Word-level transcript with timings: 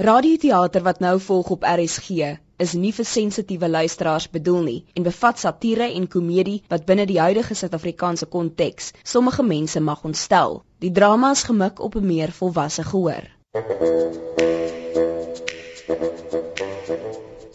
Radioteater 0.00 0.80
wat 0.82 0.98
nou 1.04 1.18
volg 1.20 1.50
op 1.52 1.64
RSG 1.68 2.28
is 2.64 2.70
nie 2.72 2.92
vir 2.96 3.04
sensitiewe 3.04 3.68
luisteraars 3.68 4.30
bedoel 4.32 4.62
nie 4.68 4.78
en 4.96 5.04
bevat 5.04 5.42
satire 5.42 5.90
en 5.92 6.06
komedie 6.14 6.62
wat 6.72 6.86
binne 6.88 7.04
die 7.10 7.18
huidige 7.20 7.52
Suid-Afrikaanse 7.58 8.30
konteks 8.32 8.94
sommige 9.04 9.44
mense 9.44 9.82
mag 9.84 10.00
ontstel. 10.08 10.62
Die 10.80 10.92
drama 11.00 11.34
is 11.36 11.44
gemik 11.50 11.84
op 11.84 12.00
'n 12.00 12.06
meer 12.06 12.32
volwasse 12.32 12.82
gehoor. 12.82 13.28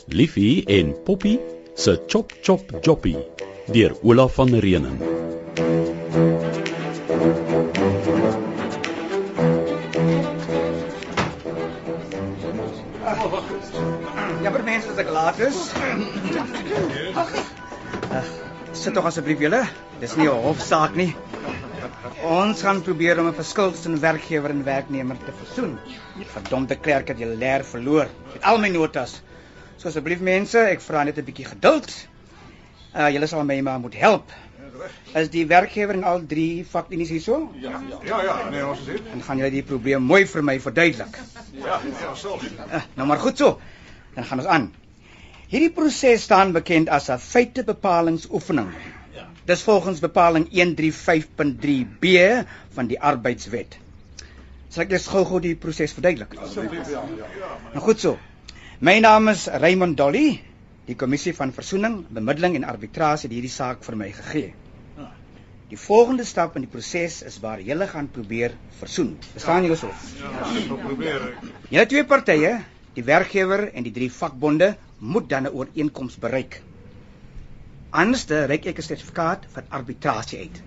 Liefie 0.07 0.65
en 0.65 0.95
Poppy 1.03 1.39
se 1.73 1.99
Chop 2.07 2.31
Chop 2.41 2.77
Joppy 2.81 3.15
deur 3.73 3.97
Olaf 4.03 4.33
van 4.33 4.53
Reenen. 4.53 5.01
Laat 15.25 15.39
is. 15.41 15.59
Ag. 17.17 17.31
Sit 18.77 18.93
tog 18.93 19.07
asseblief 19.09 19.41
julle. 19.41 19.63
Dis 19.99 20.13
nie 20.19 20.27
'n 20.29 20.41
hofsaak 20.45 20.95
nie. 20.95 21.15
Ons 22.21 22.61
gaan 22.61 22.81
probeer 22.81 23.19
om 23.19 23.27
'n 23.27 23.33
verskil 23.33 23.71
tussen 23.71 23.99
werkgewer 23.99 24.49
en 24.49 24.63
werknemer 24.63 25.17
te 25.25 25.33
versoen. 25.41 25.79
Verdomde 26.33 26.75
klerk 26.75 27.07
het 27.07 27.19
julle 27.19 27.35
leer 27.35 27.65
verloor 27.65 28.07
met 28.33 28.43
al 28.43 28.57
my 28.57 28.69
notas. 28.69 29.21
So 29.77 29.87
asseblief 29.87 30.19
mense, 30.19 30.59
ek 30.59 30.81
vra 30.81 31.03
net 31.03 31.17
'n 31.17 31.25
bietjie 31.25 31.45
geduld. 31.45 31.89
Uh 32.95 33.09
julle 33.09 33.27
sal 33.27 33.43
my 33.43 33.61
maar 33.61 33.79
moet 33.79 33.95
help. 33.95 34.31
Is 35.15 35.29
die 35.29 35.47
werkgewer 35.47 35.95
in 35.95 36.03
al 36.03 36.25
drie 36.27 36.65
vakunie 36.69 37.07
hierso? 37.07 37.51
Ja, 37.53 37.81
ja, 38.03 38.23
ja, 38.23 38.49
nee, 38.49 38.67
ons 38.67 38.79
is 38.79 38.85
hier. 38.85 39.01
Dan 39.11 39.23
gaan 39.23 39.37
julle 39.37 39.51
die 39.51 39.63
probleem 39.63 40.01
mooi 40.01 40.27
vir 40.27 40.43
my 40.43 40.59
verduidelik. 40.59 41.17
Ja, 41.51 41.79
ja, 42.01 42.15
so. 42.15 42.39
Uh, 42.73 42.81
nou 42.95 43.07
maar 43.07 43.19
goed 43.19 43.37
so. 43.37 43.59
Dan 44.13 44.25
gaan 44.25 44.39
ons 44.39 44.47
aan. 44.47 44.84
Hierdie 45.45 45.69
proses 45.69 46.23
staan 46.25 46.53
bekend 46.55 46.89
as 46.89 47.09
'n 47.09 47.19
feitebepalingsoefening. 47.21 48.71
Ja. 49.13 49.27
Dis 49.45 49.61
volgens 49.61 49.99
bepaling 49.99 50.47
135.3b 50.49 52.05
van 52.73 52.87
die 52.87 52.99
arbeidswet. 52.99 53.77
Sal 54.69 54.83
ek 54.83 54.91
eers 54.91 55.07
gou-gou 55.07 55.39
die 55.39 55.55
proses 55.55 55.93
verduidelik? 55.93 56.33
Asseblief 56.41 56.89
ja, 56.89 57.03
ja. 57.17 57.51
Nou 57.73 57.83
goed 57.85 57.99
so. 57.99 58.17
My 58.79 58.99
naam 58.99 59.29
is 59.29 59.47
Raymond 59.47 59.97
Dolly. 59.97 60.41
Die 60.85 60.95
kommissie 60.95 61.33
van 61.33 61.53
versoening, 61.53 62.05
bemiddeling 62.09 62.55
en 62.55 62.63
arbitrasie 62.63 63.29
het 63.29 63.33
hierdie 63.33 63.53
saak 63.53 63.83
vir 63.83 63.95
my 63.95 64.11
gegee. 64.11 64.53
Die 65.69 65.77
volgende 65.81 66.23
stap 66.23 66.55
in 66.55 66.61
die 66.61 66.69
proses 66.69 67.23
is 67.25 67.39
waar 67.41 67.61
julle 67.61 67.87
gaan 67.89 68.09
probeer 68.11 68.53
versoen. 68.79 69.15
Verstaan 69.31 69.63
julle 69.65 69.77
so? 69.79 69.89
Ja, 70.19 70.29
ek 70.45 70.67
sal 70.67 70.77
probeer. 70.77 71.23
ek. 71.29 71.47
Julle 71.73 71.85
twee 71.89 72.03
partye, 72.05 72.51
die 72.93 73.03
werkgewer 73.03 73.71
en 73.73 73.83
die 73.87 73.93
drie 73.95 74.11
vakbonde, 74.13 74.75
moet 74.99 75.29
dan 75.29 75.43
'n 75.43 75.53
ooreenkoms 75.53 76.17
bereik. 76.17 76.61
Anders 77.89 78.25
reik 78.25 78.65
ek 78.65 78.77
'n 78.77 78.81
sertifikaat 78.81 79.45
vir 79.53 79.63
arbitrasie 79.69 80.39
uit. 80.39 80.61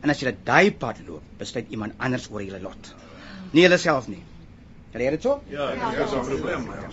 En 0.00 0.10
as 0.10 0.20
julle 0.20 0.36
daai 0.44 0.72
pad 0.72 1.00
loop, 1.06 1.22
besluit 1.38 1.70
iemand 1.70 1.92
anders 1.98 2.30
oor 2.30 2.42
julle 2.42 2.60
lot. 2.60 2.94
Nie 3.52 3.62
julle 3.62 3.78
self 3.78 4.08
nie. 4.08 4.22
Julle 4.92 5.04
het 5.04 5.12
dit 5.12 5.22
so? 5.22 5.42
Ja, 5.48 5.70
dit 5.70 6.06
is 6.06 6.12
'n 6.12 6.24
probleem. 6.24 6.64
ja. 6.64 6.88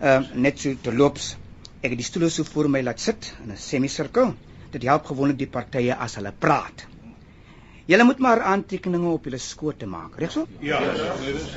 Ehm 0.00 0.22
uh, 0.22 0.28
net 0.34 0.60
so 0.60 0.74
terloops, 0.82 1.36
ek 1.80 1.90
het 1.90 1.98
die 1.98 2.06
stoele 2.06 2.28
so 2.30 2.44
voor 2.44 2.70
my 2.70 2.82
laat 2.82 3.00
sit 3.00 3.34
in 3.44 3.52
'n 3.52 3.56
semesirkel. 3.56 4.34
Dit 4.70 4.82
help 4.82 5.04
gewoonlik 5.06 5.38
die 5.38 5.46
partye 5.46 5.94
as 5.94 6.14
hulle 6.14 6.32
praat. 6.38 6.86
Julle 7.88 8.04
moet 8.04 8.18
maar 8.18 8.40
aantekeninge 8.40 9.08
op 9.08 9.24
julle 9.24 9.38
skote 9.38 9.86
maak, 9.86 10.18
reg 10.18 10.32
so? 10.32 10.46
Ja, 10.60 10.80
nee, 10.80 11.32
dis 11.32 11.56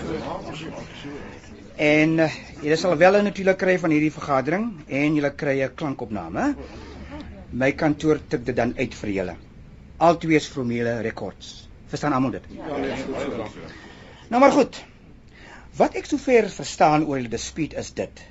En 1.81 2.11
uh, 2.21 2.29
julle 2.61 2.75
sal 2.77 2.97
wel 2.97 3.15
'n 3.17 3.23
natuurlik 3.25 3.57
kry 3.57 3.73
van 3.81 3.89
hierdie 3.89 4.13
vergadering 4.13 4.65
en 4.87 5.15
julle 5.17 5.31
kry 5.33 5.55
'n 5.65 5.73
klankopname. 5.73 6.43
My 7.51 7.71
kantoor 7.73 8.19
tik 8.27 8.45
dit 8.45 8.55
dan 8.55 8.73
uit 8.77 8.93
vir 8.99 9.09
julle. 9.09 9.35
Altwee 9.97 10.35
is 10.35 10.47
formele 10.47 11.01
rekords. 11.01 11.69
Verstaan 11.87 12.13
almal 12.13 12.31
dit? 12.31 12.45
Ja, 12.49 12.77
nee, 12.77 12.89
dis 12.89 13.01
goed. 13.01 13.37
dankie. 13.37 13.61
Nou 14.29 14.41
maar 14.41 14.51
goed. 14.51 14.83
Wat 15.77 15.95
ek 15.95 16.05
sover 16.05 16.49
verstaan 16.49 17.05
oor 17.05 17.17
julle 17.17 17.33
dispuut 17.33 17.73
is 17.73 17.91
dit. 17.93 18.23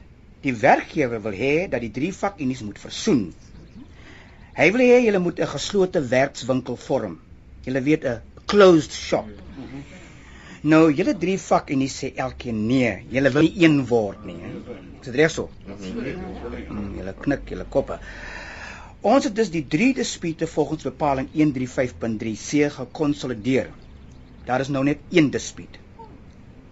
Die 0.47 0.55
werkgewer 0.55 1.23
wil 1.23 1.35
hê 1.35 1.69
dat 1.69 1.81
die 1.81 1.91
drie 1.91 2.15
vakunies 2.15 2.63
moet 2.63 2.79
versoen. 2.79 3.35
Hy 4.55 4.71
wil 4.73 4.87
hê 4.87 5.03
julle 5.05 5.19
moet 5.19 5.41
'n 5.41 5.55
geslote 5.57 6.07
werkswinkel 6.07 6.77
vorm. 6.77 7.19
Julle 7.67 7.83
weet 7.83 8.05
'n 8.05 8.23
closed 8.47 8.93
shop. 8.93 9.27
Nou, 10.61 10.91
julle 10.93 11.15
drie 11.17 11.39
vakunies 11.41 11.95
sê 12.03 12.11
elkeen 12.21 12.67
nee. 12.69 12.93
Julle 13.09 13.31
wil 13.33 13.47
nie 13.47 13.65
een 13.65 13.79
word 13.89 14.25
nie, 14.29 14.37
hè? 14.43 14.51
Is 15.01 15.07
dit 15.09 15.17
reg 15.17 15.33
so? 15.33 15.49
Mm, 15.67 16.91
julle 16.99 17.15
knik 17.25 17.49
julle 17.49 17.65
koppe. 17.65 17.97
Ons 19.01 19.25
het 19.25 19.37
dus 19.37 19.49
die 19.49 19.65
drie 19.65 19.95
dispute 19.97 20.47
volgens 20.47 20.85
bepaling 20.85 21.31
135.3c 21.33 22.75
gekonsolideer. 22.75 23.71
Daar 24.45 24.61
is 24.61 24.69
nou 24.69 24.85
net 24.85 25.01
een 25.09 25.31
dispuut. 25.33 25.79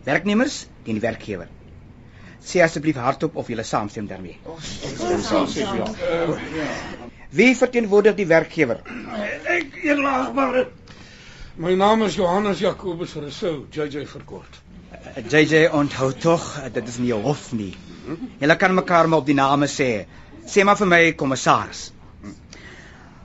Werknemers 0.05 0.67
teen 0.85 1.01
die 1.01 1.05
werkgewer. 1.05 1.49
Sê 2.45 2.61
asseblief 2.65 3.01
hardop 3.01 3.37
of 3.41 3.49
jy 3.49 3.65
saamstem 3.65 4.07
daarmee. 4.07 4.37
Wie 7.31 7.55
verteenwoordig 7.57 8.21
die 8.21 8.29
werkgewer? 8.29 8.85
Ek 9.49 9.81
eers 9.83 10.05
maar 10.37 10.67
My 11.59 11.75
naam 11.75 12.05
is 12.05 12.15
Johannes 12.15 12.61
Jacobus 12.61 13.15
Rousseau, 13.15 13.67
JJ 13.71 14.05
verkort. 14.07 14.61
Eh, 15.15 15.25
JJ 15.27 15.69
onthou 15.75 16.13
tog, 16.13 16.59
eh, 16.63 16.73
dit 16.73 16.89
is 16.89 16.99
nie 16.99 17.13
'n 17.13 17.23
hof 17.23 17.53
nie. 17.53 17.75
Julle 18.39 18.57
kan 18.57 18.75
mekaar 18.75 19.09
maar 19.09 19.19
op 19.19 19.27
die 19.27 19.35
name 19.35 19.67
sê. 19.67 20.07
Sê 20.47 20.65
maar 20.65 20.77
vir 20.77 20.87
my 20.87 21.13
kommissaris. 21.13 21.93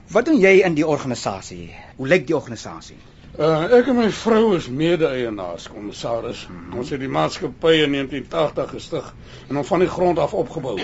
Wat 0.08 0.24
doen 0.24 0.40
jy 0.40 0.64
in 0.64 0.74
die 0.74 0.86
organisasie? 0.86 1.74
Hoe 1.96 2.08
lyk 2.08 2.26
die 2.26 2.36
organisasie? 2.36 2.96
Uh 3.38 3.78
ek 3.78 3.86
en 3.86 3.96
my 3.96 4.10
vrou 4.10 4.56
is 4.56 4.68
mede-eienaars, 4.68 5.68
kommissaris. 5.68 6.48
Ons 6.72 6.90
het 6.90 7.00
die 7.00 7.08
maatskappy 7.08 7.82
in 7.84 7.90
1980 7.90 8.70
gestig 8.70 9.14
en 9.48 9.56
hom 9.56 9.64
van 9.64 9.78
die 9.78 9.88
grond 9.88 10.18
af 10.18 10.34
opgebou. 10.34 10.80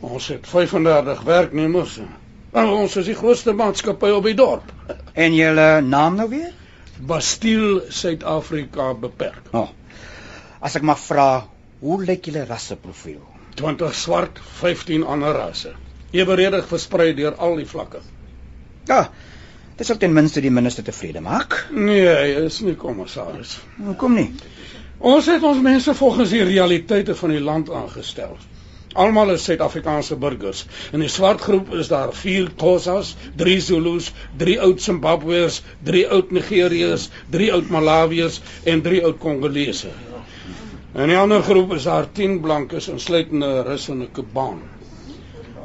Ons 0.00 0.28
het 0.28 0.46
35 0.46 1.22
werknemers. 1.22 1.98
En 1.98 2.08
ons 2.52 2.96
is 2.96 3.08
die 3.10 3.16
grootste 3.16 3.52
maatskappy 3.52 4.10
op 4.14 4.24
die 4.24 4.36
dorp. 4.38 4.72
En 5.12 5.34
julle 5.34 5.80
naam 5.84 6.16
nou 6.16 6.28
weer? 6.30 6.52
Bastiel 6.98 7.82
Suid-Afrika 7.94 8.94
beperk. 8.94 9.52
Oh. 9.52 9.68
As 10.60 10.74
ek 10.78 10.82
mag 10.82 10.98
vra, 10.98 11.46
hoe 11.80 11.98
lyk 12.04 12.26
julle 12.26 12.46
rasseprofiel? 12.48 13.20
20 13.58 13.94
swart, 13.94 14.40
15 14.60 15.04
ander 15.06 15.34
rasse. 15.34 15.74
Eweredig 16.14 16.66
versprei 16.70 17.12
deur 17.14 17.36
al 17.36 17.58
die 17.60 17.68
vlakke. 17.68 18.00
Ja, 18.88 19.04
dit 19.76 19.86
sal 19.86 19.98
ten 20.00 20.14
minste 20.16 20.40
die 20.40 20.50
minister 20.54 20.86
tevrede 20.86 21.20
maak. 21.22 21.66
Nee, 21.70 22.06
hy 22.08 22.46
is 22.46 22.62
nie 22.64 22.74
kommissaris. 22.78 23.58
Hoekom 23.76 24.16
nie? 24.16 24.30
Ons 24.98 25.28
het 25.30 25.44
ons 25.46 25.60
mense 25.62 25.94
volgens 25.94 26.32
die 26.34 26.42
realiteite 26.42 27.14
van 27.14 27.34
die 27.34 27.42
land 27.42 27.70
aangestel. 27.70 28.38
Almal 28.98 29.30
is 29.30 29.44
Suid-Afrikaanse 29.46 30.16
burgers. 30.18 30.64
In 30.92 31.04
die 31.04 31.10
swart 31.12 31.44
groep 31.46 31.68
is 31.78 31.90
daar 31.92 32.10
4 32.12 32.48
Xhosas, 32.58 33.12
3 33.38 33.60
Zulus, 33.62 34.08
3 34.42 34.56
oud 34.66 34.82
Zimbabweërs, 34.82 35.60
3 35.86 36.08
oud 36.16 36.32
Nigeriërs, 36.34 37.04
3 37.30 37.52
oud 37.54 37.70
Malawiërs 37.70 38.40
en 38.64 38.82
3 38.82 39.04
oud 39.06 39.20
Kongolese. 39.22 39.92
In 40.98 41.12
die 41.12 41.18
ander 41.20 41.44
groep 41.46 41.76
is 41.76 41.86
daar 41.86 42.10
10 42.12 42.40
blankes 42.42 42.88
insluitende 42.90 43.46
'n 43.46 43.64
Rus 43.70 43.88
en 43.88 44.02
'n 44.02 44.10
Kubaan. 44.12 44.60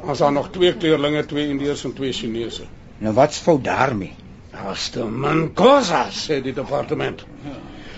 Ons 0.04 0.18
daar 0.18 0.32
nog 0.32 0.50
2 0.54 0.76
kleurlinge, 0.76 1.26
2 1.26 1.48
Indiërs 1.48 1.84
en 1.84 1.92
2 1.92 2.12
Chinese. 2.12 2.70
Nou 2.98 3.14
wat's 3.14 3.38
fout 3.38 3.64
daarmee? 3.64 4.14
Daar's 4.52 4.88
te 4.88 5.04
min 5.04 5.50
Xhosas, 5.54 6.28
sê 6.28 6.42
die 6.42 6.54
departement. 6.54 7.24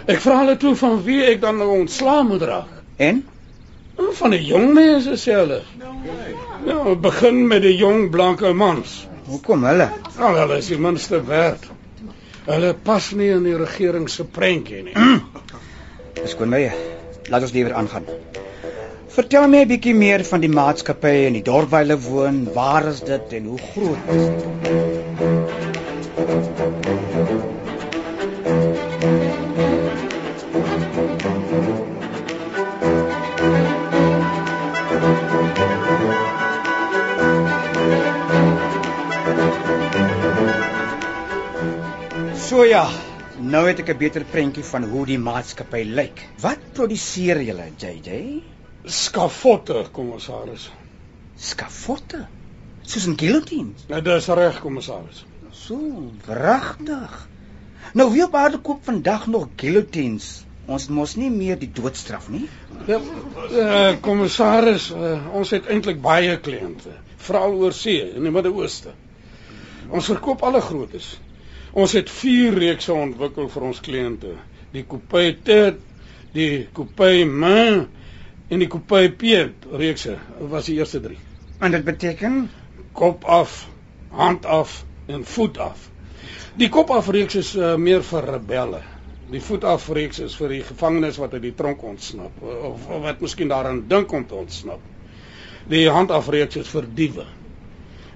Ek 0.06 0.20
vra 0.20 0.38
hulle 0.38 0.56
toe 0.56 0.76
van 0.76 1.03
wie 1.03 1.24
ek 1.24 1.41
dan 1.41 1.56
nou 1.56 1.80
ontslaa 1.80 2.22
moet 2.22 2.42
raak. 2.42 2.72
En 2.97 3.24
Van 3.97 4.31
die 4.31 4.43
jong 4.45 4.72
mense 4.77 5.16
sê 5.21 5.34
hulle. 5.39 5.63
Ja, 6.66 6.95
begin 7.01 7.47
met 7.48 7.63
die 7.65 7.77
jong 7.77 8.10
blanke 8.10 8.53
mans. 8.53 9.07
hoekom 9.27 9.65
hulle? 9.66 9.89
Al 10.22 10.37
hulle 10.39 10.59
is 10.63 10.69
die 10.71 10.78
minste 10.78 11.19
werd. 11.27 11.65
Hulle 12.47 12.75
pas 12.89 13.09
nie 13.19 13.33
in 13.34 13.47
die 13.48 13.57
regering 13.59 14.07
se 14.09 14.25
prentjie 14.25 14.84
nie. 14.87 14.95
Skoon 16.31 16.53
my. 16.53 16.63
Laat 17.33 17.48
ons 17.48 17.54
liewer 17.57 17.75
aangaan. 17.75 18.07
Vertel 19.16 19.48
my 19.51 19.65
'n 19.65 19.71
bietjie 19.72 19.97
meer 19.97 20.25
van 20.31 20.45
die 20.45 20.53
maatskappy 20.53 21.16
en 21.27 21.41
die 21.41 21.47
dorp 21.51 21.72
waar 21.72 21.87
hulle 21.87 21.98
woon. 22.09 22.45
Waar 22.54 22.87
is 22.93 23.01
dit 23.01 23.39
en 23.41 23.51
hoe 23.53 23.59
groot 23.72 24.15
is 24.15 24.27
dit? 24.28 24.47
So 42.56 42.64
ja, 42.64 42.86
Nou 43.53 43.66
het 43.66 43.82
ek 43.82 43.91
'n 43.92 43.98
beter 44.00 44.24
prentjie 44.24 44.62
van 44.64 44.84
hoe 44.88 45.03
die 45.06 45.18
maatskappy 45.20 45.82
lyk. 45.84 46.22
Wat 46.41 46.60
produseer 46.72 47.42
julle, 47.44 47.66
JJ? 47.76 48.42
Skafotte, 48.84 49.82
kommissaris. 49.92 50.70
Skafotte. 51.36 52.26
Soos 52.82 53.06
'n 53.06 53.16
guillotine. 53.16 53.74
Nou 53.88 54.00
dis 54.03 54.28
reg, 54.28 54.60
kommissaris. 54.60 55.26
So, 55.50 55.76
wragtig. 56.26 57.28
Nou 57.92 58.12
wie 58.12 58.24
op 58.24 58.34
aarde 58.34 58.59
koop 58.59 58.84
vandag 58.84 59.26
nog 59.26 59.48
guillotines? 59.56 60.44
Ons 60.66 60.88
mos 60.88 61.14
nie 61.16 61.30
meer 61.30 61.59
die 61.59 61.72
doodstraf 61.72 62.28
nie. 62.28 62.48
Ja, 62.86 63.00
uh, 63.50 64.00
kommissaris, 64.00 64.91
uh, 64.92 65.34
ons 65.36 65.50
het 65.50 65.66
eintlik 65.66 66.00
baie 66.00 66.41
kliënte, 66.41 66.97
veral 67.16 67.52
oor 67.52 67.72
see 67.72 68.14
in 68.14 68.22
die 68.22 68.32
Midde-Ooste. 68.32 68.94
Ons 69.88 70.06
verkoop 70.06 70.42
alle 70.42 70.60
groottes. 70.60 71.18
Ons 71.76 71.92
het 71.92 72.10
4 72.10 72.56
reekse 72.56 72.94
ontwikkel 72.96 73.50
vir 73.52 73.64
ons 73.68 73.80
kliënte. 73.84 74.32
Die 74.72 74.84
Coupé 74.88 75.26
Tet, 75.44 75.82
die 76.32 76.66
Coupé 76.76 77.26
Main 77.28 77.82
en 78.48 78.62
die 78.62 78.68
Coupé 78.72 79.10
P 79.12 79.42
reekse 79.76 80.16
was 80.52 80.70
die 80.70 80.78
eerste 80.78 81.02
3. 81.04 81.18
En 81.60 81.76
dit 81.76 81.84
beteken 81.84 82.46
Kop 82.96 83.24
af, 83.28 83.66
hand 84.16 84.46
af 84.46 84.84
en 85.06 85.24
voet 85.24 85.58
af. 85.58 85.90
Die 86.56 86.68
kop 86.72 86.90
af 86.90 87.08
reeks 87.12 87.36
is 87.36 87.50
uh, 87.60 87.74
meer 87.76 88.00
vir 88.00 88.24
rebelle. 88.24 88.80
Die 89.28 89.42
voet 89.44 89.64
af 89.68 89.90
reeks 89.92 90.22
is 90.24 90.36
vir 90.40 90.54
die 90.54 90.62
gevangenes 90.64 91.18
wat 91.20 91.34
uit 91.36 91.42
die 91.44 91.54
tronk 91.58 91.82
ontsnap 91.84 92.38
of, 92.46 92.86
of 92.88 93.02
wat 93.04 93.20
miskien 93.20 93.52
daaraan 93.52 93.82
dink 93.90 94.12
om 94.16 94.24
te 94.24 94.38
ontsnap. 94.38 94.80
Die 95.68 95.84
hand 95.92 96.14
af 96.14 96.30
reeks 96.32 96.56
is 96.62 96.70
vir 96.72 96.88
diewe. 96.96 97.26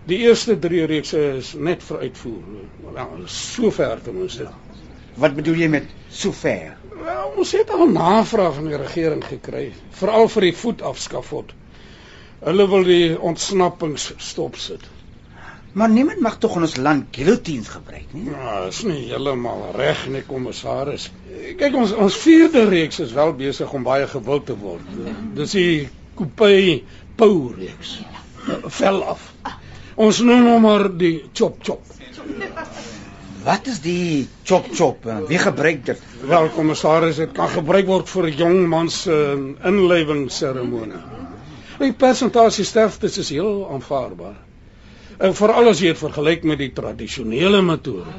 Die 0.09 0.19
eerste 0.25 0.59
3 0.59 0.85
reekse 0.89 1.21
is 1.37 1.53
net 1.55 1.83
vir 1.85 1.99
uitvoer. 2.07 2.61
Wel, 2.95 3.25
sover 3.27 4.01
ten 4.03 4.17
minste. 4.17 4.49
wat 5.21 5.35
bedoel 5.37 5.55
jy 5.55 5.69
met 5.69 5.89
sover? 6.09 6.77
Wel, 7.03 7.33
ons 7.37 7.53
het 7.53 7.71
al 7.71 7.91
navraag 7.93 8.55
van 8.55 8.71
die 8.71 8.79
regering 8.81 9.25
gekry, 9.25 9.67
veral 9.91 10.29
vir 10.33 10.49
die 10.49 10.55
voet 10.57 10.83
afskafot. 10.83 11.53
Hulle 12.41 12.67
wil 12.69 12.87
die 12.89 13.19
ontsnappings 13.21 14.13
stopsit. 14.17 14.87
Maar 15.73 15.91
niemand 15.91 16.21
mag 16.25 16.39
tog 16.39 16.57
in 16.57 16.67
ons 16.67 16.77
land 16.77 17.13
guillotines 17.15 17.69
gebruik 17.69 18.15
nie. 18.17 18.25
Ja, 18.31 18.55
is 18.67 18.81
nie 18.83 19.05
heeltemal 19.13 19.69
reg 19.77 20.07
nie, 20.11 20.23
kommissaris. 20.27 21.11
Kyk 21.61 21.77
ons 21.79 21.93
ons 21.95 22.17
vierde 22.25 22.65
reeks 22.73 22.99
is 23.05 23.13
wel 23.15 23.37
besig 23.39 23.77
om 23.77 23.87
baie 23.87 24.09
gewild 24.11 24.49
te 24.49 24.57
word. 24.59 24.89
Dis 25.37 25.55
die 25.55 25.89
Coupé 26.19 26.81
Pau 27.21 27.53
reeks. 27.55 28.01
Vel 28.81 29.05
af. 29.05 29.30
Ons 30.01 30.21
noem 30.25 30.47
hom 30.49 30.63
maar 30.65 30.87
die 30.97 31.17
chop 31.37 31.59
chop. 31.67 31.83
Wat 33.45 33.67
is 33.69 33.81
die 33.85 34.29
chop 34.49 34.69
chop? 34.77 35.07
en 35.09 35.27
Wie 35.29 35.41
gebruik 35.41 35.85
dit? 35.85 36.01
Wel, 36.29 36.49
kommissaris, 36.57 37.21
dit 37.21 37.33
kan 37.37 37.49
gebruik 37.53 37.89
word 37.89 38.09
vir 38.09 38.29
'n 38.31 38.39
jong 38.39 38.69
man 38.69 38.89
se 38.91 39.13
uh, 39.13 39.69
inlywingsseremonie. 39.69 41.03
Die 41.81 41.93
persentasie 41.93 42.65
sterftes 42.65 43.19
is 43.19 43.31
heel 43.33 43.69
aanvaarbaar. 43.73 44.37
En 45.21 45.35
veral 45.35 45.69
as 45.69 45.81
jy 45.81 45.93
dit 45.93 46.01
vergelyk 46.01 46.45
met 46.49 46.59
die 46.59 46.73
tradisionele 46.73 47.63
metode. 47.63 48.13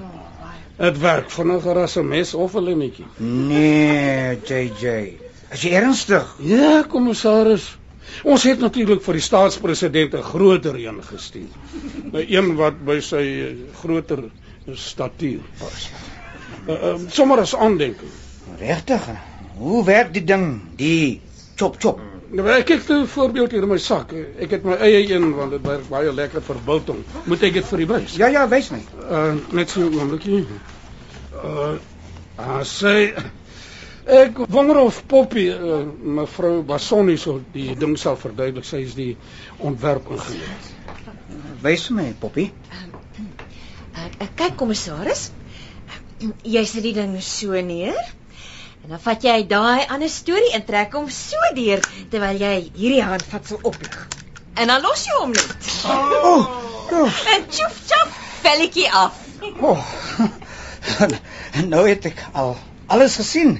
Dit 0.77 0.98
werk 1.01 1.30
vinniger 1.30 1.77
as 1.84 1.98
'n 1.98 2.07
mes 2.07 2.34
of 2.34 2.56
'n 2.56 2.63
lemmetjie. 2.63 3.06
Nee, 3.18 4.38
JJ. 4.45 5.18
As 5.51 5.62
jy 5.62 5.74
ernstig? 5.74 6.36
Ja, 6.39 6.84
kommissaris. 6.84 7.77
Ons 8.24 8.44
het 8.44 8.60
natuurlik 8.60 9.02
vir 9.04 9.13
die 9.13 9.24
staatspresident 9.25 10.13
'n 10.13 10.24
groter 10.24 10.75
een 10.75 11.04
gestuur. 11.04 11.52
'n 12.13 12.25
Een 12.28 12.56
wat 12.56 12.86
by 12.86 13.00
sy 13.00 13.24
eh, 13.24 13.56
groter 13.81 14.24
statuur 14.74 15.42
pas. 15.60 15.90
Uh, 16.68 16.74
uh, 16.74 16.96
sommer 17.10 17.40
as 17.40 17.56
aandenking. 17.56 18.12
Regtig? 18.60 19.02
Hoe 19.58 19.84
werk 19.86 20.13
die 20.13 20.24
ding? 20.24 20.62
Die 20.75 21.22
chop 21.56 21.75
chop. 21.80 22.00
Nou 22.31 22.48
ek 22.48 22.69
nou 22.88 23.02
'n 23.02 23.08
voorbeeld 23.08 23.52
hier 23.52 23.63
in 23.63 23.68
my 23.69 23.78
sak. 23.78 24.13
Ek 24.40 24.52
het 24.52 24.63
my 24.63 24.75
eie 24.75 25.13
een 25.13 25.34
want 25.36 25.52
dit 25.52 25.62
werk 25.62 25.90
baie 25.90 26.13
lekker 26.13 26.42
vir 26.42 26.56
biltong. 26.66 27.04
Moet 27.25 27.44
ek 27.44 27.54
dit 27.54 27.66
vir 27.66 27.80
u 27.80 27.86
wys? 27.86 28.16
Ja 28.16 28.28
ja, 28.28 28.48
wys 28.48 28.69
my. 28.72 28.80
Uh 29.10 29.34
net 29.52 29.69
so 29.69 29.81
'n 29.81 30.00
oombliekie. 30.00 30.46
Uh 31.44 31.75
ah 32.38 32.63
sê 32.63 33.13
ek 34.06 34.38
wonder 34.50 34.77
of 34.81 35.01
Poppy 35.07 35.50
uh, 35.53 35.81
mevrou 36.19 36.62
Basonni 36.68 37.18
so 37.18 37.39
die 37.53 37.75
ding 37.80 37.98
sal 38.00 38.18
verduidelik. 38.19 38.65
Sy 38.65 38.83
is 38.86 38.95
die 38.98 39.12
ontwerpingenieur. 39.59 40.71
Wys 41.62 41.86
vir 41.89 41.98
my, 42.00 42.07
Poppy. 42.21 42.48
Uh, 43.92 44.07
kyk 44.39 44.57
kommissaris. 44.59 45.30
Jy 46.45 46.65
sit 46.69 46.86
die 46.86 46.95
ding 46.98 47.15
so 47.25 47.57
neer. 47.65 47.98
En 48.81 48.95
dan 48.95 49.01
vat 49.03 49.24
jy 49.25 49.36
daai 49.50 49.86
ander 49.94 50.09
storie 50.09 50.53
en 50.57 50.63
trek 50.65 50.95
hom 50.98 51.09
so 51.13 51.51
deur 51.57 51.83
terwyl 52.09 52.39
jy 52.42 52.56
hierdie 52.74 53.03
handvatsel 53.06 53.62
oplig. 53.62 54.00
En 54.57 54.71
dan 54.74 54.81
los 54.81 55.06
jy 55.06 55.19
hom 55.19 55.36
net. 55.36 55.69
Oh, 55.86 56.48
oh, 56.92 57.19
En 57.36 57.45
tjoef 57.48 57.77
tjof, 57.88 58.18
velletjie 58.42 58.89
af. 58.89 59.19
oh. 59.62 59.94
nou 61.71 61.83
het 61.88 62.06
ek 62.09 62.25
al 62.33 62.56
alles 62.92 63.15
gesien. 63.21 63.59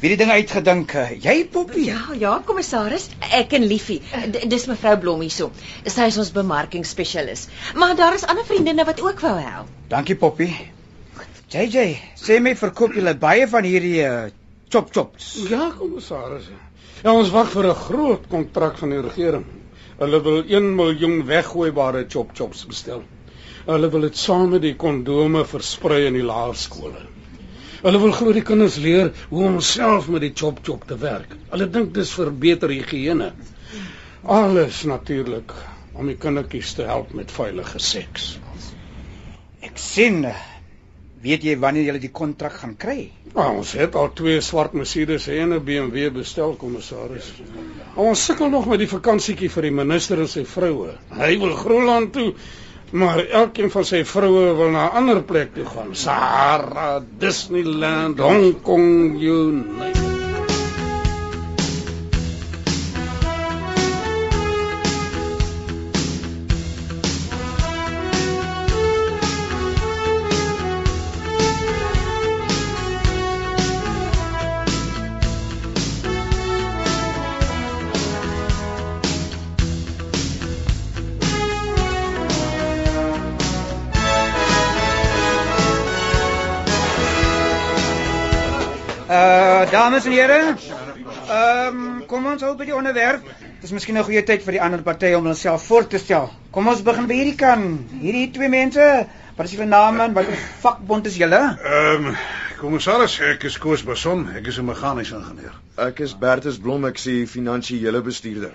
Wie 0.00 0.08
die 0.08 0.16
ding 0.16 0.30
uitgedink? 0.32 0.94
eh, 0.94 1.10
Jy, 1.20 1.44
Poppy? 1.52 1.82
Ja, 1.84 2.00
ja, 2.16 2.38
kommissaris, 2.46 3.10
ek 3.36 3.52
en 3.58 3.66
Liefie. 3.68 3.98
D 4.32 4.46
dis 4.48 4.64
mevrou 4.70 4.94
Blom 5.02 5.20
hierso. 5.20 5.50
Sy 5.84 6.06
is 6.08 6.16
ons 6.22 6.30
bemarkingsspesialis. 6.32 7.42
Maar 7.76 7.92
daar 7.98 8.16
is 8.16 8.24
ander 8.24 8.46
vriendinne 8.48 8.86
wat 8.88 9.02
ook 9.04 9.20
wou 9.20 9.34
help. 9.38 9.68
Dankie, 9.92 10.16
Poppy. 10.16 10.48
JJ, 11.52 11.84
sê 12.16 12.40
my 12.40 12.54
verkoop 12.56 12.94
julle 12.96 13.12
baie 13.18 13.44
van 13.50 13.64
hierdie 13.68 14.00
uh, 14.06 14.30
chop 14.72 14.88
chops. 14.94 15.34
Ja, 15.50 15.68
kommissaris. 15.76 16.48
Ja, 17.02 17.12
ons 17.12 17.32
wag 17.36 17.50
vir 17.52 17.68
'n 17.68 17.74
groot 17.84 18.26
kontrak 18.30 18.78
van 18.78 18.90
die 18.96 19.02
regering. 19.04 19.44
Hulle 20.00 20.22
wil 20.24 20.42
1 20.48 20.74
miljoen 20.80 21.24
weggooibare 21.26 22.06
chop 22.08 22.32
chops 22.32 22.64
bestel. 22.64 23.02
Hulle 23.66 23.90
wil 23.92 24.00
dit 24.08 24.16
saam 24.16 24.48
met 24.50 24.62
die 24.62 24.76
kondome 24.76 25.44
versprei 25.44 26.06
in 26.06 26.14
die 26.16 26.24
laerskole. 26.24 27.09
Hulle 27.80 28.00
wil 28.02 28.12
glo 28.12 28.32
die 28.36 28.44
kinders 28.44 28.76
leer 28.76 29.12
hoe 29.30 29.44
om 29.48 29.60
self 29.64 30.08
met 30.12 30.20
die 30.26 30.34
chop 30.36 30.58
chop 30.66 30.84
te 30.88 30.98
werk. 31.00 31.32
Hulle 31.52 31.68
dink 31.72 31.94
dis 31.96 32.12
vir 32.12 32.28
beter 32.42 32.72
higiëne. 32.74 33.30
Alles 34.28 34.82
natuurlik 34.84 35.54
om 35.96 36.10
die 36.10 36.18
kindertjies 36.20 36.74
te 36.76 36.84
help 36.88 37.14
met 37.16 37.32
veilige 37.32 37.80
seks. 37.80 38.34
Ek 39.64 39.80
sien. 39.80 40.26
Weet 41.20 41.42
jy 41.44 41.54
wanneer 41.60 41.84
julle 41.90 42.00
die 42.00 42.12
kontrak 42.16 42.54
gaan 42.62 42.76
kry? 42.80 43.10
Nou, 43.34 43.46
ons 43.60 43.74
het 43.76 43.96
al 43.96 44.08
twee 44.16 44.40
swart 44.44 44.72
Mercedes 44.72 45.26
en 45.28 45.52
'n 45.52 45.64
BMW 45.64 46.08
bestel, 46.14 46.54
kommissaris. 46.60 47.28
Ons 47.96 48.24
sukkel 48.24 48.48
nog 48.48 48.66
met 48.66 48.80
die 48.80 48.88
vakansietjie 48.88 49.50
vir 49.50 49.68
die 49.68 49.76
minister 49.82 50.20
en 50.20 50.28
sy 50.28 50.44
vroue. 50.44 50.96
Hy 51.12 51.38
wil 51.38 51.52
Groenland 51.60 52.12
toe, 52.12 52.32
maar 52.90 53.24
elkeen 53.26 53.70
van 53.70 53.84
sy 53.84 54.04
vroue 54.04 54.54
wil 54.56 54.70
na 54.70 54.86
'n 54.90 54.96
ander 55.02 55.22
plek 55.22 55.54
toe 55.54 55.66
gaan. 55.66 55.94
Sahara, 55.94 57.02
Disneyland, 57.18 58.18
Hong 58.18 58.62
Kong, 58.62 59.18
you 59.18 59.52
name 59.52 60.14
it. 60.14 60.19
Dames 89.80 90.04
en 90.04 90.12
here. 90.12 90.40
Ehm 91.30 91.78
um, 91.78 92.02
kom 92.10 92.26
ons 92.28 92.42
hou 92.44 92.52
by 92.58 92.66
die 92.68 92.74
onderwerp. 92.76 93.24
Dit 93.40 93.68
is 93.68 93.72
miskien 93.72 93.96
'n 93.96 94.04
goeie 94.04 94.22
tyd 94.28 94.42
vir 94.44 94.56
die 94.58 94.62
ander 94.66 94.82
partye 94.84 95.16
om 95.16 95.28
hulself 95.30 95.64
voor 95.70 95.86
te 95.86 95.98
stel. 95.98 96.28
Kom 96.50 96.68
ons 96.68 96.82
begin 96.82 97.06
by 97.08 97.16
hierdie 97.20 97.38
kan. 97.38 97.64
Hierdie 98.02 98.30
twee 98.34 98.48
mense, 98.48 99.06
wat 99.36 99.46
is 99.46 99.54
julle 99.56 99.68
name 99.70 100.02
en 100.04 100.12
watter 100.18 100.36
vakbond 100.64 101.06
is 101.06 101.16
julle? 101.16 101.40
Ehm, 101.64 102.10
um, 102.10 102.16
kommissaris, 102.60 103.20
ek 103.20 103.44
is 103.48 103.58
Koos 103.58 103.82
Bason, 103.82 104.28
ek 104.36 104.46
is 104.52 104.58
'n 104.58 104.66
meganiese 104.68 105.16
ingenieur. 105.16 105.54
Ek 105.78 106.00
is 106.00 106.14
Bertus 106.14 106.58
Blom, 106.58 106.84
ek 106.84 106.98
sien 106.98 107.26
finansiële 107.26 108.02
bestuurder. 108.02 108.52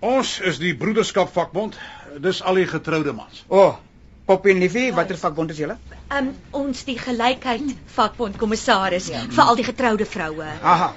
Ons 0.00 0.40
is 0.40 0.58
die 0.58 0.74
Broederskap 0.74 1.32
Vakbond. 1.32 1.78
Dis 2.20 2.42
al 2.42 2.54
die 2.54 2.66
getroude 2.66 3.12
mans. 3.12 3.44
O, 3.48 3.58
oh, 3.58 3.78
Poppy 4.26 4.50
en 4.50 4.58
Liefie, 4.58 4.88
watter 4.94 5.14
vakbond 5.22 5.52
is 5.54 5.58
julle? 5.62 5.76
Um 6.10 6.32
ons 6.58 6.80
die 6.88 6.96
gelykheid 6.98 7.68
vakbond 7.94 8.38
kommissaris 8.40 9.06
ja. 9.12 9.20
vir 9.30 9.42
al 9.44 9.58
die 9.58 9.66
getroude 9.68 10.06
vroue. 10.06 10.48
Aha. 10.62 10.88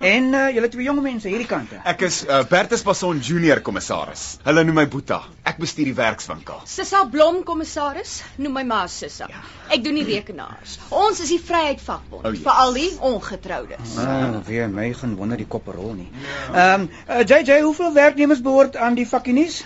En 0.00 0.30
uh, 0.32 0.46
julle 0.56 0.68
twee 0.72 0.86
jong 0.86 1.02
mense 1.04 1.28
hierdie 1.28 1.44
kant. 1.50 1.74
Ek 1.84 2.00
is 2.06 2.22
uh, 2.24 2.38
Bertus 2.48 2.80
Bason 2.86 3.18
Junior 3.20 3.60
kommissaris. 3.60 4.22
Hulle 4.46 4.62
noem 4.64 4.78
my 4.80 4.84
Boeta. 4.88 5.18
Ek 5.44 5.58
bestuur 5.60 5.90
die 5.90 5.96
werkswinkel. 5.98 6.62
Sissa 6.72 7.02
Blom 7.12 7.42
kommissaris, 7.44 8.14
noem 8.40 8.56
my 8.56 8.62
maar 8.70 8.88
Sissa. 8.88 9.28
Ja. 9.28 9.42
Ek 9.76 9.84
doen 9.84 10.00
die 10.00 10.06
rekenaars. 10.08 10.78
Ons 11.02 11.20
is 11.26 11.34
die 11.34 11.40
Vryheid 11.50 11.84
Vakbond 11.84 12.24
Oh, 12.24 12.32
yes. 12.32 12.40
vir 12.46 12.62
al 12.64 12.72
die 12.80 12.88
ongetroudes. 13.10 13.98
Ah, 14.00 14.38
weer 14.48 14.72
my 14.72 14.88
gaan 15.02 15.12
wonder 15.20 15.36
die 15.36 15.48
kop 15.56 15.68
rol 15.76 15.92
nie. 16.00 16.08
Ehm 16.54 16.86
um, 16.86 16.88
uh, 17.10 17.20
JJ, 17.28 17.60
hoeveel 17.68 17.92
werknemers 18.00 18.40
behoort 18.48 18.80
aan 18.80 18.96
die 18.96 19.04
vakkienies? 19.12 19.60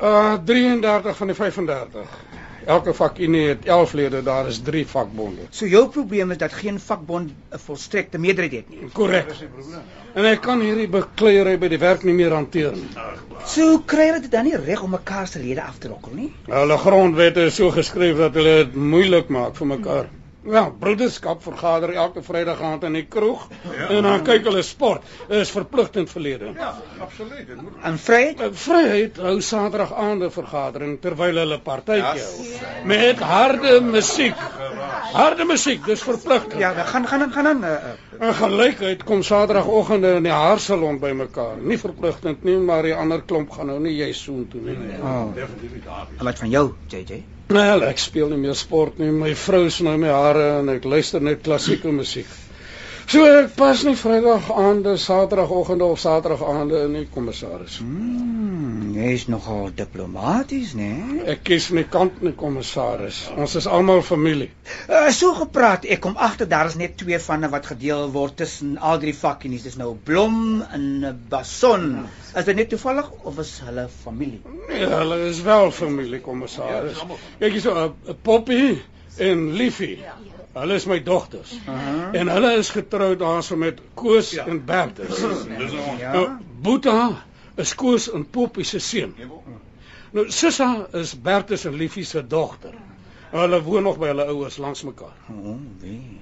Uh 0.00 0.38
33 0.48 1.16
van 1.20 1.34
die 1.34 1.36
35. 1.36 2.16
Elke 2.68 2.92
vakunie 2.94 3.46
het 3.48 3.64
11 3.64 3.92
lede, 3.92 4.22
daar 4.22 4.46
is 4.46 4.58
3 4.62 4.86
vakbonde. 4.86 5.46
So 5.50 5.66
jou 5.66 5.86
probleem 5.88 6.30
is 6.30 6.36
dat 6.36 6.52
geen 6.52 6.80
vakbond 6.80 7.30
'n 7.30 7.58
volstrekte 7.58 8.18
meerderheid 8.18 8.52
het 8.52 8.68
nie. 8.68 8.90
Korrek. 8.92 9.32
En 10.14 10.24
ek 10.24 10.40
kan 10.40 10.60
hierdie 10.60 10.88
bekleierery 10.88 11.58
by 11.58 11.68
die 11.68 11.78
werk 11.78 12.04
nie 12.04 12.12
meer 12.12 12.34
hanteer 12.36 12.76
nie. 12.76 12.90
So 13.46 13.78
kry 13.78 14.10
hulle 14.10 14.20
dit 14.20 14.30
dan 14.30 14.44
nie 14.44 14.56
reg 14.56 14.82
om 14.82 14.90
mekaar 14.90 15.26
se 15.26 15.38
lede 15.38 15.62
af 15.62 15.78
te 15.78 15.88
rokkel 15.88 16.12
nie. 16.14 16.32
Hulle 16.46 16.78
grondwette 16.78 17.40
is 17.40 17.54
so 17.54 17.70
geskryf 17.70 18.16
dat 18.16 18.34
hulle 18.34 18.56
dit 18.64 18.74
moeilik 18.74 19.28
maak 19.28 19.56
vir 19.56 19.66
mekaar. 19.66 20.10
Ja, 20.46 20.70
broederskap 20.70 21.42
vergader 21.42 21.90
elke 21.92 22.22
Vrydag 22.22 22.60
aand 22.62 22.84
in 22.86 22.94
die 22.94 23.04
kroeg 23.10 23.48
ja. 23.50 23.88
en 23.90 24.06
dan 24.06 24.22
kyk 24.24 24.44
hulle 24.46 24.62
sport. 24.62 25.06
Is 25.28 25.50
verpligtend 25.50 26.10
verlede. 26.10 26.52
Ja, 26.54 26.70
absoluut. 27.02 27.46
Dit 27.46 27.62
moet 27.62 27.80
En 27.82 27.98
vryheid? 27.98 28.40
Uh, 28.40 28.50
Vryheid 28.52 29.16
hou 29.22 29.40
Saterdag 29.42 29.92
aande 29.98 30.30
vergadering 30.30 31.00
terwyl 31.02 31.42
hulle 31.42 31.58
partytjie 31.58 32.22
hou 32.22 32.86
met 32.88 33.18
harde 33.20 33.80
musiek. 33.84 34.44
Harde 35.12 35.44
musiek, 35.48 35.82
dis 35.86 36.02
verpligtend. 36.06 36.60
Ja, 36.62 36.74
dan 36.74 36.86
gaan 36.86 37.06
gaan 37.06 37.32
gaan 37.32 37.44
dan. 37.50 37.64
Uh, 37.64 37.70
uh, 37.70 38.28
En 38.28 38.34
gelykheid 38.34 39.02
kom 39.04 39.22
Saterdagoggende 39.22 40.14
in 40.18 40.26
die 40.26 40.34
haarsalon 40.34 41.00
bymekaar. 41.02 41.58
Nie 41.58 41.78
verpligtend 41.78 42.46
nie, 42.46 42.56
maar 42.56 42.86
die 42.86 42.94
ander 42.94 43.22
klomp 43.22 43.50
gaan 43.50 43.72
nou 43.72 43.80
nie 43.82 43.96
jy 43.98 44.12
soen 44.12 44.46
toe 44.48 44.62
nie. 44.62 44.78
oh. 45.02 45.34
definitief 45.34 45.84
daar 45.84 46.06
wat 46.30 46.38
van 46.38 46.50
jou, 46.50 46.64
JJ? 46.86 47.24
Wel, 47.48 47.80
ek 47.88 48.00
speel 48.02 48.28
nie 48.28 48.42
meer 48.42 48.56
sport 48.60 48.98
nie. 49.00 49.08
My 49.08 49.30
vrou 49.32 49.70
sny 49.72 49.94
my 49.96 50.10
hare 50.12 50.44
en 50.58 50.68
ek 50.74 50.84
luister 50.84 51.22
net 51.24 51.40
klassieke 51.46 51.88
musiek. 51.96 52.28
So 53.08 53.22
ek 53.24 53.54
pas 53.56 53.80
nie 53.86 53.96
Vrydag 53.96 54.50
aande, 54.52 54.98
Saterdagoggende 55.00 55.86
of 55.88 56.00
Saterdag 56.00 56.42
aande 56.44 56.82
in 56.84 56.92
die 56.92 57.06
kommissaris. 57.08 57.78
Hmm, 57.80 58.90
jy 58.92 59.14
is 59.16 59.24
nogal 59.32 59.70
diplomaties, 59.78 60.74
né? 60.76 60.88
Nee? 61.06 61.22
Ek 61.32 61.40
kies 61.48 61.70
my 61.72 61.86
kant 61.88 62.18
nie 62.20 62.34
kommissaris. 62.36 63.22
Ons 63.32 63.56
is 63.62 63.70
almal 63.78 64.04
familie. 64.04 64.50
Uh, 64.90 65.08
so 65.16 65.32
gepraat, 65.38 65.88
ek 65.88 66.04
kom 66.04 66.20
agter 66.20 66.52
daar 66.52 66.68
is 66.68 66.76
net 66.76 66.98
twee 67.00 67.16
vanne 67.30 67.48
wat 67.48 67.70
gedeel 67.72 68.12
word 68.12 68.36
tussen 68.42 68.76
al 68.76 69.00
drie 69.00 69.16
vakkienies. 69.16 69.64
Dis 69.70 69.80
nou 69.80 69.94
Blom 70.10 70.60
en 70.68 71.08
Bason. 71.32 71.90
Is 72.36 72.44
dit 72.44 72.60
net 72.60 72.68
toevallig 72.76 73.08
of 73.24 73.40
is 73.40 73.56
hulle 73.64 73.88
familie? 74.04 74.44
Nee, 74.68 74.84
hulle 74.84 75.22
is 75.32 75.40
wel 75.48 75.72
familie 75.72 76.20
kommissaris. 76.20 77.00
Kyk 77.40 77.56
hier 77.56 77.70
so 77.70 77.88
'n 77.88 78.20
Poppy 78.20 78.82
en 79.16 79.54
Liefie. 79.56 79.96
Hulle 80.58 80.74
is 80.74 80.86
my 80.86 81.02
dogters. 81.02 81.52
Uh 81.52 81.74
-huh. 81.74 82.20
En 82.20 82.28
hulle 82.28 82.52
is 82.56 82.70
getroud 82.70 83.18
daarso 83.18 83.56
met 83.56 83.80
Koos 83.94 84.30
ja. 84.30 84.46
en 84.46 84.64
Bertus. 84.64 85.16
Dis 85.58 85.72
ons. 85.72 86.00
Ja. 86.00 86.12
Nou, 86.12 86.28
Boeta 86.60 87.24
is 87.54 87.74
Koos 87.74 88.10
en 88.12 88.30
Poppy 88.30 88.62
se 88.62 88.78
seun. 88.78 89.14
Nou 90.10 90.30
Sissa 90.30 90.86
is 90.92 91.20
Bertus 91.20 91.64
en 91.64 91.74
Liefie 91.74 92.04
se 92.04 92.26
dogter. 92.26 92.74
Hulle 93.30 93.62
woon 93.62 93.82
nog 93.82 93.98
by 93.98 94.06
hulle 94.06 94.24
ouers 94.24 94.56
langs 94.56 94.82
mekaar. 94.82 95.16
Oh, 95.30 95.56
nee. 95.80 96.20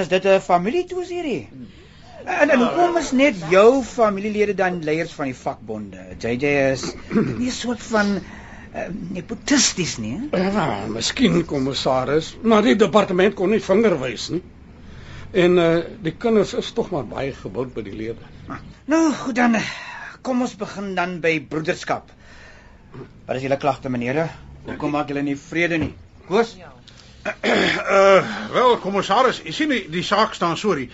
Is 0.00 0.08
dit 0.08 0.24
'n 0.24 0.40
familietoes 0.40 1.08
hierdie? 1.08 1.48
En 2.24 2.50
en 2.50 2.58
hoekom 2.58 2.96
is 2.96 3.10
net 3.10 3.34
jou 3.50 3.82
familielede 3.82 4.54
dan 4.54 4.84
leiers 4.84 5.12
van 5.12 5.24
die 5.24 5.36
vakbonde? 5.36 5.98
JJ 6.18 6.44
is 6.72 6.94
nie 7.38 7.50
'n 7.50 7.50
soort 7.50 7.82
van 7.82 8.20
uh, 8.74 8.86
nepotisties 9.16 9.96
nie. 10.02 10.16
Ja, 10.32 10.84
miskien 10.88 11.44
kommissaris, 11.46 12.34
maar 12.42 12.62
die 12.66 12.76
departement 12.76 13.34
kon 13.38 13.50
nie 13.54 13.60
vinger 13.62 13.98
wys 14.00 14.28
nie. 14.34 14.42
En 15.32 15.56
uh 15.58 15.70
die 16.04 16.12
kinders 16.20 16.52
is 16.54 16.72
tog 16.76 16.90
maar 16.92 17.06
baie 17.08 17.32
gebou 17.32 17.64
by 17.72 17.82
die 17.86 17.94
lede. 17.96 18.26
Nou, 18.86 19.12
goed 19.22 19.34
dan. 19.38 19.54
eh, 19.54 19.70
Kom 20.22 20.42
ons 20.44 20.52
begin 20.56 20.92
dan 20.94 21.16
by 21.20 21.40
broederskap. 21.50 22.10
Wat 23.26 23.36
is 23.36 23.42
julle 23.42 23.56
klagte, 23.58 23.88
menere? 23.90 24.28
Hoekom 24.66 24.92
maak 24.94 25.08
julle 25.10 25.22
nie 25.26 25.34
vrede 25.40 25.78
nie? 25.82 25.94
Koos? 26.28 26.52
Uh 27.24 28.22
wel, 28.56 28.76
kommissaris, 28.82 29.40
jy 29.46 29.52
sien 29.56 29.72
die, 29.72 29.80
die 29.90 30.02
saak 30.06 30.34
staan 30.34 30.56
so 30.60 30.74
die 30.78 30.88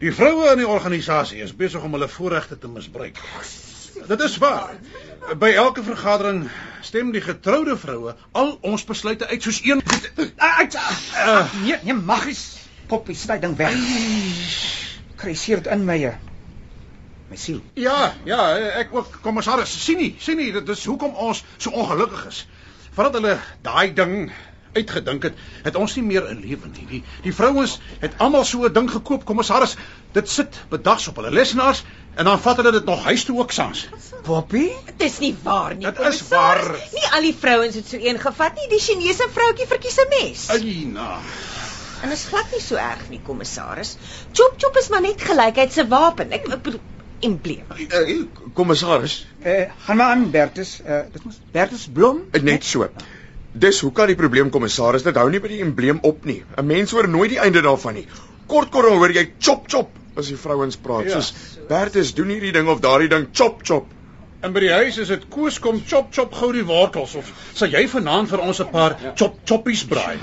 die 0.00 0.12
vroue 0.16 0.46
in 0.54 0.62
die 0.62 0.68
organisasie 0.68 1.42
is 1.44 1.52
besig 1.56 1.82
om 1.84 1.92
hulle 1.92 2.06
voorregte 2.08 2.56
te 2.58 2.68
misbruik. 2.72 3.18
Dit 4.08 4.22
is 4.24 4.38
waar. 4.40 4.70
By 5.38 5.52
elke 5.54 5.82
vergadering 5.82 6.48
stem 6.82 7.12
die 7.14 7.20
getroude 7.22 7.76
vroue 7.78 8.16
al 8.34 8.56
ons 8.66 8.82
besluite 8.84 9.28
uit 9.30 9.42
soos 9.42 9.60
een. 9.62 9.82
Ah, 10.36 10.64
uh, 10.66 11.52
nee, 11.62 11.76
nee, 11.82 11.94
magies. 11.94 12.42
Poppie, 12.90 13.14
sny 13.14 13.38
ding 13.38 13.54
weg. 13.56 13.76
Kruiseer 15.20 15.62
dit 15.62 15.70
in 15.70 15.84
my 15.86 15.98
eh, 16.08 16.16
my 17.30 17.38
siel. 17.38 17.60
Ja, 17.78 18.14
ja, 18.26 18.42
ek 18.80 18.90
ook 18.96 19.20
kommissaris, 19.22 19.70
sien 19.84 20.00
nie, 20.02 20.14
sien 20.18 20.40
nie, 20.40 20.50
dit 20.56 20.74
is 20.74 20.82
hoekom 20.90 21.14
ons 21.14 21.44
so 21.58 21.70
ongelukkig 21.70 22.26
is. 22.32 22.40
Vandat 22.96 23.20
hulle 23.20 23.36
daai 23.62 23.94
ding 23.94 24.32
uitgedink 24.74 25.28
het, 25.28 25.38
het 25.62 25.78
ons 25.78 25.94
nie 25.98 26.04
meer 26.08 26.26
'n 26.26 26.42
lewe 26.42 26.66
nie. 26.74 26.86
Die 26.90 27.02
die 27.22 27.34
vrouens 27.34 27.78
het 28.00 28.18
almal 28.18 28.44
so 28.44 28.66
'n 28.66 28.72
ding 28.72 28.90
gekoop, 28.90 29.24
kommissaris. 29.24 29.76
Dit 30.12 30.28
sit 30.28 30.64
bedags 30.68 31.08
op 31.08 31.16
hulle 31.16 31.30
lesenaars 31.30 31.84
en 32.14 32.24
dan 32.24 32.40
vat 32.40 32.56
hulle 32.56 32.72
dit 32.72 32.84
nog 32.84 33.04
huis 33.04 33.24
toe 33.24 33.38
ook 33.38 33.52
saans. 33.52 33.88
Poppie? 34.22 34.70
Dis 34.96 35.18
nie 35.18 35.34
waar 35.42 35.74
nie. 35.74 35.86
Dit 35.86 35.98
is 36.08 36.20
waar. 36.28 36.62
Nie 36.92 37.06
al 37.16 37.20
die 37.28 37.34
vrouens 37.40 37.74
het 37.74 37.88
so 37.88 37.96
een 38.00 38.18
gevat 38.18 38.54
nie. 38.54 38.68
Die 38.68 38.80
Chinese 38.80 39.28
vroutjie 39.32 39.66
verkies 39.66 39.98
'n 40.04 40.08
mes. 40.18 40.48
Aina. 40.50 41.18
En 42.02 42.08
dit 42.08 42.18
is 42.18 42.24
glad 42.30 42.46
nie 42.52 42.60
so 42.60 42.76
erg 42.76 43.08
nie, 43.10 43.20
kommissaris. 43.24 43.96
Chop 44.32 44.54
chop 44.58 44.76
is 44.76 44.88
maar 44.88 45.02
net 45.02 45.20
gelykheid 45.22 45.72
se 45.72 45.86
wapen. 45.88 46.32
Ek 46.32 46.46
embleem. 47.20 47.64
Uh, 47.76 48.24
kommissaris, 48.54 49.26
Eh, 49.42 49.70
gaan 49.84 49.96
maar 49.96 50.06
aan 50.06 50.30
Bertus. 50.30 50.80
Eh, 50.84 51.00
dit 51.12 51.24
mos 51.24 51.40
Bertus 51.52 51.88
Blom? 51.92 52.22
uh, 52.32 52.42
net 52.42 52.64
so. 52.64 52.88
Dis 53.52 53.80
hoe 53.80 53.92
kan 53.92 54.06
die 54.06 54.16
probleem 54.16 54.50
kommissaris 54.50 55.02
dit 55.02 55.14
hou 55.16 55.30
nie 55.30 55.40
by 55.40 55.48
die 55.48 55.60
embleem 55.60 55.98
op 56.02 56.24
nie. 56.24 56.44
'n 56.56 56.66
Mens 56.66 56.90
hoor 56.90 57.08
nooit 57.08 57.30
die 57.30 57.38
einde 57.38 57.60
daarvan 57.60 57.94
nie. 57.94 58.06
Kort 58.46 58.70
kort 58.70 58.88
hoor 58.88 59.10
jy 59.12 59.32
chop 59.38 59.68
chop 59.68 59.90
as 60.16 60.26
die 60.26 60.36
vrouens 60.36 60.76
praat. 60.76 61.04
Ja. 61.04 61.10
Soos 61.20 61.32
Bertus 61.68 62.14
doen 62.14 62.28
hierdie 62.28 62.52
ding 62.52 62.68
of 62.68 62.80
daardie 62.80 63.08
ding 63.08 63.28
chop 63.32 63.60
chop. 63.62 63.86
En 64.40 64.54
by 64.56 64.60
die 64.64 64.72
huis 64.72 64.96
is 65.02 65.10
dit 65.12 65.24
koos 65.28 65.58
kom 65.60 65.82
chop 65.86 66.14
chop 66.16 66.32
gou 66.32 66.48
die 66.54 66.64
wortels 66.64 67.12
of 67.20 67.28
sal 67.52 67.68
jy 67.68 67.82
vanaand 67.92 68.30
vir 68.30 68.40
ons 68.40 68.60
'n 68.64 68.70
paar 68.72 68.96
chop 69.20 69.36
choppies 69.44 69.82
braai? 69.90 70.16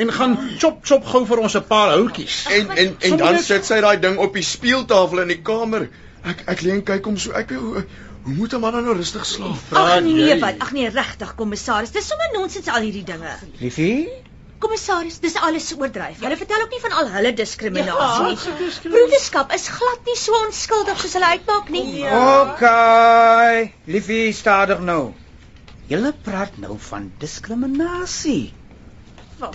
En 0.00 0.12
gaan 0.18 0.36
chop 0.62 0.80
chop 0.90 1.04
gou 1.04 1.26
vir 1.26 1.42
ons 1.44 1.56
'n 1.56 1.66
paar 1.72 1.92
houtjies. 1.96 2.46
En 2.58 2.70
en 2.84 2.96
en 3.10 3.16
dan 3.24 3.38
sit 3.38 3.64
sy 3.64 3.80
daai 3.80 4.00
ding 4.00 4.16
op 4.18 4.32
die 4.34 4.46
speeltafel 4.52 5.20
in 5.26 5.34
die 5.34 5.42
kamer. 5.42 5.90
Ek 6.24 6.44
ek 6.46 6.64
lê 6.64 6.72
en 6.78 6.82
kyk 6.82 7.04
hom 7.04 7.18
so. 7.18 7.32
Ek 7.32 7.50
hoe, 7.50 7.84
hoe 8.24 8.34
moet 8.34 8.54
'n 8.54 8.60
man 8.60 8.82
nou 8.84 8.96
rustig 8.96 9.26
slaap? 9.26 9.68
Ag 9.72 10.00
nee, 10.02 10.38
wat? 10.40 10.58
Ag 10.58 10.72
nee, 10.72 10.88
regtig, 10.88 11.34
kommissaris. 11.34 11.92
Dis 11.92 12.06
sommer 12.06 12.30
nonsens 12.32 12.68
al 12.68 12.80
hierdie 12.80 13.04
dinge. 13.04 13.36
Liefie? 13.60 14.08
Kommissaris, 14.60 15.16
dis 15.24 15.36
alles 15.40 15.70
oordryf. 15.76 16.20
Hulle 16.20 16.36
vertel 16.36 16.64
ook 16.64 16.74
nie 16.74 16.80
van 16.82 16.96
al 17.00 17.08
hulle 17.14 17.30
Ja, 17.30 17.36
diskriminasie 17.36 18.26
nie. 18.26 18.68
Broederskap 18.92 19.54
is 19.56 19.68
glad 19.72 20.10
nie 20.10 20.16
so 20.20 20.36
onskuldig 20.44 21.00
soos 21.00 21.16
hulle 21.16 21.30
uitmaak 21.36 21.70
nie. 21.72 21.84
Ja. 22.02 22.20
Okay. 22.42 23.70
Liefie, 23.88 24.32
stadig 24.36 24.82
nou. 24.84 25.14
Julle 25.90 26.12
praat 26.26 26.60
nou 26.60 26.76
van 26.90 27.08
diskriminasie. 27.22 28.52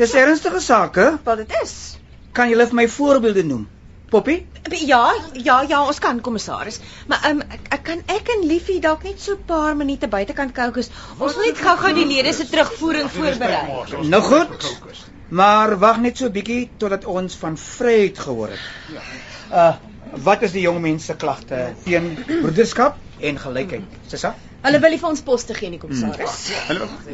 Dis 0.02 0.18
ernstige 0.18 0.60
sake. 0.60 1.06
Wat 1.24 1.38
dit 1.44 1.54
is. 1.62 1.76
Kan 2.36 2.50
julle 2.50 2.66
vir 2.68 2.82
my 2.82 2.88
voorbeelde 2.90 3.46
noem? 3.46 3.68
Poppie? 4.10 4.46
Ja, 4.86 5.14
ja, 5.34 5.62
ja, 5.68 5.80
ons 5.86 6.00
kan 6.00 6.22
kommissaris. 6.22 6.80
Maar 7.10 7.26
ehm 7.30 7.42
um, 7.42 7.48
ek, 7.58 7.68
ek 7.78 7.84
kan 7.88 8.04
ek 8.14 8.30
en 8.36 8.46
Liefie 8.48 8.80
dalk 8.82 9.04
net 9.04 9.22
so 9.22 9.34
'n 9.34 9.46
paar 9.46 9.76
minute 9.76 10.08
buitekant 10.08 10.54
kokes. 10.54 10.90
Ons 11.18 11.36
wil 11.36 11.46
net 11.46 11.58
gou-gou 11.58 11.94
die 11.94 12.06
lede 12.06 12.34
se 12.34 12.48
terugvoering 12.50 13.10
voorberei. 13.12 13.66
Nou 14.10 14.22
goed. 14.22 14.70
Maar 15.30 15.80
wag 15.80 16.00
net 16.00 16.18
so 16.18 16.26
'n 16.26 16.32
bietjie 16.32 16.70
totdat 16.78 17.06
ons 17.06 17.36
van 17.36 17.58
vryheid 17.58 18.20
gehoor 18.20 18.50
het. 18.50 18.60
Uh 19.52 19.74
wat 20.24 20.42
is 20.42 20.52
die 20.52 20.62
jong 20.62 20.80
mense 20.82 21.16
klagte 21.16 21.74
teen 21.84 22.16
broederskap 22.28 22.96
en 23.20 23.40
gelykheid? 23.40 23.84
Sissa? 24.08 24.36
Hulle 24.62 24.80
wil 24.80 24.90
nie 24.90 25.00
vir 25.00 25.10
ons 25.10 25.22
poste 25.22 25.54
gee 25.54 25.70
nie, 25.70 25.80
kommissaris. 25.80 26.52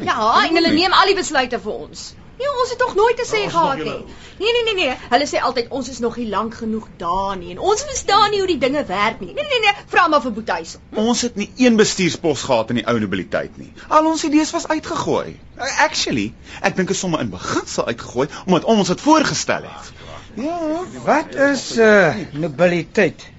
Ja, 0.04 0.44
en 0.44 0.54
hulle 0.56 0.72
neem 0.72 0.92
al 0.92 1.10
die 1.10 1.16
besluite 1.16 1.58
vir 1.58 1.72
ons. 1.72 2.14
Ja, 2.38 2.50
ons 2.60 2.70
het 2.70 2.78
nog 2.78 2.94
nooit 2.94 3.16
te 3.16 3.26
sê 3.28 3.50
gehad 3.50 3.76
nie. 3.78 4.04
Nee, 4.38 4.52
nee, 4.52 4.62
nee, 4.64 4.74
nee. 4.74 4.94
Hulle 5.10 5.26
sê 5.30 5.40
altyd 5.40 5.68
ons 5.68 5.88
is 5.88 5.98
nog 5.98 6.16
nie 6.16 6.28
lank 6.28 6.54
genoeg 6.54 6.86
daar 6.96 7.36
nie 7.36 7.50
en 7.54 7.58
ons 7.58 7.82
verstaan 7.84 8.30
nie 8.30 8.38
hoe 8.38 8.46
die 8.48 8.58
dinge 8.58 8.84
werk 8.88 9.20
nie. 9.20 9.32
Nee, 9.34 9.44
nee, 9.50 9.60
nee, 9.60 9.72
vra 9.92 10.06
maar 10.08 10.22
vir 10.24 10.32
Boetuis. 10.32 10.76
Ons 10.94 11.22
het 11.22 11.36
nie 11.36 11.50
een 11.56 11.76
bestuurspos 11.76 12.42
gehad 12.48 12.70
in 12.70 12.80
die 12.80 12.86
ou 12.86 12.96
nobiliteit 13.00 13.58
nie. 13.60 13.72
Al 13.88 14.06
ons 14.10 14.24
idees 14.24 14.50
was 14.56 14.66
uitgegooi. 14.68 15.36
Actually, 15.84 16.32
ek 16.62 16.76
dink 16.76 16.90
is 16.90 16.98
sommer 16.98 17.20
in 17.20 17.30
beginsel 17.30 17.86
uitgegooi 17.86 18.28
omdat 18.46 18.64
ons 18.64 18.88
dit 18.88 19.00
voorgestel 19.00 19.68
het. 19.68 19.92
Ja, 20.40 20.58
wat 21.04 21.34
is 21.50 21.76
uh 21.76 22.14
nobiliteit? 22.32 23.20
Uh, 23.20 23.30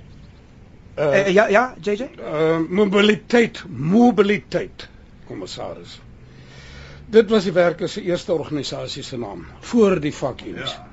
Uh, 0.98 1.28
ja, 1.34 1.48
ja, 1.48 1.74
JJ. 1.82 2.06
uh 2.22 2.58
mobiliteit, 2.70 3.64
mobiliteit, 3.68 4.88
kommissaris. 5.28 5.96
Dit 7.14 7.30
was 7.30 7.46
die 7.46 7.54
werkers 7.54 7.94
se 7.94 8.02
eerste 8.02 8.34
organisasie 8.34 9.04
se 9.04 9.18
naam 9.18 9.46
voor 9.60 10.00
die 10.02 10.14
vakunie. 10.14 10.56
Ja. 10.66 10.88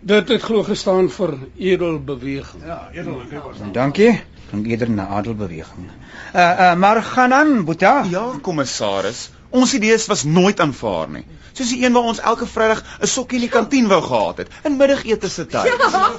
Dit 0.00 0.28
het 0.28 0.42
glo 0.42 0.62
gestaan 0.62 1.08
vir 1.10 1.32
edelbeweging. 1.56 2.62
Ja, 2.64 2.88
edellik 2.92 3.32
was 3.42 3.58
dit. 3.58 3.74
Dankie. 3.74 4.12
Klink 4.50 4.66
eerder 4.66 4.90
na 4.90 5.06
adelbeweging. 5.06 5.88
Uh 6.34 6.40
uh 6.40 6.74
maar 6.74 7.02
gaan 7.02 7.34
aan, 7.34 7.64
Boeta. 7.64 8.04
Ja, 8.10 8.30
kommissaris. 8.40 9.30
Ons 9.50 9.72
idees 9.74 10.06
was 10.06 10.24
nooit 10.28 10.60
aanvaar 10.60 11.08
nie. 11.08 11.24
Soos 11.56 11.70
die 11.72 11.80
een 11.82 11.94
waar 11.96 12.06
ons 12.10 12.20
elke 12.20 12.46
Vrydag 12.46 12.82
'n 13.00 13.06
sokkie 13.06 13.38
in 13.38 13.44
die 13.46 13.50
kantien 13.50 13.88
wou 13.88 14.00
gehad 14.02 14.36
het, 14.42 14.50
in 14.68 14.76
middagete 14.76 15.28
se 15.28 15.46
tyd. 15.46 15.64
Ja. 15.64 16.10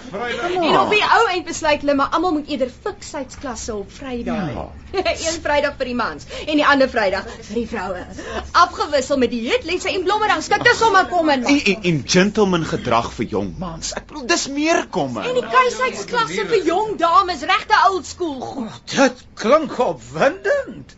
En 0.62 0.80
op 0.80 0.90
die 0.90 1.04
ou 1.04 1.28
eind 1.28 1.46
besluit 1.46 1.80
hulle 1.82 1.94
maar 1.94 2.10
almal 2.10 2.32
moet 2.32 2.50
eerder 2.50 2.72
fiksheidklasse 2.84 3.76
op 3.76 3.92
Vrydag 3.92 4.50
hê. 4.50 4.54
Ja. 4.54 4.68
Een 5.26 5.40
Vrydag 5.46 5.78
vir 5.78 5.86
die 5.86 5.96
mans 5.96 6.26
en 6.48 6.56
die 6.56 6.66
ander 6.66 6.90
Vrydag 6.90 7.30
vir 7.38 7.56
die 7.62 7.68
vroue. 7.68 8.04
Afgewissel 8.52 9.18
met 9.18 9.32
dieetlesse 9.32 9.94
en 9.94 10.04
blommerang. 10.04 10.44
Skik 10.44 10.64
dit 10.64 10.76
sommer 10.76 11.08
kom 11.08 11.30
in. 11.30 11.46
En, 11.46 11.64
en, 11.64 11.82
en 11.94 12.04
gentleman 12.06 12.66
gedrag 12.66 13.14
vir 13.14 13.26
jong 13.38 13.56
mans. 13.58 13.94
Ek 13.94 14.08
bedoel 14.08 14.28
dis 14.34 14.48
meer 14.58 14.88
komme. 14.88 15.24
En 15.24 15.38
die 15.38 15.50
keisheidsklasse 15.56 16.48
vir 16.52 16.66
jong 16.66 16.98
dames, 16.98 17.42
regte 17.42 17.84
old 17.92 18.06
school 18.06 18.40
goed. 18.42 18.86
Dit 18.98 19.26
klink 19.34 19.80
opwindend. 19.80 20.96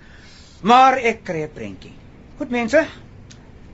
Maar 0.62 0.98
ek 0.98 1.24
kry 1.28 1.44
'n 1.44 1.54
prentjie. 1.54 2.00
Goed 2.42 2.50
mense. 2.50 2.80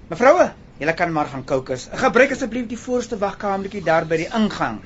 Mevroue, 0.10 0.46
julle 0.78 0.94
kan 0.94 1.12
maar 1.16 1.30
gaan 1.32 1.44
kokes. 1.48 1.86
Gebruik 2.02 2.34
asseblief 2.36 2.66
die 2.68 2.78
voorste 2.78 3.16
wagkamertjie 3.18 3.80
daar 3.86 4.04
by 4.10 4.18
die 4.20 4.28
ingang. 4.36 4.82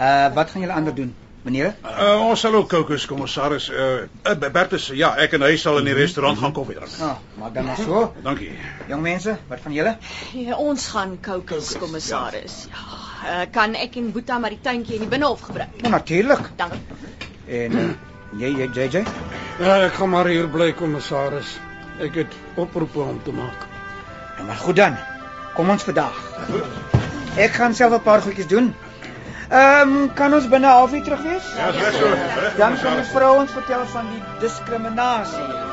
Uh 0.00 0.30
wat 0.32 0.54
gaan 0.54 0.64
julle 0.64 0.72
ander 0.72 0.94
doen, 0.96 1.10
meneer? 1.44 1.74
Uh, 1.84 2.22
ons 2.24 2.40
sal 2.40 2.56
ook 2.56 2.70
kokes, 2.72 3.04
kommissaris. 3.10 3.66
Uh, 3.68 4.06
uh 4.24 4.48
Bertus, 4.54 4.86
ja, 4.96 5.10
ek 5.20 5.36
en 5.36 5.44
hy 5.44 5.58
sal 5.60 5.82
in 5.82 5.90
die 5.90 5.96
restaurant 5.98 6.40
gaan 6.40 6.56
koffie 6.56 6.78
drink. 6.78 6.96
Ah, 7.04 7.20
maar 7.36 7.52
dan 7.52 7.68
maar 7.68 7.84
so. 7.84 8.06
Dankie. 8.24 8.48
Jong 8.88 9.04
mense, 9.04 9.36
wat 9.52 9.60
van 9.66 9.76
julle? 9.76 9.94
Ja, 10.32 10.56
ons 10.56 10.88
gaan 10.96 11.18
kokes, 11.28 11.74
kommissaris. 11.76 12.58
Ja. 12.72 12.88
Uh, 13.26 13.44
kan 13.52 13.76
ek 13.76 14.00
en 14.00 14.08
Boeta 14.16 14.40
maar 14.40 14.56
die 14.56 14.62
tuintjie 14.64 14.96
in 14.96 15.04
die 15.04 15.12
binnehof 15.12 15.44
gebruik? 15.50 15.76
Nou 15.84 15.92
natuurlik. 15.98 16.48
Dankie. 16.56 16.80
En 17.60 17.78
uh, 17.84 17.86
jy, 18.40 18.56
jy 18.56 18.72
JJ? 18.72 19.06
Ja, 19.60 19.82
ek 19.84 20.00
gaan 20.00 20.14
maar 20.16 20.32
hier 20.32 20.48
bly, 20.48 20.72
kommissaris. 20.80 21.58
Ek 21.98 22.14
het 22.14 22.34
oproepe 22.54 22.98
om 22.98 23.22
te 23.22 23.32
maak. 23.32 23.66
Nou 24.36 24.46
maar 24.46 24.56
goed 24.56 24.76
dan. 24.76 24.96
Kom 25.54 25.70
ons 25.70 25.82
vandag. 25.82 26.16
Ek 27.36 27.56
gaan 27.56 27.74
self 27.74 27.92
'n 27.92 28.02
paar 28.02 28.20
goedjies 28.22 28.46
doen. 28.46 28.74
Ehm 29.48 29.96
um, 29.96 30.12
kan 30.14 30.34
ons 30.34 30.48
binne 30.48 30.66
'n 30.66 30.70
halfuur 30.70 31.02
terug 31.02 31.22
wees? 31.22 31.46
Ja, 31.56 31.72
dis 31.72 31.80
reg 31.80 31.94
so. 31.94 32.08
Dan 32.56 32.78
kan 32.82 32.96
die 32.96 33.08
vrou 33.12 33.38
ons 33.40 33.52
vertel 33.52 33.86
van 33.86 34.06
die 34.10 34.22
diskriminasie. 34.40 35.65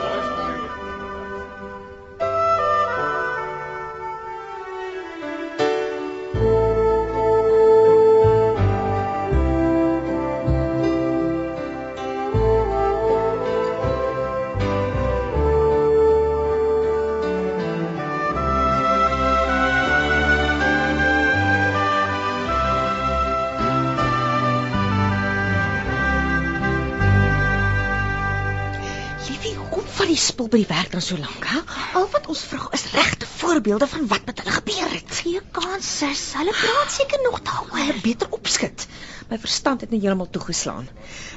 By 30.53 30.60
die 30.62 30.69
werk 30.69 30.91
dan 30.93 31.01
so 31.01 31.17
lank, 31.17 31.45
hè? 31.50 31.60
Al 31.98 32.03
wat 32.13 32.27
ons 32.29 32.43
vra 32.45 32.67
is 32.77 32.83
regte 32.93 33.25
voorbeelde 33.25 33.88
van 33.89 34.03
wat 34.12 34.27
met 34.27 34.41
hulle 34.41 34.51
gebeur 34.53 34.91
het. 34.91 35.13
Gee 35.17 35.39
kans, 35.55 35.88
sis. 35.98 36.22
Hulle 36.38 36.53
praat 36.53 36.91
seker 36.93 37.24
nog 37.24 37.39
daaroor. 37.48 37.95
Beter 38.03 38.29
opskit. 38.38 38.86
My 39.31 39.39
verstand 39.41 39.81
het 39.81 39.89
net 39.89 40.03
heeltemal 40.03 40.29
toegeslaan. 40.29 40.86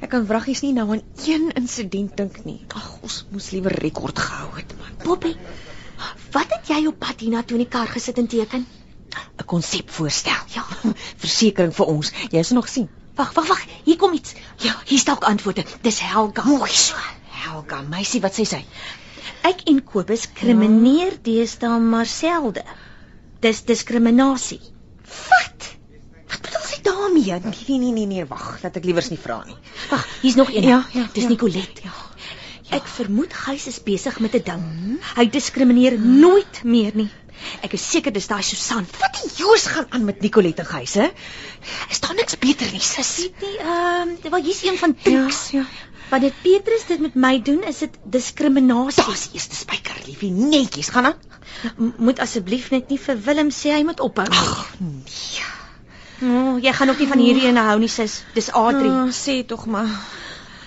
Ek 0.04 0.10
kan 0.12 0.26
wraggies 0.28 0.60
nie 0.66 0.74
nou 0.76 0.84
aan 0.92 1.00
een 1.24 1.48
insident 1.56 2.12
dink 2.20 2.42
nie. 2.44 2.58
Ag, 2.76 2.90
ons 3.08 3.22
moes 3.32 3.46
liewer 3.54 3.72
rekord 3.86 4.20
gehou 4.20 4.50
het, 4.58 4.74
man. 4.76 4.98
Poppy, 5.06 5.32
wat 6.36 6.52
het 6.52 6.68
jy 6.74 6.82
op 6.90 7.00
pad 7.00 7.24
hiernatoe 7.24 7.56
in 7.56 7.64
die 7.64 7.72
kar 7.72 7.88
gesit 7.94 8.20
en 8.20 8.28
teken? 8.28 8.66
'n 9.16 9.48
Konsepvoorstel. 9.48 10.44
Ja, 10.52 10.66
versekering 11.24 11.72
vir 11.72 11.88
ons. 11.94 12.12
Jy 12.28 12.44
is 12.44 12.52
nog 12.52 12.68
sien. 12.68 12.90
Wag, 13.16 13.32
wag, 13.32 13.48
wag, 13.48 13.64
hier 13.88 13.96
kom 13.96 14.12
iets. 14.12 14.36
Ja, 14.60 14.76
hier 14.84 15.00
staan 15.00 15.16
ook 15.16 15.24
antwoorde. 15.24 15.64
Dis 15.80 16.04
Helga. 16.04 16.44
Mooi 16.44 16.70
so. 16.70 17.00
Helga, 17.46 17.80
meisie, 17.80 18.20
wat 18.20 18.36
sê 18.36 18.44
sy? 18.44 18.60
Ek 19.46 19.62
en 19.70 19.78
Kobus 19.86 20.24
krimineer 20.34 21.14
deesdae 21.26 21.78
maar 21.82 22.08
selde. 22.10 22.64
Dis 23.44 23.60
diskriminasie. 23.68 24.60
Wat? 25.06 25.68
Wat 26.32 26.40
bedoel 26.46 26.64
sy 26.66 26.80
daarmee? 26.86 27.38
Nee, 27.44 27.78
nee, 27.78 27.92
nee, 27.92 28.06
nee, 28.10 28.24
wag, 28.26 28.46
laat 28.64 28.78
ek 28.80 28.88
liewers 28.88 29.12
nie 29.12 29.20
vra 29.22 29.42
nie. 29.46 29.54
Wag, 29.92 30.06
hier's 30.22 30.38
nog 30.40 30.50
een. 30.54 30.66
Ja, 30.66 30.80
ja, 30.96 31.06
Dis 31.14 31.28
ja. 31.28 31.30
Nicolet. 31.34 31.84
Ja. 31.84 31.94
Ek 32.74 32.88
vermoed 32.90 33.34
Gys 33.44 33.68
is 33.70 33.78
besig 33.86 34.18
met 34.24 34.34
'n 34.34 34.42
ding. 34.48 34.64
Hy 35.14 35.28
diskrimineer 35.30 35.98
nooit 35.98 36.64
meer 36.64 36.96
nie. 36.98 37.10
Ek 37.62 37.76
is 37.76 37.84
seker 37.90 38.12
dis 38.12 38.26
daai 38.26 38.42
Susan. 38.42 38.86
Wat 38.98 39.20
die 39.20 39.30
joos 39.38 39.66
gaan 39.70 39.86
aan 39.90 40.04
met 40.08 40.20
Nicolette 40.24 40.64
Gys, 40.64 40.94
hè? 40.94 41.06
Is 41.90 42.00
daar 42.00 42.14
niks 42.18 42.38
beter 42.42 42.72
nie, 42.72 42.80
sis? 42.80 43.12
Weet 43.22 43.44
nie, 43.44 43.58
ehm, 43.58 44.16
um, 44.16 44.30
wel 44.30 44.42
hier's 44.42 44.62
een 44.64 44.78
van 44.78 44.94
triks. 44.94 45.50
Ja, 45.54 45.60
ja. 45.60 45.66
Wat 46.10 46.22
dit 46.22 46.34
Petrus 46.42 46.86
dit 46.86 47.00
met 47.02 47.14
my 47.18 47.34
doen, 47.42 47.62
is 47.66 47.82
dit 47.82 47.98
diskriminasie. 48.04 49.02
Daar's 49.02 49.28
eers 49.32 49.48
die 49.50 49.58
spyker, 49.58 49.98
liefie, 50.06 50.30
netjies, 50.30 50.92
gaan 50.94 51.10
aan. 51.10 51.94
Moet 51.96 52.22
asseblief 52.22 52.70
net 52.70 52.92
nie 52.92 52.98
vir 53.00 53.18
Willem 53.26 53.50
sê 53.54 53.74
hy 53.74 53.82
moet 53.88 54.02
ophou. 54.04 54.26
Ag, 54.30 54.76
nee. 54.78 55.46
Oh, 56.24 56.56
jy 56.62 56.72
gaan 56.72 56.88
ook 56.88 57.00
nie 57.02 57.08
van 57.10 57.20
hierdie 57.20 57.48
ene 57.50 57.64
hou 57.66 57.78
nie, 57.82 57.90
sis. 57.92 58.20
Dis 58.36 58.48
Adri. 58.54 58.88
Oh, 58.88 59.10
sê 59.12 59.40
tog 59.48 59.66
maar. 59.68 59.90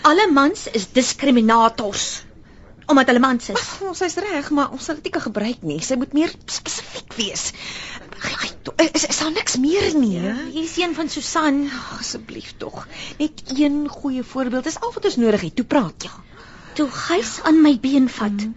Alle 0.06 0.28
mans 0.32 0.68
is 0.78 0.90
diskriminators. 0.94 2.10
Omdat 2.90 3.10
hulle 3.12 3.22
mans 3.22 3.50
is. 3.54 3.64
Ons 3.86 4.02
is 4.06 4.18
reg, 4.22 4.50
maar 4.54 4.74
ons 4.76 4.86
sal 4.86 4.98
dit 5.00 5.10
nie 5.10 5.16
kan 5.16 5.26
gebruik 5.26 5.66
nie. 5.66 5.80
Sy 5.86 5.98
moet 6.02 6.14
meer 6.18 6.34
spesifiek 6.50 7.16
wees. 7.18 7.50
To- 8.64 8.74
Is, 8.94 9.06
is 9.06 9.18
daar 9.20 9.32
niks 9.32 9.58
meer 9.58 9.96
nie, 9.96 10.18
hè? 10.20 10.34
Hier's 10.52 10.78
een 10.78 10.96
van 10.96 11.10
Susan. 11.10 11.62
Ag, 11.68 12.00
Asseblief 12.00 12.54
tog. 12.58 12.88
Net 13.18 13.44
een 13.58 13.88
goeie 13.90 14.24
voorbeeld. 14.24 14.64
Dis 14.64 14.80
al 14.80 14.94
wat 14.94 15.06
ons 15.06 15.16
nodig 15.16 15.42
het. 15.42 15.56
Toe 15.56 15.66
praat 15.66 16.04
jy. 16.04 16.10
Toe 16.80 16.88
Gys 16.92 17.40
aan 17.44 17.62
my 17.62 17.76
been 17.80 18.10
vat. 18.10 18.48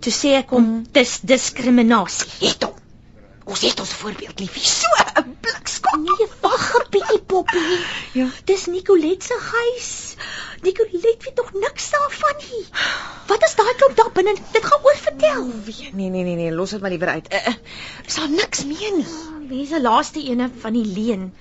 Toe 0.00 0.12
sê 0.12 0.34
ek 0.38 0.50
hom, 0.54 0.84
dis 0.92 1.18
diskriminasie. 1.22 2.30
Het 2.48 2.62
hom. 2.68 2.74
Ons 3.46 3.62
het 3.62 3.78
ons 3.78 3.92
voorbeeld, 4.00 4.40
liefie. 4.42 4.62
So 4.66 4.88
'n 5.20 5.36
blikskop. 5.40 6.00
Nee, 6.02 6.26
wag 6.42 6.64
'n 6.78 6.86
bietjie, 6.90 7.20
Poppy. 7.32 7.62
Ja. 8.18 8.26
Dis 8.44 8.66
Nicolet 8.66 9.22
se 9.22 9.36
Gys. 9.50 10.16
Nicolet 10.62 11.22
weet 11.24 11.36
nog 11.36 11.52
niks 11.52 11.90
daarvan 11.90 12.36
nie. 12.42 12.64
Wat 13.26 13.44
is 13.46 13.54
daai 13.54 13.74
klomp 13.74 13.96
daar 13.96 14.10
binne? 14.12 14.34
Dit 14.52 14.64
gaan 14.64 14.82
oor 14.82 14.98
vertel. 15.02 15.46
Nee, 15.92 16.08
nee, 16.10 16.24
nee, 16.24 16.34
nee, 16.34 16.52
los 16.52 16.70
dit 16.70 16.80
maar 16.80 16.90
liewer 16.90 17.08
uit. 17.08 17.32
Uh, 17.32 17.46
uh, 17.46 17.54
is 18.06 18.14
daar 18.14 18.28
niks 18.28 18.64
meer 18.64 18.92
nie. 18.96 19.06
Wie 19.48 19.66
se 19.66 19.80
laaste 19.80 20.22
ene 20.22 20.50
van 20.58 20.72
die 20.72 20.86
leen? 20.86 21.34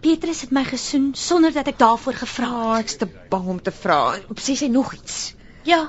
Petrus 0.00 0.40
het 0.40 0.50
my 0.50 0.64
gesoen 0.64 1.14
sonder 1.14 1.52
dat 1.52 1.66
ek 1.66 1.78
daarvoor 1.78 2.14
gevra 2.14 2.50
het. 2.50 2.66
Ah, 2.66 2.78
ek's 2.78 2.96
te 2.96 3.08
bang 3.28 3.48
om 3.48 3.62
te 3.62 3.72
vra. 3.72 4.18
Sê 4.36 4.56
sy 4.56 4.68
nog 4.68 4.92
iets? 4.92 5.34
Ja. 5.64 5.88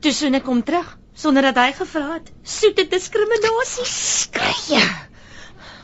Toe 0.00 0.12
soen 0.12 0.34
ek 0.34 0.46
hom 0.46 0.62
terug 0.64 0.98
sonder 1.20 1.44
dat 1.50 1.58
hy 1.60 1.72
gevra 1.76 2.14
het. 2.16 2.30
Soete 2.42 2.86
diskriminasie. 2.88 3.86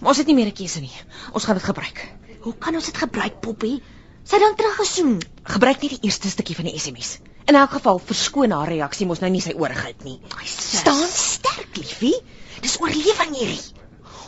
Maar 0.01 0.13
ons 0.13 0.21
het 0.21 0.29
nie 0.29 0.37
meer 0.37 0.49
'n 0.53 0.57
keuse 0.57 0.81
nie. 0.81 0.93
Ons 1.33 1.45
gaan 1.45 1.57
dit 1.59 1.65
gebruik. 1.65 2.09
Hoe 2.41 2.55
kan 2.59 2.75
ons 2.75 2.85
dit 2.85 2.97
gebruik, 2.97 3.41
Poppy? 3.41 3.81
Sy 4.25 4.39
dan 4.39 4.57
teruggesoen. 4.57 5.21
Gebruik 5.43 5.83
net 5.83 5.91
die 5.91 6.05
eerste 6.09 6.29
stukkie 6.29 6.57
van 6.57 6.65
die 6.65 6.79
SMS. 6.79 7.19
In 7.47 7.55
elk 7.55 7.71
geval 7.71 7.99
verskoon 7.99 8.51
haar 8.51 8.69
reaksie 8.69 9.07
mos 9.07 9.21
nou 9.21 9.31
nie 9.31 9.41
sy 9.41 9.53
oorigheid 9.55 10.05
nie. 10.05 10.21
sis. 10.45 10.79
Staan 10.81 11.09
sterk, 11.09 11.77
liefie. 11.77 12.17
Dis 12.61 12.81
oorlewing 12.81 13.37
hierdie. 13.37 13.75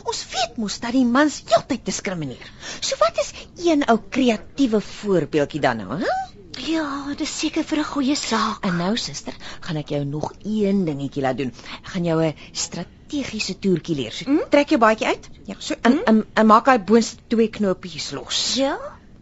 Ons 0.05 0.25
weet 0.31 0.57
mos 0.57 0.79
dat 0.79 0.91
die 0.91 1.05
mans 1.05 1.41
heeltyd 1.45 1.85
diskrimineer. 1.85 2.51
So 2.79 2.95
wat 2.99 3.17
is 3.19 3.33
een 3.65 3.83
ou 3.87 3.99
kreatiewe 4.09 4.81
voorbeeldjie 4.81 5.61
dan 5.61 5.77
nou, 5.77 5.99
hè? 5.99 6.38
Ja, 6.67 7.13
dis 7.17 7.31
seker 7.39 7.63
vir 7.63 7.79
'n 7.79 7.87
goeie 7.87 8.15
saak. 8.15 8.65
En 8.65 8.77
nou 8.77 8.95
suster, 8.97 9.33
gaan 9.61 9.77
ek 9.77 9.89
jou 9.89 10.03
nog 10.05 10.33
een 10.43 10.85
dingetjie 10.85 11.21
laat 11.23 11.37
doen. 11.37 11.53
Ek 11.83 11.87
gaan 11.93 12.03
jou 12.03 12.19
'n 12.23 12.35
strategiese 12.51 13.59
toertjie 13.59 13.95
leer. 13.95 14.11
So, 14.11 14.29
Mm? 14.29 14.43
Trek 14.49 14.69
jou 14.69 14.79
baadjie 14.79 15.07
uit. 15.07 15.29
Ja, 15.45 15.55
so 15.59 15.75
en 15.81 16.03
en, 16.05 16.25
en 16.33 16.45
maak 16.45 16.65
daai 16.65 16.79
boonste 16.79 17.17
twee 17.27 17.47
knopies 17.49 18.11
los. 18.11 18.53
Ja? 18.55 18.77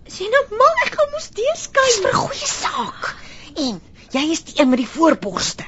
Sien 0.07 0.31
nou 0.31 0.57
mal, 0.57 0.73
ek 0.85 0.95
gaan 0.95 1.11
mos 1.11 1.29
Dis 1.29 1.69
vir. 1.71 2.11
'n 2.11 2.15
goeie 2.15 2.47
saak. 2.47 3.15
En 3.55 3.81
jy 4.11 4.31
is 4.31 4.43
die 4.43 4.59
een 4.61 4.69
met 4.69 4.77
die 4.79 4.87
voorborste. 4.87 5.65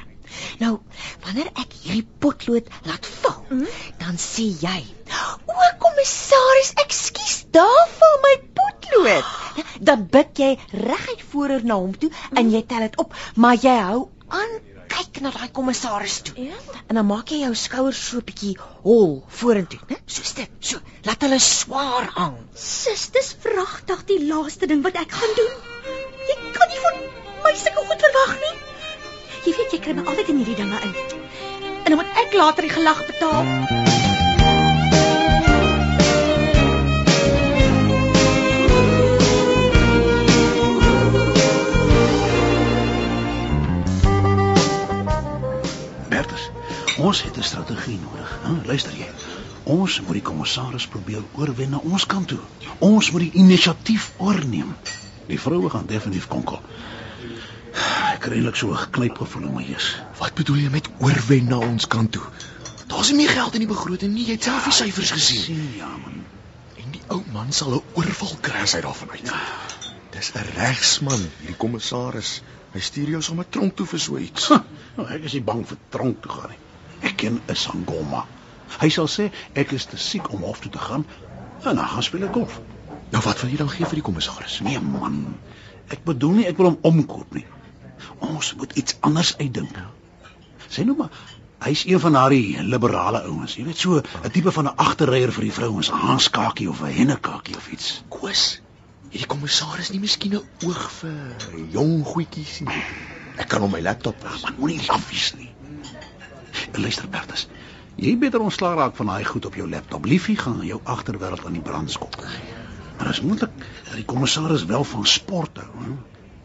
Nou, 0.58 0.78
wanneer 1.24 1.50
ek 1.54 1.72
hierdie 1.82 2.06
potlood 2.18 2.66
laat 2.84 3.06
val, 3.06 3.44
mm? 3.50 3.66
dan 3.98 4.16
sê 4.18 4.46
jy: 4.60 4.84
"O, 5.46 5.52
kommissaris, 5.78 6.72
ekskuus 6.84 7.44
daarvoor 7.50 8.16
my 8.22 8.34
potlood." 9.00 9.76
Dan 9.90 10.06
buig 10.16 10.42
jy 10.44 10.50
reguit 10.72 11.22
vooroor 11.32 11.64
na 11.64 11.78
hom 11.82 11.94
toe 11.98 12.10
en 12.34 12.50
jy 12.50 12.62
tel 12.66 12.86
dit 12.88 12.98
op, 13.02 13.14
maar 13.34 13.56
jy 13.56 13.76
hou 13.90 14.08
aan 14.28 14.58
kyk 14.90 15.20
na 15.24 15.30
daai 15.34 15.50
kommissaris 15.54 16.20
toe. 16.26 16.34
Ja? 16.50 16.58
En 16.88 16.98
dan 16.98 17.06
maak 17.06 17.30
jy 17.32 17.42
jou 17.44 17.52
skouers 17.54 18.00
so 18.08 18.18
'n 18.18 18.26
bietjie 18.30 18.56
hol 18.86 19.22
vorentoe, 19.40 19.80
né? 19.88 19.96
Soos 20.06 20.32
dit. 20.34 20.50
So, 20.60 20.80
laat 21.08 21.22
hulle 21.26 21.38
swaar 21.38 22.10
hang. 22.14 22.36
Sis, 22.54 23.08
dis 23.16 23.34
vragtig 23.44 24.04
die 24.06 24.20
laaste 24.26 24.66
ding 24.66 24.82
wat 24.82 24.98
ek 25.04 25.12
gaan 25.20 25.36
doen. 25.36 25.54
Jy 26.30 26.36
kan 26.56 26.68
nie 26.72 26.82
van 26.86 27.00
my 27.44 27.54
sulke 27.62 27.86
goed 27.92 28.04
verwag 28.08 28.34
nie. 28.44 28.56
Jy 29.46 29.56
weet 29.56 29.72
jy 29.72 29.80
kry 29.86 29.94
my 29.94 30.04
altyd 30.04 30.34
in 30.34 30.42
hierdie 30.42 30.58
dinge 30.62 30.82
in. 30.82 30.94
En 31.84 31.94
dan 31.94 31.96
moet 32.02 32.20
ek 32.26 32.36
later 32.42 32.68
die 32.68 32.76
gelag 32.76 33.06
betaal. 33.06 33.89
Ons 47.00 47.22
het 47.22 47.36
'n 47.36 47.42
strategie 47.42 47.98
nodig. 47.98 48.38
Hè? 48.42 48.66
Luister 48.66 48.92
jy. 48.96 49.08
Ons 49.64 50.00
moet 50.00 50.12
die 50.18 50.22
kommissaris 50.22 50.86
probeer 50.86 51.22
oorwen 51.32 51.70
na 51.70 51.76
ons 51.76 52.06
kant 52.06 52.28
toe. 52.28 52.38
Ons 52.78 53.10
moet 53.10 53.20
die 53.20 53.40
inisiatief 53.40 54.12
oorneem. 54.16 54.74
Die 55.26 55.40
vroue 55.40 55.70
gaan 55.70 55.86
definitief 55.86 56.26
konkel. 56.28 56.60
Ek 58.12 58.20
kry 58.20 58.36
eintlik 58.36 58.56
so 58.56 58.70
'n 58.70 58.76
geklypgevoel 58.76 59.48
in 59.48 59.54
my 59.54 59.64
gees. 59.64 59.96
Wat 60.18 60.34
bedoel 60.34 60.56
jy 60.56 60.70
met 60.70 60.88
oorwen 60.98 61.48
na 61.48 61.58
ons 61.58 61.86
kant 61.86 62.12
toe? 62.12 62.26
Daar's 62.86 63.08
nie 63.08 63.16
meer 63.16 63.34
geld 63.38 63.54
in 63.54 63.64
die 63.64 63.72
begroting 63.74 64.12
nie. 64.14 64.26
Jy 64.26 64.32
het 64.32 64.42
self 64.42 64.64
die 64.64 64.72
syfers 64.72 65.10
gesien. 65.10 65.42
Sien 65.42 65.68
ja, 65.76 65.88
man. 65.88 66.24
En 66.76 66.90
die 66.92 67.02
ou 67.08 67.22
man 67.32 67.52
sal 67.52 67.74
'n 67.74 67.82
oorval 67.94 68.36
kry 68.40 68.60
as 68.60 68.72
hy 68.72 68.80
daarvan 68.80 69.10
uit. 69.10 69.24
Ja. 69.24 69.40
Dis 70.10 70.32
'n 70.34 70.50
regsman, 70.56 71.30
hierdie 71.38 71.56
kommissaris. 71.56 72.42
Hy 72.72 72.80
stuur 72.80 73.08
jou 73.08 73.22
sommer 73.22 73.48
tronk 73.48 73.76
toe 73.76 73.86
vir 73.86 73.98
so 73.98 74.18
iets. 74.18 74.48
Nou, 74.96 75.06
ek 75.08 75.24
is 75.24 75.32
nie 75.32 75.42
bang 75.42 75.66
vir 75.66 75.78
tronk 75.88 76.22
toe 76.22 76.32
gaan 76.32 76.50
nie. 76.50 76.69
Ek 77.00 77.16
ken 77.16 77.40
'n 77.46 77.56
Sangoma. 77.56 78.26
Hy 78.80 78.88
sal 78.88 79.08
sê 79.08 79.30
ek 79.54 79.72
is 79.72 79.84
te 79.84 79.96
siek 79.96 80.32
om 80.32 80.42
hof 80.42 80.60
toe 80.60 80.70
te 80.70 80.78
gaan 80.78 81.06
en 81.64 81.76
dan 81.76 81.86
gaan 81.86 82.02
speel 82.02 82.24
ek 82.28 82.32
golf. 82.32 82.60
Nou 83.10 83.22
wat 83.22 83.40
wil 83.40 83.50
jy 83.50 83.56
dan 83.56 83.70
gee 83.70 83.86
vir 83.86 84.00
die 84.00 84.06
kommissaris? 84.06 84.60
Nee 84.60 84.80
man. 84.80 85.36
Ek 85.90 86.04
bedoel 86.04 86.38
nie 86.38 86.46
ek 86.46 86.56
wil 86.60 86.70
hom 86.70 86.78
omkoop 86.82 87.34
nie. 87.34 87.46
Ons 88.18 88.54
moet 88.54 88.72
iets 88.78 88.96
anders 89.00 89.34
uitdink. 89.38 89.76
Sê 90.70 90.84
nou 90.86 90.96
maar 90.96 91.10
hy's 91.60 91.84
een 91.84 92.00
van 92.00 92.16
daardie 92.16 92.62
liberale 92.62 93.22
ouens. 93.28 93.56
Jy 93.58 93.64
weet 93.64 93.78
so 93.78 94.00
'n 94.00 94.30
tipe 94.30 94.52
van 94.52 94.64
'n 94.64 94.76
agterryer 94.76 95.32
vir 95.32 95.44
die 95.44 95.52
vrouens, 95.52 95.90
'n 95.90 96.02
haanskakie 96.06 96.68
of 96.70 96.80
'n 96.82 96.94
hennekakie 97.00 97.56
of 97.56 97.68
iets. 97.68 98.02
Koos. 98.08 98.60
Hierdie 99.10 99.26
kommissaris 99.26 99.90
nie 99.90 100.00
miskien 100.00 100.34
'n 100.34 100.66
oog 100.66 100.90
vir 100.90 101.66
jong 101.70 102.04
goetjies 102.04 102.60
nie. 102.60 102.84
Ek 103.36 103.48
kan 103.48 103.60
hom 103.60 103.70
my 103.70 103.80
laptop, 103.80 104.22
maar 104.22 104.54
moenie 104.58 104.86
laffies 104.86 105.34
nie. 105.36 105.49
Luister 106.78 107.08
Bertus, 107.08 107.48
jy 107.96 108.16
beter 108.18 108.40
ontslaa 108.40 108.74
raak 108.74 108.96
van 108.96 109.06
daai 109.06 109.24
goed 109.24 109.46
op 109.46 109.54
jou 109.54 109.68
laptop. 109.68 110.04
Liefie 110.04 110.36
gaan 110.36 110.60
jou 110.66 110.80
agterwêreld 110.84 111.44
aan 111.46 111.58
die 111.58 111.64
brand 111.64 111.90
skop. 111.90 112.16
Maar 112.98 113.08
as 113.08 113.20
moontlik, 113.24 113.50
die 113.94 114.04
kommissaris 114.04 114.64
wel 114.68 114.84
van 114.84 115.06
sport 115.06 115.56
hou. 115.56 115.96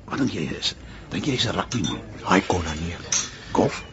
Wat 0.06 0.22
dink 0.22 0.32
jy 0.32 0.46
is? 0.56 0.76
Dink 1.12 1.26
jy 1.26 1.36
hy's 1.36 1.48
'n 1.50 1.56
rugbyman? 1.58 2.00
Hy 2.24 2.40
kon 2.48 2.64
dan 2.64 2.78
nie. 2.82 2.96
Golf? 3.52 3.84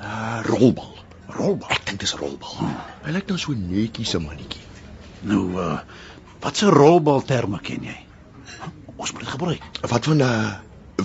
Uh, 0.00 0.40
rolbal. 0.46 0.94
Rolbal. 1.26 1.68
Ek 1.70 1.86
dink 1.86 2.00
dis 2.00 2.14
rolbal. 2.14 2.54
Hmm. 2.58 2.76
Hy 3.04 3.12
lyk 3.16 3.28
nou 3.28 3.38
so 3.38 3.52
netjies 3.52 4.14
'n 4.14 4.24
mannetjie. 4.24 4.64
Nou 5.20 5.44
uh 5.54 5.78
wat 6.40 6.56
se 6.56 6.70
rolbal 6.70 7.22
terme 7.26 7.58
ken 7.60 7.82
jy? 7.82 7.96
Ons 8.96 9.12
moet 9.12 9.20
dit 9.20 9.30
gebruik. 9.30 9.62
Wat 9.80 10.04
van 10.04 10.16
'n 10.16 10.22
uh, 10.22 10.54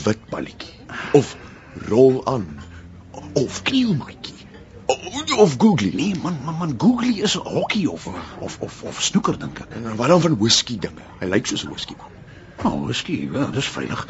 wit 0.05 0.29
balletjie? 0.29 0.73
Of 1.13 1.35
rol 1.89 2.21
aan? 2.25 2.61
Of 3.33 3.61
knielmatjie? 3.63 4.32
Of 5.37 5.57
googly. 5.57 5.91
Nee 5.93 6.15
man, 6.21 6.37
man, 6.45 6.57
man, 6.57 6.73
googly 6.77 7.21
is 7.21 7.33
hokkie 7.33 7.87
of 7.91 8.07
of 8.39 8.57
of 8.59 8.83
of 8.83 9.01
snoeker 9.01 9.39
dink 9.39 9.59
ek. 9.59 9.75
En 9.75 9.95
wat 9.95 10.07
dan 10.07 10.21
van 10.21 10.37
whisky 10.37 10.77
dinge? 10.79 11.05
Hy 11.19 11.27
lyk 11.31 11.45
soos 11.45 11.65
'n 11.65 11.69
whisky 11.69 11.95
man. 11.97 12.11
Oh, 12.63 12.85
whisky, 12.85 13.29
ja, 13.33 13.45
dis 13.51 13.67
veilig. 13.67 14.07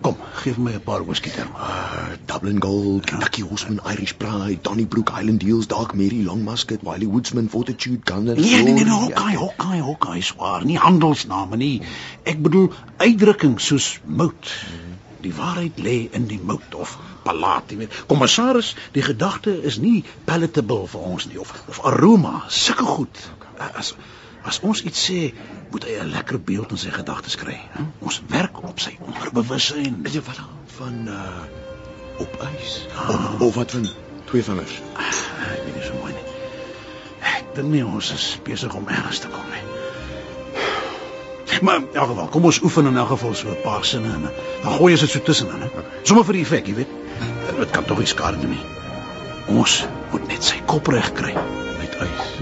Kom, 0.00 0.16
gee 0.42 0.54
my 0.58 0.72
'n 0.72 0.82
paar 0.82 1.04
whisky 1.06 1.30
terme. 1.30 1.56
Uh, 1.56 2.16
Dublin 2.26 2.60
Gold, 2.60 3.06
Kentucky 3.06 3.42
Horseman, 3.42 3.80
Irish 3.84 4.16
Pride, 4.16 4.58
Donnybrook 4.62 5.10
Highland 5.10 5.40
Deals, 5.40 5.66
Dark 5.66 5.94
Mary, 5.94 6.22
Long 6.22 6.44
Muscat, 6.44 6.82
Wiley 6.82 7.06
Woodsman, 7.06 7.48
Fortitude, 7.48 8.00
Gunner. 8.04 8.34
Nee, 8.34 8.62
nee, 8.62 8.72
nee, 8.72 8.84
nee 8.84 8.92
hokkie, 8.92 9.36
hokkie, 9.36 9.80
hokkie, 9.80 10.22
swaar, 10.22 10.64
nie 10.64 10.78
handelsname 10.78 11.56
nie. 11.56 11.82
Ek 12.22 12.42
bedoel 12.42 12.72
uitdrukking 12.96 13.60
soos 13.60 14.00
mout. 14.04 14.52
Die 15.20 15.34
waarheid 15.34 15.78
lê 15.78 16.08
in 16.12 16.26
die 16.26 16.40
mout 16.42 16.74
of 16.74 16.98
palaat, 17.26 17.72
jy 17.72 17.80
weet. 17.82 17.96
Kommissaris, 18.10 18.74
die 18.96 19.04
gedagte 19.04 19.54
is 19.70 19.80
nie 19.82 20.04
palatable 20.28 20.86
vir 20.92 21.08
ons 21.14 21.26
nie 21.30 21.40
of 21.42 21.52
of 21.72 21.82
aroma, 21.90 22.44
sulke 22.48 22.86
goed. 22.96 23.26
As 23.72 23.94
as 24.46 24.60
ons 24.62 24.82
iets 24.86 25.00
sê, 25.08 25.20
moet 25.74 25.84
hy 25.84 25.98
'n 26.00 26.12
lekker 26.14 26.38
beeld 26.38 26.70
in 26.70 26.78
sy 26.78 26.90
gedagtes 26.94 27.34
kry. 27.36 27.58
He? 27.74 27.84
Ons 27.98 28.22
werk 28.30 28.62
op 28.62 28.80
sy 28.80 28.96
onderbewussyn. 29.00 30.04
Is 30.06 30.14
jy 30.14 30.22
wat 30.22 30.40
van 30.78 31.08
uh 31.08 32.22
op 32.22 32.36
ys? 32.48 32.86
Ah. 32.94 33.10
Of, 33.10 33.40
of 33.40 33.54
wat 33.54 33.70
van 33.70 33.88
twee 34.30 34.42
vingers? 34.42 34.80
Ah, 34.94 35.52
ek 35.52 35.64
weet 35.64 35.74
nie 35.74 35.84
so 35.84 35.98
mooi 36.00 36.12
nie. 36.12 36.26
Ek 37.20 37.54
dink 37.58 37.72
nie 37.74 37.84
ons 37.84 38.12
is 38.12 38.38
besig 38.44 38.74
om 38.74 38.88
ergens 38.88 39.18
te 39.18 39.28
kom 39.28 39.50
nie. 39.50 39.75
Maar 41.60 41.76
in 41.76 41.88
elk 41.92 42.06
geval, 42.08 42.26
kom 42.26 42.44
ons 42.44 42.60
oefen 42.62 42.86
in 42.86 42.96
elk 42.96 43.08
geval 43.08 43.34
so 43.34 43.48
'n 43.48 43.60
paar 43.62 43.84
sinne 43.84 44.12
en 44.12 44.30
dan 44.62 44.72
gooi 44.72 44.92
jy 44.92 45.00
dit 45.00 45.10
so 45.10 45.20
tussenin, 45.22 45.60
hè. 45.60 45.68
Sommige 46.02 46.26
vir 46.26 46.34
die 46.34 46.42
effek, 46.42 46.66
jy 46.66 46.74
weet. 46.74 46.88
Dit 47.58 47.70
kan 47.70 47.84
tog 47.84 47.98
nie 47.98 48.06
skade 48.06 48.38
doen 48.38 48.50
nie. 48.50 48.64
Ons 49.46 49.86
moet 50.10 50.26
net 50.28 50.44
sy 50.44 50.60
kop 50.66 50.86
reg 50.86 51.12
kry 51.12 51.34
met 51.78 51.96
ys. 52.00 52.40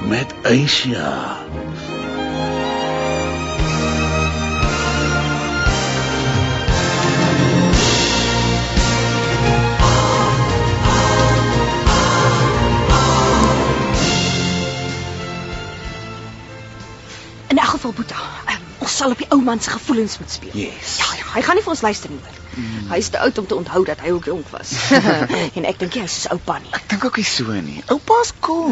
Met 0.00 0.34
ys 0.42 0.82
ja. 0.82 1.36
In 17.48 17.58
elk 17.58 17.68
geval 17.68 17.92
Boeta, 17.92 18.16
ons 18.94 19.02
sal 19.02 19.14
op 19.14 19.18
die 19.18 19.30
ou 19.34 19.40
man 19.42 19.60
se 19.60 19.72
gevoelens 19.74 20.18
moet 20.18 20.30
speel. 20.30 20.54
Yes. 20.54 20.96
Ja, 21.02 21.06
ja, 21.18 21.26
hy 21.34 21.42
gaan 21.42 21.58
nie 21.58 21.64
vir 21.66 21.72
ons 21.74 21.82
luister 21.82 22.12
nie. 22.12 22.20
Mm. 22.54 22.84
Hy 22.92 22.98
is 23.02 23.08
te 23.10 23.18
oud 23.18 23.38
om 23.42 23.46
te 23.50 23.56
onthou 23.56 23.80
dat 23.88 24.04
hy 24.04 24.12
ook 24.14 24.28
jonk 24.30 24.52
was. 24.54 24.74
en 25.58 25.66
ek 25.66 25.80
dink 25.80 25.98
hy 25.98 26.04
is 26.06 26.14
soos 26.20 26.30
oupa 26.36 26.60
nie. 26.62 26.70
Ek 26.78 26.86
dink 26.92 27.06
ook 27.08 27.18
nie 27.18 27.26
so 27.26 27.56
nie. 27.66 27.80
Oupa's 27.90 28.30
cool. 28.46 28.70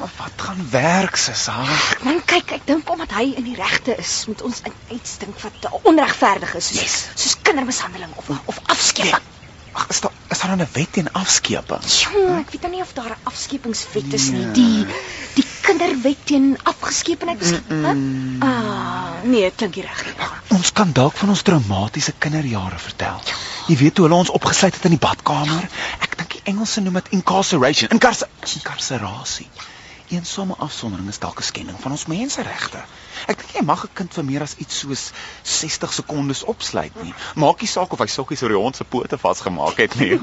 Maar 0.00 0.12
wat 0.18 0.46
gaan 0.48 0.66
werk 0.72 1.20
se 1.22 1.36
saak? 1.38 2.02
Man, 2.02 2.18
kyk, 2.26 2.56
ek 2.58 2.66
dink 2.66 2.90
omdat 2.90 3.14
hy 3.20 3.28
in 3.38 3.46
die 3.46 3.56
regte 3.58 3.94
is, 4.02 4.16
moet 4.30 4.42
ons 4.50 4.64
iets 4.66 5.16
dink 5.22 5.38
wat 5.46 5.70
onregverdig 5.84 6.58
is, 6.58 6.72
soos, 6.72 6.82
yes. 6.82 6.98
soos 7.14 7.38
kindermishandeling 7.46 8.18
of 8.18 8.34
of 8.50 8.62
afskeiding. 8.74 9.22
Nee. 9.22 9.35
Ag, 9.76 9.88
is 9.92 10.00
daar 10.00 10.12
is 10.32 10.38
daar 10.40 10.56
'n 10.56 10.68
wet 10.72 10.92
teen 10.92 11.12
afskeeping? 11.12 11.82
Ja, 11.84 12.38
ek 12.38 12.50
weet 12.50 12.60
nou 12.60 12.72
nie 12.72 12.82
of 12.82 12.92
daar 12.92 13.12
'n 13.16 13.28
afskepingswet 13.30 14.12
is 14.12 14.30
nie. 14.30 14.50
Die 14.52 14.86
die 15.34 15.44
kinderwet 15.60 16.16
teen 16.24 16.58
afgeskepenheid 16.62 17.40
is. 17.40 17.50
Mm 17.50 17.84
-mm. 17.84 18.42
Ah, 18.42 19.22
nee, 19.22 19.50
klink 19.50 19.74
reg. 19.74 20.14
Ons 20.48 20.72
kan 20.72 20.92
dalk 20.92 21.16
van 21.16 21.28
ons 21.28 21.42
traumatiese 21.42 22.12
kinderjare 22.18 22.78
vertel. 22.78 23.20
Ja. 23.24 23.34
Jy 23.66 23.76
weet 23.76 23.96
hoe 23.96 24.06
hulle 24.06 24.18
ons 24.18 24.30
opgesluit 24.30 24.74
het 24.74 24.84
in 24.84 24.90
die 24.90 25.06
badkamer? 25.08 25.60
Ja. 25.60 25.68
Ek 26.00 26.16
dink 26.16 26.30
die 26.30 26.40
Engelse 26.44 26.80
noem 26.80 26.94
dit 26.94 27.08
incarceration, 27.08 27.90
incarcerasie. 27.90 29.48
Ja. 29.54 29.62
Eensame 30.08 30.54
afsondering 30.58 31.08
is 31.08 31.18
dalk 31.18 31.40
'n 31.40 31.42
skending 31.42 31.80
van 31.80 31.90
ons 31.90 32.06
menseregte. 32.06 32.84
Ek 33.26 33.38
dink 33.38 33.50
jy 33.58 33.64
mag 33.64 33.84
'n 33.84 33.90
kind 33.92 34.14
vir 34.14 34.24
meer 34.24 34.42
as 34.42 34.54
iets 34.56 34.78
soos 34.78 35.10
60 35.42 35.92
sekondes 35.92 36.44
opsluit 36.44 37.02
nie. 37.02 37.14
Maak 37.34 37.60
nie 37.60 37.68
saak 37.68 37.92
of 37.92 37.98
hy 37.98 38.06
sokkies 38.06 38.42
oor 38.42 38.54
die 38.54 38.58
hond 38.58 38.76
se 38.76 38.84
pote 38.84 39.18
vasgemaak 39.18 39.76
het 39.76 39.94
nie. 39.94 40.14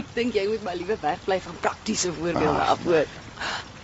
ek 0.00 0.06
dink 0.14 0.34
jy 0.34 0.46
moet 0.48 0.62
maar 0.62 0.76
liewe 0.76 0.96
wegbly 1.00 1.40
van 1.40 1.56
praktiese 1.60 2.12
voorbeelde 2.12 2.64
af 2.74 2.82
hoor. 2.84 3.06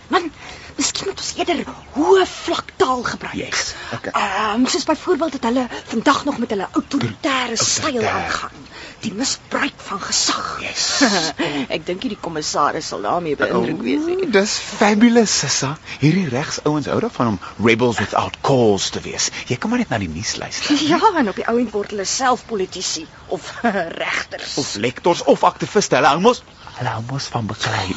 Man, 0.07 0.31
miskien 0.77 1.09
moet 1.09 1.23
ons 1.23 1.33
eerder 1.39 1.63
hoë 1.97 2.25
vlak 2.29 2.71
taal 2.81 3.03
gebruik. 3.03 3.35
Yes. 3.41 3.73
Okay. 3.97 4.13
Ehm 4.13 4.61
um, 4.61 4.67
soos 4.71 4.85
byvoorbeeld 4.87 5.37
dat 5.39 5.49
hulle 5.49 5.67
vandag 5.93 6.23
nog 6.25 6.37
met 6.37 6.49
hulle 6.55 6.67
autoritaire 6.71 7.57
styl 7.57 8.05
aangaan 8.05 8.65
Die 8.99 9.13
misbruik 9.13 9.77
van 9.77 9.99
gesag. 10.01 10.45
Yes. 10.61 10.85
ek 11.75 11.83
dink 11.85 12.01
nie 12.01 12.15
die 12.15 12.21
kommissaris 12.21 12.87
sal 12.89 13.03
daarmee 13.05 13.37
beïndruk 13.37 13.83
wees. 13.85 14.07
Oh, 14.09 14.29
dis 14.33 14.55
fabulous, 14.79 15.33
Sissa. 15.43 15.75
Hierdie 16.01 16.25
regsouens 16.31 16.89
hou 16.89 16.97
daarvan 17.03 17.35
om 17.35 17.37
rebels 17.61 17.99
without 18.01 18.39
cause 18.47 18.89
te 18.95 19.03
wees. 19.05 19.29
Jy 19.51 19.59
kan 19.61 19.69
maar 19.73 19.83
net 19.83 19.93
na 19.93 20.01
die 20.01 20.09
nuus 20.09 20.35
luister. 20.41 20.81
Ja, 20.87 20.97
en 21.19 21.29
op 21.29 21.37
die 21.37 21.45
ou 21.45 21.57
end 21.61 21.73
word 21.75 21.93
hulle 21.93 22.07
self 22.09 22.45
politici 22.49 23.05
of 23.33 23.51
regters. 24.01 24.57
Of 24.57 24.73
lektors 24.81 25.21
of 25.29 25.45
aktiviste. 25.45 25.99
Hulle 25.99 26.15
hou 26.15 26.23
mos 26.31 26.41
hulle 26.79 26.95
hou 26.97 27.05
mos 27.11 27.29
van 27.33 27.53
beklei. 27.53 27.93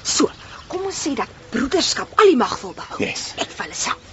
So, 0.00 0.32
kom 0.72 0.88
ons 0.88 1.04
sê 1.04 1.12
dat 1.18 1.39
broederskap 1.50 2.18
al 2.18 2.32
die 2.32 2.38
mag 2.38 2.54
wil 2.60 2.74
behou. 2.76 2.98
Yes. 3.02 3.32
Net 3.38 3.52
vir 3.56 3.66
hulle 3.66 3.78
self. 3.78 4.10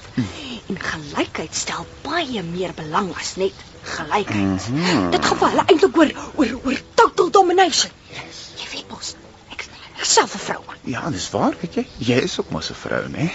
En 0.68 0.80
gelykheid 0.82 1.56
stel 1.56 1.86
baie 2.02 2.42
meer 2.44 2.74
belang 2.76 3.12
as 3.16 3.36
net 3.38 3.54
gelykheid. 3.84 4.70
Mhm. 4.70 4.86
Hmm. 4.86 5.10
Dit 5.14 5.26
gaan 5.26 5.38
vir 5.38 5.54
hulle 5.54 5.66
eintlik 5.68 5.98
oor 5.98 6.14
oor 6.36 6.56
oor 6.66 6.82
total 6.94 7.30
domination. 7.32 7.92
Yes. 8.16 8.42
Jy 8.62 8.70
weet 8.74 8.90
mos, 8.92 9.14
ek 9.54 9.68
ek 9.98 10.06
self 10.06 10.34
'n 10.36 10.44
vrou. 10.48 10.64
Ja, 10.84 11.10
dis 11.10 11.30
waar, 11.30 11.56
weet 11.62 11.74
jy. 11.76 11.86
Jy 11.98 12.18
is 12.30 12.40
ook 12.40 12.50
mos 12.50 12.70
'n 12.70 12.80
vrou, 12.82 13.04
né? 13.08 13.30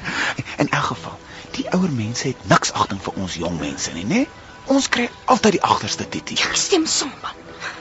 In 0.62 0.70
elk 0.70 0.84
geval, 0.84 1.18
die 1.50 1.66
ouer 1.70 1.90
mense 1.90 2.26
het 2.28 2.48
niks 2.48 2.72
agting 2.72 3.02
vir 3.02 3.14
ons 3.22 3.34
jong 3.34 3.60
mense 3.60 3.92
nie, 3.92 4.04
né? 4.04 4.26
Ons 4.66 4.88
kry 4.88 5.10
altyd 5.24 5.58
die 5.58 5.62
agterste 5.62 6.08
titie. 6.08 6.38
Ek 6.40 6.56
stem 6.56 6.86
saam 6.86 7.12
man. 7.22 7.36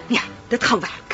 Ja, 0.07 0.21
dit 0.49 0.63
gaan 0.63 0.79
werk. 0.79 1.12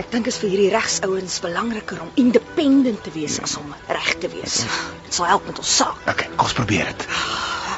Ek 0.00 0.08
dink 0.12 0.28
is 0.30 0.38
vir 0.40 0.48
hierdie 0.52 0.70
regsouens 0.72 1.34
belangriker 1.44 2.00
om 2.00 2.12
independent 2.20 3.02
te 3.04 3.12
wees 3.12 3.36
as 3.44 3.58
om 3.60 3.74
reg 3.92 4.12
te 4.22 4.30
wees. 4.32 4.62
Dit 5.04 5.18
sal 5.18 5.28
help 5.28 5.48
met 5.50 5.58
ons 5.60 5.72
saak. 5.80 5.98
Okay, 6.08 6.30
kom 6.32 6.46
ons 6.46 6.56
probeer 6.56 6.88
dit. 6.88 7.04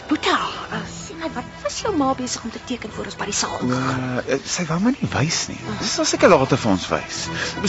Boeta, 0.06 0.36
uh, 0.76 0.80
sê 0.92 1.16
my 1.18 1.30
wat 1.34 1.64
was 1.64 1.80
jou 1.82 1.90
ma 1.96 2.12
besig 2.14 2.44
om 2.46 2.52
te 2.54 2.60
teken 2.68 2.92
voor 2.94 3.08
ons 3.10 3.18
by 3.18 3.28
die 3.30 3.34
saal 3.34 3.56
ingegaan? 3.64 4.18
Uh, 4.20 4.38
sy 4.54 4.66
wou 4.68 4.78
my 4.84 4.94
nie 4.94 5.10
wys 5.16 5.40
nie. 5.50 5.58
Dis 5.80 5.94
sal 5.98 6.06
seker 6.08 6.30
later 6.30 6.60
vir 6.60 6.74
ons 6.76 6.88
wys. 6.92 7.22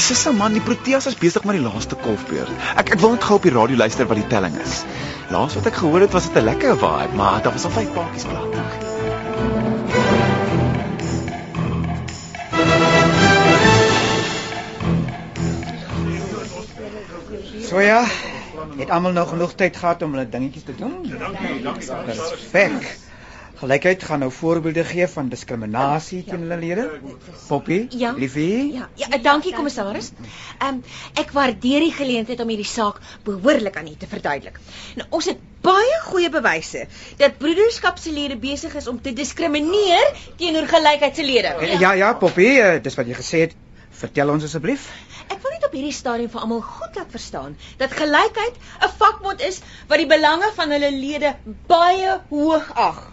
Sissa 0.05 0.36
man, 0.36 0.53
die 0.53 0.63
Proteas 0.65 1.10
is 1.10 1.17
besig 1.21 1.47
met 1.47 1.58
die 1.58 1.65
laaste 1.65 1.97
kolfbeurt. 2.05 2.51
Ek 2.75 2.93
ek 2.97 3.01
wil 3.01 3.15
net 3.15 3.25
gou 3.25 3.39
op 3.39 3.47
die 3.47 3.55
radio 3.55 3.81
luister 3.81 4.12
wat 4.12 4.21
die 4.21 4.29
telling 4.36 4.60
is. 4.62 4.84
Laas 5.34 5.58
wat 5.58 5.71
ek 5.71 5.79
gehoor 5.81 6.05
het 6.05 6.13
was 6.13 6.29
dit 6.29 6.38
'n 6.43 6.49
lekker 6.51 6.77
vibe, 6.77 7.15
maar 7.17 7.41
daar 7.41 7.58
was 7.58 7.65
al 7.65 7.73
vyf 7.79 7.95
paadjies 7.97 8.29
plat. 8.29 8.94
So 17.75 17.81
ja, 17.83 18.05
het 18.79 18.89
almal 18.95 19.11
nou 19.11 19.25
genoeg 19.27 19.53
tyd 19.59 19.75
gehad 19.75 20.03
om 20.05 20.13
hulle 20.15 20.29
dingetjies 20.31 20.63
te 20.63 20.75
doen? 20.79 20.93
Perfek. 22.07 22.85
Gelykheid 23.59 24.03
gaan 24.07 24.21
nou 24.23 24.29
voorbeelde 24.31 24.85
gee 24.88 25.07
van 25.11 25.27
diskriminasie 25.27 26.21
teen 26.23 26.45
hulle 26.45 26.57
lede. 26.61 26.85
Poppy, 27.49 27.81
Ja. 27.99 28.13
liefie. 28.15 28.71
Ja, 28.77 28.88
ja, 28.95 29.17
dankie 29.17 29.51
kommissaris. 29.57 30.13
Ehm 30.61 30.69
um, 30.69 30.79
ek 31.19 31.35
waardeer 31.35 31.83
die 31.83 31.91
geleentheid 31.97 32.39
om 32.39 32.53
hierdie 32.53 32.69
saak 32.69 33.01
behoorlik 33.27 33.75
aan 33.75 33.91
u 33.91 33.97
te 33.99 34.07
verduidelik. 34.07 34.59
Nou 34.95 35.09
ons 35.19 35.27
het 35.33 35.43
baie 35.67 35.99
goeie 36.05 36.31
bewyse 36.31 36.88
dat 37.19 37.38
broederskap 37.43 37.99
se 37.99 38.15
lede 38.15 38.39
besig 38.39 38.75
is 38.79 38.88
om 38.88 39.01
te 39.01 39.11
diskrimineer 39.13 40.15
teenoor 40.38 40.71
gelykheid 40.77 41.15
se 41.15 41.27
lede. 41.27 41.75
Ja, 41.83 41.91
ja, 41.91 42.13
Poppy, 42.13 42.47
eh, 42.55 42.79
dis 42.83 42.95
wat 42.95 43.11
jy 43.11 43.19
gesê 43.19 43.47
het. 43.49 43.59
Vertel 43.95 44.29
ons 44.29 44.43
asseblief. 44.43 44.88
Ek 45.27 45.41
wil 45.41 45.51
net 45.55 45.65
op 45.67 45.75
hierdie 45.77 45.95
stadium 45.95 46.29
vir 46.29 46.45
almal 46.45 46.61
goed 46.61 46.95
laat 46.95 47.11
verstaan 47.17 47.57
dat 47.81 47.97
gelykheid 48.01 48.55
'n 48.88 48.93
vakbond 49.01 49.41
is 49.41 49.59
wat 49.88 49.97
die 49.97 50.11
belange 50.13 50.51
van 50.55 50.71
hulle 50.71 50.91
lede 50.91 51.35
baie 51.67 52.21
hoog 52.29 52.71
ag. 52.73 53.03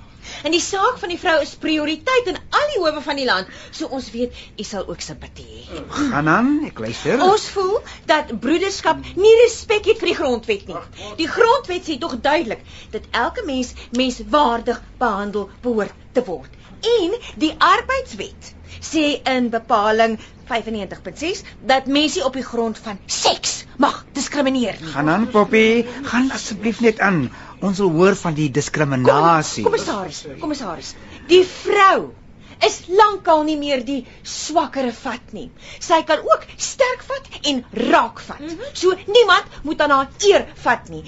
En 0.43 0.55
die 0.55 0.61
saak 0.63 0.99
van 1.03 1.11
die 1.11 1.19
vrou 1.19 1.35
is 1.43 1.55
prioriteit 1.63 2.29
in 2.31 2.39
al 2.59 2.69
die 2.73 2.79
howe 2.79 3.01
van 3.03 3.19
die 3.19 3.27
land, 3.27 3.49
so 3.71 3.91
ons 3.99 4.11
weet 4.15 4.39
u 4.59 4.67
sal 4.67 4.87
ook 4.89 5.03
simpatie 5.03 5.47
hê. 5.49 5.83
Gaan 5.97 6.31
aan, 6.31 6.53
ek 6.69 6.79
luister. 6.85 7.23
Ons 7.27 7.49
voel 7.55 7.75
dat 8.11 8.31
broederskap 8.45 9.03
nie 9.19 9.35
respek 9.43 9.91
het 9.91 10.03
vir 10.03 10.13
die 10.13 10.19
grondwet 10.21 10.71
nie. 10.71 10.81
Die 11.19 11.29
grondwet 11.37 11.91
sê 11.91 11.99
tog 11.99 12.19
duidelik 12.23 12.63
dat 12.95 13.11
elke 13.25 13.47
mens 13.51 13.75
menswaardig 13.99 14.83
behandel 15.03 15.51
behoort 15.67 16.07
te 16.15 16.25
word. 16.31 16.59
En 16.97 17.19
die 17.43 17.55
arbeidswet 17.59 18.55
sê 18.81 19.21
in 19.35 19.51
bepaling 19.51 20.19
95.6 20.49 21.43
dat 21.67 21.87
mense 21.87 22.25
op 22.25 22.33
die 22.33 22.45
grond 22.45 22.79
van 22.79 22.99
seks 23.07 23.65
mag 23.77 24.05
diskrimineer 24.13 24.77
nie. 24.81 24.93
Gaan 24.93 25.09
aan, 25.09 25.29
Poppy. 25.31 25.85
Gaan 26.03 26.31
asseblief 26.31 26.81
net 26.81 27.01
aan. 27.01 27.31
Ons 27.61 27.79
wil 27.79 27.91
hoor 27.91 28.17
van 28.19 28.35
die 28.35 28.51
diskriminasie. 28.51 29.65
Kommissaris, 29.65 30.25
kommissaris. 30.41 30.95
Die 31.31 31.45
vrou 31.47 32.13
is 32.67 32.79
lankal 32.89 33.43
nie 33.47 33.57
meer 33.59 33.83
die 33.87 34.03
swakkere 34.23 34.93
vat 34.95 35.33
nie. 35.35 35.49
Sy 35.83 36.03
kan 36.07 36.23
ook 36.27 36.47
sterk 36.57 37.03
vat 37.09 37.31
en 37.51 37.63
raak 37.91 38.21
vat. 38.21 38.41
Mm 38.41 38.49
-hmm. 38.49 38.73
So 38.73 38.95
niemand 39.07 39.63
moet 39.63 39.81
aan 39.81 39.91
haar 39.91 40.11
eer 40.19 40.47
vat 40.65 40.89
nie. 40.89 41.03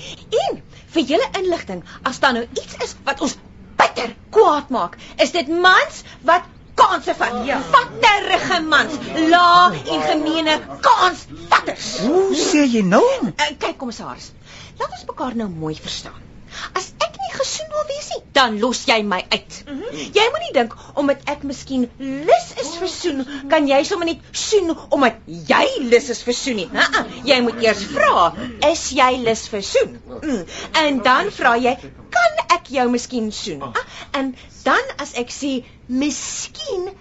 En 0.47 0.63
vir 0.95 1.03
julle 1.03 1.29
inligting, 1.39 1.85
as 2.03 2.21
daar 2.21 2.33
nou 2.33 2.47
iets 2.53 2.75
is 2.85 2.97
wat 3.05 3.21
ons 3.21 3.37
bitter 3.77 4.15
kwaad 4.31 4.69
maak, 4.69 4.97
is 5.17 5.31
dit 5.31 5.49
mans 5.49 6.03
wat 6.23 6.43
kanse 6.85 7.15
vat. 7.19 7.39
Ja. 7.49 7.61
Vatterige 7.73 8.61
mans, 8.69 8.99
la 9.33 9.49
en 9.73 10.05
gemene 10.11 10.59
kansvatters. 10.85 11.89
Hoe 12.05 12.29
sê 12.39 12.67
jy 12.77 12.85
nou? 12.87 13.05
Uh, 13.33 13.51
kyk 13.59 13.81
kommissaris, 13.81 14.33
laat 14.79 14.91
ons 14.91 15.09
mekaar 15.11 15.41
nou 15.41 15.51
mooi 15.53 15.77
verstaan. 15.81 16.24
As 16.73 16.91
ek 17.07 17.17
nie 17.21 17.33
gesoen 17.35 17.71
wil 17.75 17.87
wees 17.89 18.09
nie, 18.15 18.23
dan 18.39 18.59
los 18.63 18.85
jy 18.89 19.01
my 19.03 19.21
uit. 19.29 19.63
Mm 19.67 19.81
-hmm. 19.81 20.11
Jy 20.19 20.27
moenie 20.35 20.53
dink 20.53 20.77
omdat 20.95 21.25
ek 21.35 21.43
miskien 21.43 21.89
lus 21.99 22.49
is 22.63 22.73
vir 22.81 22.89
soen, 22.89 23.27
kan 23.49 23.69
jy 23.69 23.83
sommer 23.85 24.07
net 24.07 24.21
soen 24.33 24.77
omdat 24.91 25.15
jy 25.27 25.67
lus 25.91 26.09
is 26.09 26.23
vir 26.23 26.35
soen 26.35 26.57
nie. 26.57 26.69
Uh 26.73 26.89
-uh. 26.91 27.05
Jy 27.25 27.41
moet 27.41 27.63
eers 27.63 27.85
vra, 27.95 28.35
is 28.73 28.91
jy 28.91 29.13
lus 29.25 29.49
vir 29.49 29.63
soen? 29.63 30.01
Mm. 30.23 30.45
En 30.73 31.03
dan 31.03 31.31
vra 31.31 31.57
jy, 31.57 31.77
kan 32.11 32.33
ek 32.59 32.69
jou 32.69 32.89
miskien 32.91 33.33
soen? 33.33 33.63
Ah, 33.63 33.87
en 34.13 34.37
dan 34.63 34.85
as 34.97 35.13
ek 35.15 35.31
sê 35.31 35.65
miskien 35.87 36.93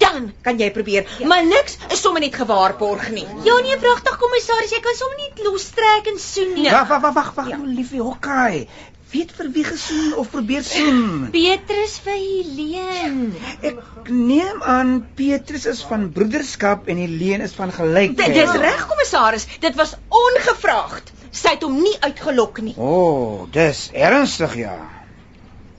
dan 0.00 0.32
kan 0.42 0.58
jy 0.58 0.70
probeer, 0.72 1.06
ja. 1.20 1.26
maar 1.28 1.44
niks 1.44 1.76
is 1.92 2.00
sommer 2.00 2.22
net 2.24 2.34
gewaarborg 2.34 3.10
nie. 3.12 3.26
Ja 3.44 3.58
nee, 3.64 3.76
pragtig 3.82 4.16
kommissaris, 4.22 4.72
jy 4.72 4.80
kan 4.84 4.96
sommer 4.96 5.20
nie 5.20 5.44
lostrek 5.44 6.08
en 6.12 6.18
soen 6.22 6.54
nie. 6.56 6.68
Wag, 6.70 6.88
wag, 6.88 7.02
wag, 7.04 7.14
wag, 7.18 7.30
wag, 7.36 7.50
ja. 7.52 7.58
liefie 7.64 8.00
Hokkai. 8.00 8.64
Weet 9.10 9.32
vir 9.34 9.48
wie 9.50 9.64
gesoen 9.66 10.12
of 10.22 10.28
probeer 10.30 10.62
soen? 10.62 11.30
Petrus 11.34 11.96
vir 12.04 12.14
Helene. 12.14 13.32
Ek 13.66 14.10
neem 14.14 14.62
aan 14.62 14.92
Petrus 15.18 15.66
is 15.66 15.80
van 15.88 16.04
broederskap 16.14 16.86
en 16.86 17.00
Helene 17.02 17.48
is 17.48 17.56
van 17.58 17.74
gelykheid. 17.74 18.36
Dis 18.36 18.54
reg 18.62 18.84
kommissaris, 18.86 19.48
dit 19.66 19.80
was 19.80 19.96
ongevraagd. 20.22 21.10
Sy 21.34 21.56
het 21.56 21.66
hom 21.66 21.80
nie 21.82 21.96
uitgelok 22.06 22.62
nie. 22.62 22.76
O, 22.78 22.94
oh, 22.94 23.34
dis 23.50 23.88
ernstig 23.90 24.54
ja. 24.62 24.76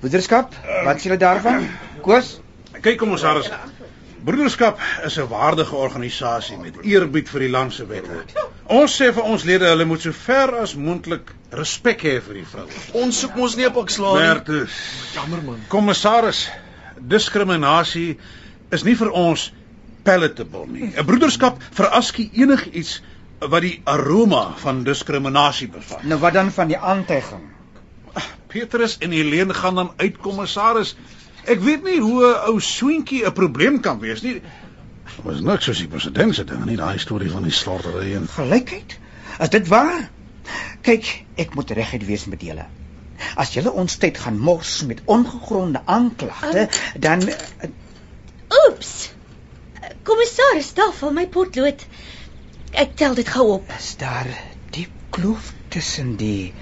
Broederskap, 0.04 0.58
wat 0.84 1.00
sê 1.00 1.14
jy 1.14 1.22
daarvan? 1.24 1.70
Koos? 2.04 2.36
Kyk 2.82 3.00
kommissaris. 3.00 3.48
Broederskap 4.28 4.80
is 5.08 5.16
'n 5.18 5.32
waardige 5.32 5.76
organisasie 5.76 6.58
met 6.58 6.84
eerbied 6.84 7.30
vir 7.30 7.48
die 7.48 7.54
land 7.56 7.74
se 7.74 7.88
wette. 7.88 8.26
Ons 8.68 9.00
sê 9.00 9.14
vir 9.14 9.24
ons 9.24 9.44
lede 9.44 9.72
hulle 9.72 9.86
moet 9.86 10.02
so 10.02 10.12
ver 10.12 10.56
as 10.56 10.76
moontlik 10.76 11.32
respek 11.52 12.04
hê 12.08 12.20
vir 12.24 12.42
die 12.42 12.46
vrou. 12.48 12.68
Ons 13.04 13.22
soek 13.24 13.36
mos 13.36 13.56
nie 13.60 13.68
op 13.68 13.78
ek 13.84 13.92
slaan 13.92 14.18
nie. 14.18 14.28
Bertus. 14.28 14.78
Jammer 15.16 15.42
man. 15.44 15.64
Kommissaris, 15.72 16.46
diskriminasie 17.14 18.18
is 18.72 18.86
nie 18.88 18.96
vir 18.96 19.12
ons 19.12 19.52
palatable 20.08 20.66
nie. 20.68 20.92
'n 20.96 21.06
Broederskap 21.06 21.62
veraskie 21.72 22.30
enigiets 22.34 23.02
wat 23.40 23.62
die 23.62 23.82
aroma 23.86 24.54
van 24.62 24.84
diskriminasie 24.84 25.68
bevat. 25.68 26.04
Nou 26.04 26.20
wat 26.20 26.34
dan 26.34 26.52
van 26.52 26.68
die 26.68 26.78
aantuiging? 26.78 27.50
Petrus 28.52 28.98
en 29.00 29.12
Helene 29.12 29.54
gaan 29.54 29.76
dan 29.76 29.92
uit 29.98 30.18
kommissaris. 30.18 30.96
Ek 31.46 31.60
weet 31.60 31.84
nie 31.84 32.00
hoe 32.00 32.26
'n 32.26 32.50
ou 32.50 32.60
swentjie 32.60 33.26
'n 33.26 33.34
probleem 33.34 33.80
kan 33.80 34.00
wees 34.00 34.22
nie. 34.22 34.42
Was 35.24 35.42
niks 35.42 35.66
soos 35.66 35.78
die 35.78 35.88
president 35.88 36.36
se 36.36 36.44
ding 36.44 36.66
nie, 36.66 36.78
daai 36.78 36.98
storie 36.98 37.30
van 37.30 37.44
die 37.44 37.52
slortery 37.52 38.16
en 38.16 38.28
gelykheid. 38.28 38.98
Is 39.40 39.50
dit 39.50 39.68
waar? 39.68 40.10
Kyk, 40.82 41.10
ek 41.42 41.56
moet 41.56 41.72
reguit 41.78 42.06
wees 42.06 42.26
met 42.32 42.42
julle. 42.42 42.66
As 43.38 43.54
julle 43.54 43.72
ons 43.78 43.98
tyd 44.02 44.18
gaan 44.18 44.40
mors 44.42 44.80
met 44.90 45.02
ongegronde 45.06 45.82
aanklagte, 45.86 46.66
um, 46.68 47.02
dan 47.02 47.28
Oeps. 48.52 49.12
Kommissaris, 50.04 50.74
daar 50.74 50.94
val 50.98 51.14
my 51.16 51.28
potlood. 51.28 51.86
Ek 52.72 52.96
tel 53.00 53.16
dit 53.16 53.30
gou 53.30 53.46
op. 53.60 53.72
Is 53.78 53.94
daar 54.02 54.28
diep 54.76 54.92
kloof 55.16 55.52
tussen 55.74 56.16
die 56.20 56.54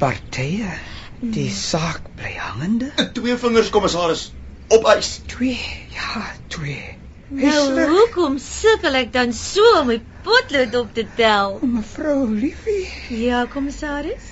partye? 0.00 0.72
Die 1.20 1.50
saak 1.50 2.10
bly 2.18 2.34
hangende? 2.38 2.90
Twee 3.16 3.36
vingers 3.40 3.70
kommissaris 3.74 4.26
op 4.74 4.88
ys. 4.96 5.18
Twee, 5.30 5.60
ja, 5.94 6.26
twee. 6.52 6.96
Nou, 7.32 7.86
hoekom 7.88 8.36
sukkel 8.38 8.98
ek 9.00 9.12
dan 9.14 9.32
so 9.32 9.64
om 9.80 9.88
my 9.88 9.96
potlood 10.26 10.74
op 10.76 10.90
te 10.94 11.06
tel? 11.16 11.56
Mevrou 11.64 12.28
Liefie. 12.28 12.84
Ja, 13.16 13.46
kommissaris. 13.48 14.26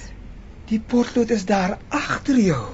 Die 0.68 0.80
potlood 0.80 1.32
is 1.32 1.46
daar 1.48 1.78
agter 1.88 2.36
jou. 2.36 2.66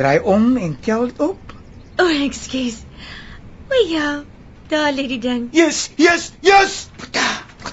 Draai 0.00 0.18
om 0.24 0.56
en 0.56 0.78
tel 0.80 1.06
dit 1.10 1.20
op. 1.20 1.52
O, 1.98 2.04
oh, 2.06 2.22
ekskuus. 2.24 2.80
O 3.68 3.82
ja, 3.90 4.24
daar 4.72 4.92
lê 4.96 5.04
die 5.10 5.20
ding. 5.20 5.48
Yes, 5.52 5.90
yes, 5.96 6.32
yes. 6.40 6.86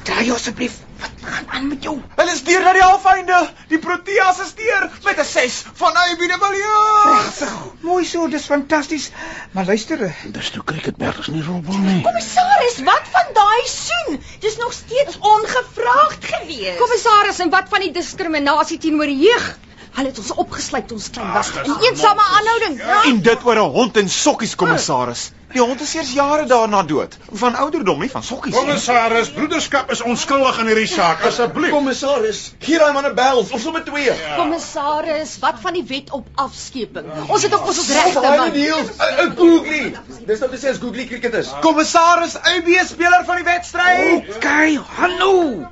Draai 0.04 0.26
jou 0.26 0.36
asseblief. 0.36 0.85
Wat 1.00 1.10
gaan 1.22 1.46
aan 1.50 1.68
met 1.68 1.84
jou? 1.84 1.96
Hulle 2.16 2.32
is 2.32 2.44
deur 2.44 2.62
na 2.64 2.74
die 2.74 2.82
halfeinde. 2.82 3.40
Die 3.68 3.80
Proteas 3.80 4.40
is 4.40 4.54
deur 4.56 4.90
met 5.04 5.20
'n 5.20 5.26
6 5.26 5.64
van 5.74 5.92
Ivy 6.12 6.28
de 6.28 6.38
Villiers. 6.44 7.52
Mooi 7.82 8.06
so, 8.06 8.28
dis 8.28 8.46
fantasties. 8.46 9.12
Maar 9.52 9.66
luister, 9.66 10.16
Dis 10.32 10.52
nou 10.54 10.64
cricketberg 10.64 11.20
is 11.20 11.28
nie 11.28 11.44
robbel 11.44 11.78
nie. 11.78 12.02
Kommissaris, 12.02 12.80
wat 12.88 13.06
van 13.12 13.34
daai 13.34 13.62
soen? 13.66 14.24
Dis 14.40 14.58
nog 14.58 14.74
steeds 14.74 15.18
ongevraagd 15.20 16.26
gewees. 16.26 16.78
Kommissaris, 16.78 17.40
en 17.40 17.50
wat 17.50 17.70
van 17.70 17.80
die 17.80 17.92
diskriminasie 17.92 18.78
teenoor 18.78 19.10
jeug? 19.10 19.58
Hulle 19.96 20.08
het 20.12 20.18
ons 20.20 20.32
opgesluit 20.32 20.88
toe 20.88 20.98
ons 20.98 21.10
klein 21.10 21.32
was 21.32 21.50
in 21.64 21.76
eensame 21.90 22.24
aanhouding. 22.38 22.80
Ja. 22.80 23.04
En 23.04 23.22
dit 23.22 23.46
oor 23.46 23.56
'n 23.56 23.72
hond 23.78 23.98
en 23.98 24.10
sokkies 24.10 24.56
kommissaris. 24.56 25.32
Die 25.56 25.64
hond 25.64 25.80
is 25.82 25.94
eers 25.96 26.10
jare 26.12 26.44
daarna 26.52 26.82
dood. 26.84 27.14
Van 27.40 27.56
ouderdom 27.56 28.02
nie 28.04 28.10
van 28.12 28.24
sokkies. 28.28 28.56
Kommissaris, 28.58 29.30
broederskap 29.32 29.92
is 29.94 30.02
onskuldig 30.04 30.58
in 30.60 30.68
hierdie 30.68 30.90
saak. 30.92 31.24
Asseblief. 31.30 31.72
Kommissaris, 31.72 32.42
hier 32.60 32.84
hy 32.84 32.90
man 32.98 33.08
'n 33.08 33.16
bels 33.16 33.54
of 33.56 33.62
sommer 33.64 33.84
twee. 33.88 34.12
Kommissaris, 34.36 35.38
wat 35.40 35.62
van 35.64 35.74
die 35.80 35.86
wet 35.88 36.12
op 36.12 36.28
afskeping? 36.36 37.08
Ons 37.30 37.48
het 37.48 37.54
op 37.56 37.68
ons 37.72 37.80
ons 37.80 37.90
regte 38.02 38.22
man. 38.22 38.52
deals. 38.52 38.92
'n 39.00 39.32
Googly. 39.38 39.96
Dis 40.28 40.40
nou 40.40 40.52
te 40.52 40.58
sê 40.58 40.70
as 40.76 40.78
Googly 40.84 41.08
cricket 41.08 41.34
is. 41.34 41.54
Kommissaris, 41.62 42.36
AB 42.36 42.70
speler 42.88 43.24
van 43.26 43.36
die 43.36 43.48
wedstryd. 43.48 44.36
Okay, 44.36 44.80
hallo. 44.98 45.68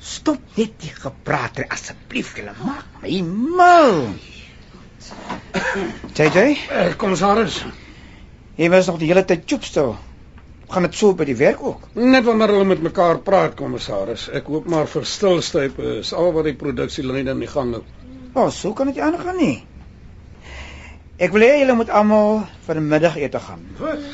Stop 0.00 0.38
net 0.56 0.76
die 0.80 0.92
gepraat 0.92 1.64
asseblief, 1.68 2.36
julle 2.36 2.52
maak 2.64 2.84
my 3.02 3.20
mal. 3.56 4.12
JJ, 6.14 6.58
Eh, 6.70 6.96
kommissaris, 6.96 7.64
jy 8.60 8.68
was 8.68 8.90
nog 8.90 8.98
die 9.00 9.08
hele 9.08 9.24
tyd 9.24 9.46
choopstil. 9.48 9.94
Gaan 10.70 10.86
dit 10.86 10.94
so 10.94 11.16
by 11.18 11.24
die 11.26 11.38
werk 11.38 11.62
ook? 11.64 11.88
net 11.94 12.26
wanneer 12.26 12.52
hulle 12.52 12.68
met 12.68 12.82
mekaar 12.84 13.18
praat, 13.26 13.56
kommissaris. 13.58 14.28
Ek 14.36 14.46
hoop 14.52 14.68
maar 14.70 14.86
vir 14.90 15.06
stilstype 15.08 15.96
is 16.00 16.12
al 16.12 16.30
wat 16.36 16.46
die 16.46 16.54
produksielyn 16.60 17.32
in 17.32 17.40
die 17.42 17.50
gang 17.50 17.72
hou. 17.78 17.82
O, 18.34 18.44
oh, 18.44 18.50
so 18.54 18.76
kan 18.76 18.92
dit 18.92 19.00
aangaan 19.02 19.40
nie. 19.40 19.56
Ek 21.20 21.34
wil 21.34 21.44
hê 21.44 21.56
julle 21.60 21.74
moet 21.76 21.90
almal 21.92 22.44
vir 22.66 22.78
'n 22.80 22.86
middagete 22.92 23.40
gaan. 23.46 23.64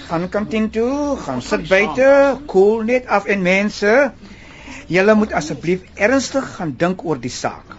Gaan 0.06 0.28
kantien 0.28 0.70
toe, 0.70 1.16
gaan 1.26 1.42
sit 1.42 1.68
buite, 1.68 2.38
koel 2.46 2.82
net 2.82 3.06
af 3.06 3.26
en 3.26 3.42
mense, 3.42 3.92
julle 4.88 5.14
moet 5.14 5.32
asseblief 5.32 5.84
ernstig 5.94 6.48
gaan 6.56 6.74
dink 6.78 7.04
oor 7.04 7.20
die 7.20 7.30
saak. 7.30 7.76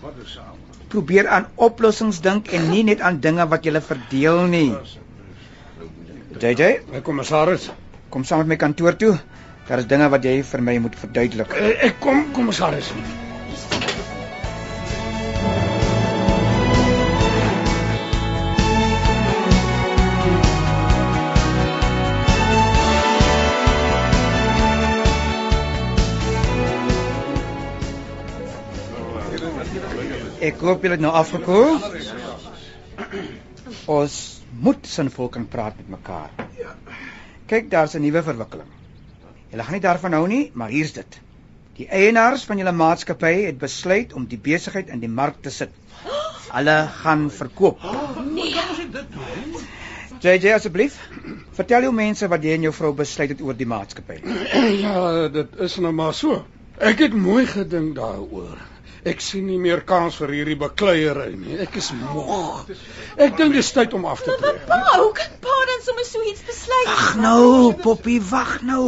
Probeer 0.88 1.27
aan 1.27 1.47
oplossings 1.56 2.21
dink 2.21 2.47
en 2.53 2.69
nie 2.69 2.84
net 2.84 3.01
aan 3.01 3.19
dinge 3.19 3.47
wat 3.47 3.63
julle 3.63 3.82
verdeel 3.82 4.47
nie. 4.47 4.71
JJ, 6.41 6.62
Eh, 6.93 7.02
kommissaris, 7.04 7.69
kom 8.10 8.23
saam 8.23 8.39
met 8.39 8.47
my 8.47 8.56
kantoor 8.56 8.95
toe. 8.95 9.17
Daar 9.67 9.80
is 9.80 9.88
dinge 9.88 10.10
wat 10.10 10.23
jy 10.23 10.43
vir 10.43 10.62
my 10.62 10.78
moet 10.78 10.95
verduidelik. 10.95 11.52
eh, 11.54 11.86
ek 11.88 12.00
kom, 12.00 12.32
kommissaris. 12.34 12.91
Ek 30.39 30.60
hoop 30.62 30.84
julle 30.86 30.95
het 30.95 31.02
nou 31.04 31.12
afgekoel. 31.12 31.80
Ons 33.91 34.37
moet 34.60 34.88
sinvol 34.88 35.30
kan 35.30 35.48
praat 35.48 35.78
met 35.78 35.89
mekaar. 36.00 36.30
Kyk, 37.48 37.70
daar's 37.72 37.96
'n 37.96 38.02
nuwe 38.02 38.24
verwikkeling. 38.24 38.70
Julle 39.50 39.63
gaan 39.63 39.74
nie 39.74 39.82
daarvan 39.82 40.13
hou 40.13 40.28
nie, 40.28 40.52
maar 40.54 40.70
hier's 40.70 40.93
dit. 40.93 41.20
Die 41.78 41.88
eienaars 41.88 42.43
van 42.43 42.58
julle 42.58 42.72
maatskappy 42.72 43.34
het 43.46 43.58
besluit 43.58 44.13
om 44.13 44.26
die 44.26 44.38
besigheid 44.38 44.89
in 44.89 45.00
die 45.00 45.10
mark 45.10 45.41
te 45.41 45.50
sit. 45.50 45.70
Hulle 46.52 46.89
gaan 47.02 47.30
verkoop. 47.32 47.80
Nee. 48.34 48.56
JJ 50.20 50.54
asseblief, 50.56 50.96
vertel 51.54 51.86
jou 51.86 51.93
mense 51.93 52.28
wat 52.28 52.43
jy 52.43 52.56
en 52.58 52.63
jou 52.65 52.74
vrou 52.74 52.89
besluit 52.98 53.30
het 53.30 53.41
oor 53.46 53.58
die 53.58 53.67
maatskappy. 53.70 54.17
Ja, 54.84 55.28
dit 55.30 55.60
is 55.62 55.78
nou 55.84 55.93
maar 55.93 56.13
so. 56.17 56.41
Ek 56.78 57.00
het 57.06 57.13
mooi 57.13 57.46
gedink 57.46 57.96
daaroor. 57.96 58.58
Ek 59.08 59.22
sien 59.24 59.46
nie 59.48 59.60
meer 59.62 59.84
kans 59.88 60.17
vir 60.20 60.34
hierdie 60.36 60.58
bakleierery 60.60 61.36
nie. 61.39 61.58
Ek 61.63 61.78
is 61.80 61.91
moeg. 61.96 62.65
Ek 63.15 63.38
dink 63.39 63.54
dis 63.56 63.70
tyd 63.76 63.93
om 63.96 64.08
af 64.10 64.24
te 64.26 64.34
tree. 64.41 64.58
Pa, 64.67 64.80
hoe 64.98 65.13
kan 65.15 65.38
pa 65.43 65.60
dan 65.70 65.86
sommer 65.86 66.08
so 66.08 66.24
iets 66.28 66.43
besluit? 66.48 66.89
Wag 66.89 67.13
nou, 67.22 67.72
Poppy, 67.86 68.17
wag 68.32 68.58
nou. 68.67 68.88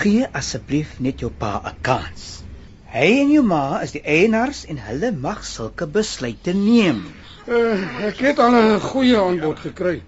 Gee 0.00 0.28
asseblief 0.40 0.98
net 1.00 1.24
jou 1.24 1.30
pa 1.30 1.54
'n 1.64 1.80
kans. 1.82 2.28
Hy 2.92 3.08
en 3.22 3.32
jou 3.32 3.42
ma 3.44 3.80
is 3.86 3.96
die 3.96 4.04
eienaars 4.04 4.64
en 4.72 4.78
hulle 4.80 5.12
mag 5.12 5.44
sulke 5.44 5.86
besluite 5.96 6.52
neem. 6.56 7.02
Uh, 7.48 8.06
ek 8.08 8.20
het 8.28 8.38
al 8.38 8.52
'n 8.52 8.80
goeie 8.80 9.16
aanbod 9.16 9.60
gekry. 9.64 10.02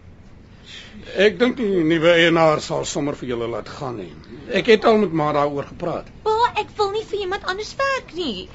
Ek 1.16 1.38
dink 1.38 1.56
die 1.56 1.84
nuwe 1.84 2.12
eienaar 2.12 2.60
sal 2.60 2.84
sommer 2.84 3.16
vir 3.16 3.28
julle 3.32 3.48
laat 3.48 3.68
gaan 3.68 3.96
nie. 3.96 4.12
Ek 4.52 4.66
het 4.66 4.84
al 4.84 4.98
met 5.02 5.12
ma 5.12 5.32
daaroor 5.32 5.64
gepraat. 5.72 6.06
Pa, 6.24 6.36
ek 6.60 6.76
wil 6.76 6.90
nie 6.90 7.04
vir 7.04 7.18
iemand 7.24 7.44
anders 7.44 7.74
werk 7.76 8.12
nie. 8.14 8.48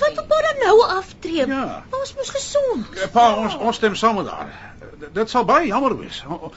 Wat 0.00 0.14
wil 0.14 0.24
pa 0.28 0.40
dan 0.48 0.60
nou 0.64 0.76
aftree? 0.98 1.46
Ja. 1.46 1.84
Ons 1.90 2.14
moes 2.16 2.30
gesond. 2.30 2.86
Eh, 2.98 3.08
Pa, 3.12 3.34
ons 3.34 3.56
ons 3.56 3.76
stem 3.76 3.94
saam 3.94 4.14
met 4.16 4.26
haar. 4.28 4.52
D- 5.00 5.14
Dit 5.14 5.30
sal 5.30 5.44
baie 5.44 5.66
jammer 5.66 5.98
wees. 5.98 6.24
O- 6.28 6.52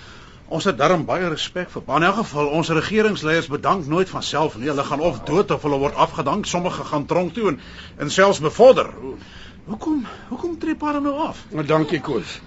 Ons 0.48 0.64
het 0.64 0.78
darm 0.78 1.06
baie 1.06 1.28
respek 1.30 1.70
vir. 1.74 1.82
Pa. 1.82 1.96
In 1.96 2.04
elk 2.04 2.16
geval, 2.16 2.48
ons 2.48 2.70
regeringsleiers 2.70 3.48
bedank 3.48 3.86
nooit 3.90 4.10
van 4.10 4.24
self 4.24 4.56
nie. 4.58 4.68
Hulle 4.70 4.84
gaan 4.84 5.00
of 5.00 5.20
dood 5.26 5.52
of 5.52 5.62
hulle 5.62 5.78
word 5.82 5.96
afgedank. 5.96 6.46
Sommige 6.46 6.84
gaan 6.84 7.06
tronk 7.06 7.34
toe 7.34 7.48
en 7.48 7.60
en 7.98 8.12
selfs 8.12 8.40
bevorder. 8.40 8.86
Ho- 9.02 9.18
Hoekom 9.66 10.06
hoekom 10.30 10.58
tree 10.60 10.76
pa 10.76 10.92
nou 11.00 11.16
af? 11.28 11.44
Maar 11.52 11.66
dankie 11.66 12.02
Koos. 12.02 12.40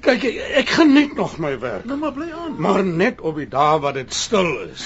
Kyk, 0.00 0.22
ek, 0.24 0.36
ek 0.60 0.68
geniet 0.68 1.14
nog 1.16 1.38
my 1.38 1.58
werk, 1.58 1.84
Nou 1.84 1.98
maar 1.98 2.12
bly 2.12 2.28
aan. 2.32 2.54
maar 2.60 2.84
net 2.84 3.20
op 3.20 3.36
die 3.36 3.48
dae 3.48 3.78
wat 3.80 3.94
dit 3.94 4.12
stil 4.14 4.50
is. 4.68 4.84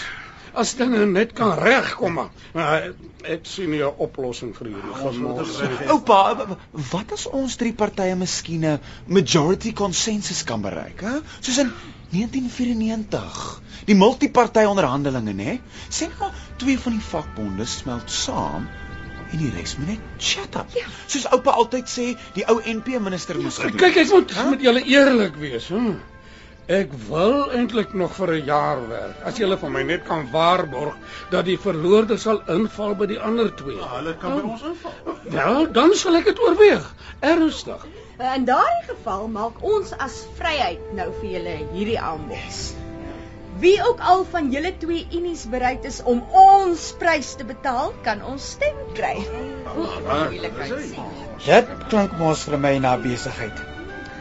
As 0.59 0.75
dinge 0.79 1.05
net 1.07 1.33
kan 1.39 1.53
regkom. 1.59 2.17
maar, 2.19 2.31
maar 2.53 2.89
ek 3.23 3.47
sien 3.47 3.71
nie 3.71 3.83
'n 3.83 3.93
oplossing 4.07 4.55
vir 4.57 4.71
hierdie 4.73 4.97
gemors 5.03 5.61
nie. 5.61 5.89
Oupa, 5.95 6.19
wat 6.93 7.13
as 7.13 7.27
ons 7.27 7.57
drie 7.57 7.73
partye 7.73 8.17
miskien 8.17 8.65
'n 8.65 8.81
majority 9.07 9.73
consensus 9.73 10.43
kan 10.45 10.61
bereik, 10.61 11.01
hè? 11.01 11.21
Soos 11.41 11.59
in 11.59 11.73
1994. 12.11 13.61
Die 13.87 13.95
multiparty 13.95 14.65
onderhandelinge, 14.65 15.33
né? 15.33 15.61
Sê 15.91 16.09
nou 16.19 16.31
twee 16.57 16.79
van 16.79 16.93
die 16.93 17.07
vakbonde 17.11 17.65
smelt 17.65 18.11
saam 18.11 18.69
en 19.33 19.39
die 19.39 19.51
res 19.55 19.77
moet 19.79 19.87
net 19.95 20.23
shut 20.25 20.57
up. 20.57 20.71
Ja. 20.77 20.87
Soos 21.07 21.27
oupa 21.33 21.51
altyd 21.61 21.91
sê, 21.93 22.07
die 22.35 22.47
ou 22.49 22.61
NP 22.65 22.99
minister 23.01 23.37
moes 23.41 23.59
gedoen. 23.61 23.81
Kyk, 23.81 23.97
ek 24.05 24.13
moet 24.15 24.33
Hæ? 24.37 24.47
met 24.51 24.65
julle 24.65 24.85
eerlik 24.85 25.37
wees, 25.37 25.69
hè. 25.69 25.83
Ek 26.69 26.91
wil 27.09 27.47
eintlik 27.57 27.95
nog 27.97 28.11
vir 28.13 28.31
'n 28.35 28.45
jaar 28.45 28.81
werk. 28.89 29.21
As 29.25 29.39
julle 29.41 29.57
vir 29.57 29.71
my 29.71 29.83
net 29.83 30.03
kan 30.05 30.27
waarborg 30.33 30.97
dat 31.31 31.47
die 31.47 31.57
verloorder 31.57 32.19
sal 32.19 32.43
inval 32.55 32.93
by 32.95 33.07
die 33.09 33.21
ander 33.29 33.49
twee. 33.57 33.81
Hulle 33.93 34.13
kan 34.21 34.35
by 34.37 34.43
ons 34.49 34.63
inval. 34.63 34.93
Wel, 35.33 35.73
dan 35.73 35.95
sal 35.95 36.19
ek 36.21 36.29
dit 36.29 36.43
oorweeg. 36.45 36.91
Ernstig. 37.21 37.87
In 38.35 38.45
daardie 38.45 38.85
geval 38.91 39.29
maak 39.29 39.63
ons 39.63 39.95
as 39.97 40.27
vryheid 40.37 40.93
nou 40.93 41.09
vir 41.23 41.31
julle 41.39 41.57
hierdie 41.73 41.99
aanbod. 42.01 42.61
Wie 43.65 43.81
ook 43.89 44.01
al 44.01 44.27
van 44.31 44.53
julle 44.53 44.77
twee 44.79 45.07
unies 45.13 45.49
bereid 45.49 45.85
is 45.85 46.03
om 46.03 46.23
ons 46.45 46.93
prys 47.01 47.35
te 47.35 47.45
betaal, 47.45 47.95
kan 48.03 48.21
ons 48.23 48.51
stem 48.51 48.77
kry. 48.93 49.17
Dit 51.49 51.75
klink 51.89 52.13
mos 52.21 52.45
vir 52.45 52.59
my 52.59 52.79
na 52.79 52.97
besigheid. 52.97 53.69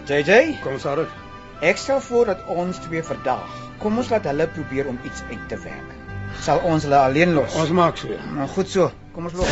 JJ, 0.07 0.61
Kommissaris. 0.63 1.26
Ek 1.61 1.77
stel 1.77 2.01
voor 2.01 2.25
dat 2.25 2.45
ons 2.45 2.77
twee 2.85 3.03
verdaag. 3.03 3.49
Kom 3.81 3.97
ons 3.97 4.09
laat 4.09 4.25
hulle 4.29 4.47
probeer 4.47 4.87
om 4.87 4.99
iets 5.03 5.21
uit 5.29 5.49
te 5.49 5.57
werk. 5.63 5.95
Sal 6.41 6.59
ons 6.63 6.83
hulle 6.83 6.97
alleen 6.97 7.33
los? 7.33 7.55
Ons 7.55 7.69
maak 7.69 7.97
so. 7.97 8.07
Nou 8.37 8.47
goed 8.55 8.69
so. 8.69 8.91
Kom 9.13 9.23
ons 9.29 9.37
loop. 9.37 9.47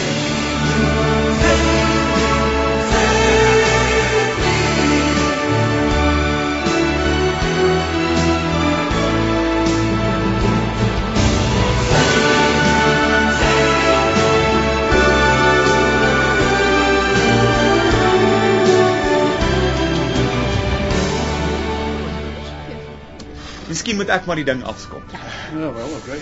Miskien 23.95 24.09
moet 24.11 24.21
ek 24.21 24.25
maar 24.27 24.39
die 24.39 24.45
ding 24.47 24.61
afskop. 24.67 25.13
Ja, 25.55 25.69
wel, 25.71 25.91
okay. 25.97 26.17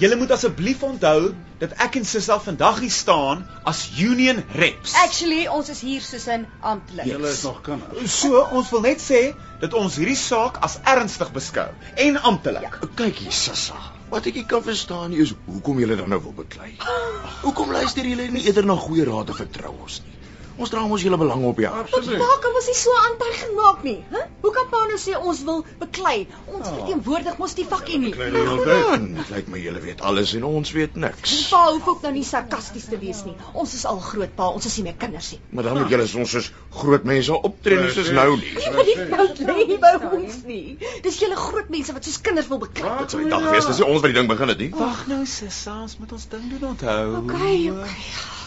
Julle 0.00 0.16
moet 0.18 0.32
asseblief 0.34 0.82
onthou 0.82 1.32
dat 1.60 1.74
ek 1.84 2.00
en 2.00 2.06
Sissa 2.08 2.38
vandag 2.42 2.80
hier 2.82 2.90
staan 2.90 3.44
as 3.68 3.84
union 4.02 4.42
reps. 4.58 4.94
Actually, 5.04 5.44
ons 5.46 5.70
is 5.70 5.82
hier 5.86 6.02
soos 6.02 6.26
'n 6.26 6.46
amptelik. 6.60 7.06
Julle 7.06 7.30
is 7.30 7.42
nog 7.46 7.60
kinders. 7.62 8.18
So, 8.20 8.42
ons 8.50 8.70
wil 8.70 8.82
net 8.88 9.00
sê 9.00 9.34
dat 9.60 9.74
ons 9.74 9.96
hierdie 9.96 10.18
saak 10.18 10.58
as 10.66 10.78
ernstig 10.82 11.30
beskou 11.32 11.68
en 11.94 12.18
amptelik. 12.22 12.78
Ja. 12.80 12.88
Kyk 12.94 13.22
hier, 13.26 13.32
Sissa. 13.32 13.78
Wat 14.10 14.26
ek 14.26 14.34
nie 14.34 14.46
kan 14.46 14.62
verstaan 14.62 15.10
nie 15.10 15.22
is 15.22 15.34
hoekom 15.46 15.78
julle 15.78 15.96
dan 15.96 16.08
nou 16.08 16.20
wil 16.22 16.34
beklei. 16.42 16.74
Hoekom 17.46 17.70
luister 17.70 18.04
julle 18.04 18.30
nie 18.30 18.42
eerder 18.46 18.66
na 18.66 18.74
goeie 18.76 19.04
raad 19.04 19.28
en 19.28 19.38
vertrou 19.44 19.72
ons 19.78 20.02
nie? 20.02 20.21
Ons 20.58 20.70
dra 20.70 20.82
mos 20.86 21.02
julle 21.02 21.16
belang 21.20 21.44
op 21.48 21.58
ja. 21.62 21.70
Wat 21.92 22.06
maak 22.06 22.44
hom 22.46 22.56
ons 22.60 22.66
nie 22.68 22.76
so 22.76 22.92
aantuiging 23.06 23.54
maak 23.56 23.82
nie? 23.86 23.96
Hè? 24.12 24.22
Hoe 24.42 24.52
kan 24.52 24.66
Paulo 24.70 24.96
sê 25.00 25.14
ons 25.18 25.42
wil 25.48 25.64
beklei? 25.80 26.26
Ons 26.46 26.66
Oh. 26.68 26.74
verteenwoordig 26.76 27.38
mos 27.38 27.54
die 27.54 27.64
vakkie 27.66 27.98
nie. 27.98 28.12
Man, 28.14 29.14
Dit 29.16 29.30
lyk 29.34 29.48
my 29.48 29.58
julle 29.58 29.80
weet 29.80 30.00
alles 30.00 30.34
en 30.34 30.44
ons 30.44 30.72
weet 30.72 30.96
niks. 30.96 31.48
Pa 31.50 31.62
hoef 31.72 31.88
ook 31.88 32.02
nou 32.02 32.12
nie 32.12 32.24
sarkasties 32.24 32.84
te 32.90 32.98
wees 32.98 33.24
nie. 33.24 33.34
Ons 33.54 33.74
is 33.74 33.84
al 33.88 33.98
groot 34.00 34.34
pa, 34.36 34.48
ons 34.48 34.66
is 34.66 34.76
nie 34.76 34.84
meer 34.90 34.98
kinders 34.98 35.30
nie. 35.32 35.40
Maar 35.50 35.64
dan 35.70 35.78
moet 35.80 35.90
julle 35.90 36.06
soms 36.06 36.30
soos 36.36 36.50
groot 36.70 37.04
mense 37.04 37.32
optree 37.50 37.80
nie 37.80 37.90
soos 37.90 38.10
nou 38.12 38.36
nie. 38.36 38.52
Die 38.92 38.98
fout 39.08 39.38
lê 39.48 39.66
nie 39.72 39.78
by 39.78 39.94
ons 40.12 40.42
nie. 40.44 40.78
Dis 41.02 41.18
julle 41.24 41.36
groot 41.36 41.68
mense 41.70 41.92
wat 41.96 42.04
soos 42.04 42.20
kinders 42.20 42.48
wil 42.52 42.58
beklei. 42.58 42.92
Dit 43.00 43.10
sou 43.16 43.22
die 43.22 43.30
dag 43.32 43.48
wees, 43.50 43.66
dis 43.66 43.78
nie 43.82 43.88
ons 43.88 44.02
wat 44.02 44.12
die 44.12 44.18
ding 44.20 44.28
begin 44.28 44.48
het 44.54 44.58
nie. 44.58 44.70
Wag 44.76 45.06
nou, 45.08 45.24
Sissa, 45.26 45.80
ons 45.82 45.98
moet 45.98 46.12
ons 46.12 46.28
ding 46.36 46.46
doen 46.54 46.68
onthou. 46.74 47.16
Okay, 47.24 47.70
okay. 47.70 48.40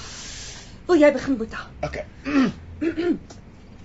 Wil 0.86 1.02
jy 1.02 1.12
begin, 1.16 1.38
Boeta? 1.38 1.66
Okay. 1.82 2.06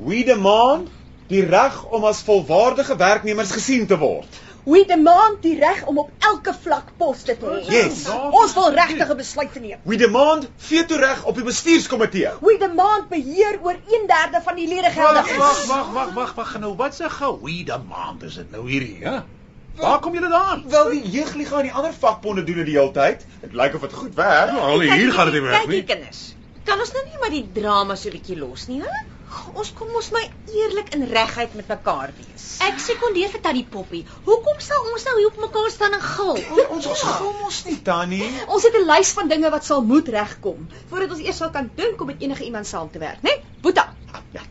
We 0.08 0.24
demand 0.24 0.88
die 1.30 1.44
reg 1.46 1.84
om 1.94 2.04
as 2.04 2.22
volwaardige 2.26 2.96
werknemers 2.96 3.50
gesien 3.54 3.86
te 3.86 3.98
word. 3.98 4.38
We 4.64 4.84
demand 4.84 5.40
die 5.42 5.54
reg 5.58 5.84
om 5.88 5.98
op 5.98 6.10
elke 6.18 6.52
vlak 6.62 6.90
poste 7.00 7.36
te 7.38 7.46
hê. 7.46 7.60
Yes. 7.72 8.02
Ons 8.30 8.52
wil 8.54 8.72
regtige 8.76 9.14
besluite 9.16 9.60
neem. 9.60 9.78
We 9.88 9.96
demand 9.96 10.48
veto 10.56 10.96
reg 11.00 11.24
op 11.24 11.38
die 11.40 11.44
bestuurskomitee. 11.44 12.34
We 12.44 12.56
demand 12.60 13.08
beheer 13.08 13.58
oor 13.62 13.78
1/3 13.88 14.42
van 14.44 14.56
die 14.60 14.68
ledegelde. 14.68 15.22
Wag, 15.22 15.36
wag, 15.36 15.66
wag, 15.66 15.92
wag, 15.92 16.14
wag, 16.14 16.34
wag 16.34 16.58
nou. 16.60 16.74
Wat 16.76 16.94
se 16.94 17.10
gewie 17.10 17.64
demand 17.64 18.22
is 18.22 18.34
dit 18.34 18.50
nou 18.50 18.68
hierdie, 18.68 18.98
hè? 19.00 19.20
Waar 19.80 19.98
kom 19.98 20.12
julle 20.14 20.28
daaraan? 20.28 20.64
Wel 20.68 20.90
die 20.90 21.10
jeugliga 21.10 21.56
en 21.56 21.62
die 21.62 21.72
ander 21.72 21.92
vakbonde 21.92 22.44
doen 22.44 22.56
dit 22.60 22.66
die 22.66 22.76
hele 22.76 22.92
tyd. 22.92 23.24
Dit 23.40 23.52
lyk 23.52 23.74
of 23.74 23.80
dit 23.80 23.92
goed 23.92 24.14
werk. 24.14 24.52
Nou, 24.52 24.60
al 24.60 24.80
hier 24.80 25.12
gaan 25.12 25.30
dit 25.30 25.40
nie 25.40 25.48
werk 25.48 25.64
Kyk 25.64 25.68
nie. 25.68 25.84
kinders. 25.84 26.34
Kan 26.70 26.78
ons 26.78 26.92
nou 26.94 27.00
nie 27.02 27.18
maar 27.18 27.32
die 27.34 27.46
drama 27.54 27.96
so 27.98 28.08
'n 28.08 28.14
bietjie 28.14 28.36
los 28.38 28.68
nie, 28.70 28.78
hè? 28.80 28.98
Ons 29.58 29.70
kom 29.78 29.88
mos 29.94 30.10
my 30.14 30.22
eerlik 30.54 30.92
en 30.94 31.02
reguit 31.10 31.54
met 31.58 31.68
mekaar 31.72 32.12
wees. 32.18 32.44
Ek 32.66 32.78
sekondeer 32.82 33.30
vir 33.32 33.42
Tannie 33.46 33.64
Poppy. 33.72 34.00
Hoekom 34.28 34.60
sal 34.66 34.86
ons 34.92 35.06
nou 35.08 35.14
hier 35.18 35.30
op 35.32 35.40
mekaar 35.44 35.70
staan 35.74 35.96
en 35.98 36.04
gil? 36.04 36.38
Ons 36.76 36.86
ons 36.92 37.02
gou 37.16 37.32
mos 37.40 37.60
nie 37.66 37.76
tannie. 37.90 38.30
Ons 38.46 38.68
het 38.68 38.78
'n 38.80 38.86
lys 38.86 39.12
van 39.18 39.28
dinge 39.34 39.50
wat 39.50 39.64
sal 39.64 39.82
moet 39.82 40.08
regkom 40.08 40.68
voordat 40.90 41.10
ons 41.16 41.26
eers 41.26 41.42
sal 41.42 41.50
kan 41.50 41.70
dink 41.74 42.00
om 42.00 42.06
met 42.06 42.22
enige 42.22 42.44
iemand 42.44 42.66
saam 42.66 42.90
te 42.90 42.98
werk, 42.98 43.22
né? 43.22 43.34
Boeta. 43.62 43.88
Ja. 44.32 44.42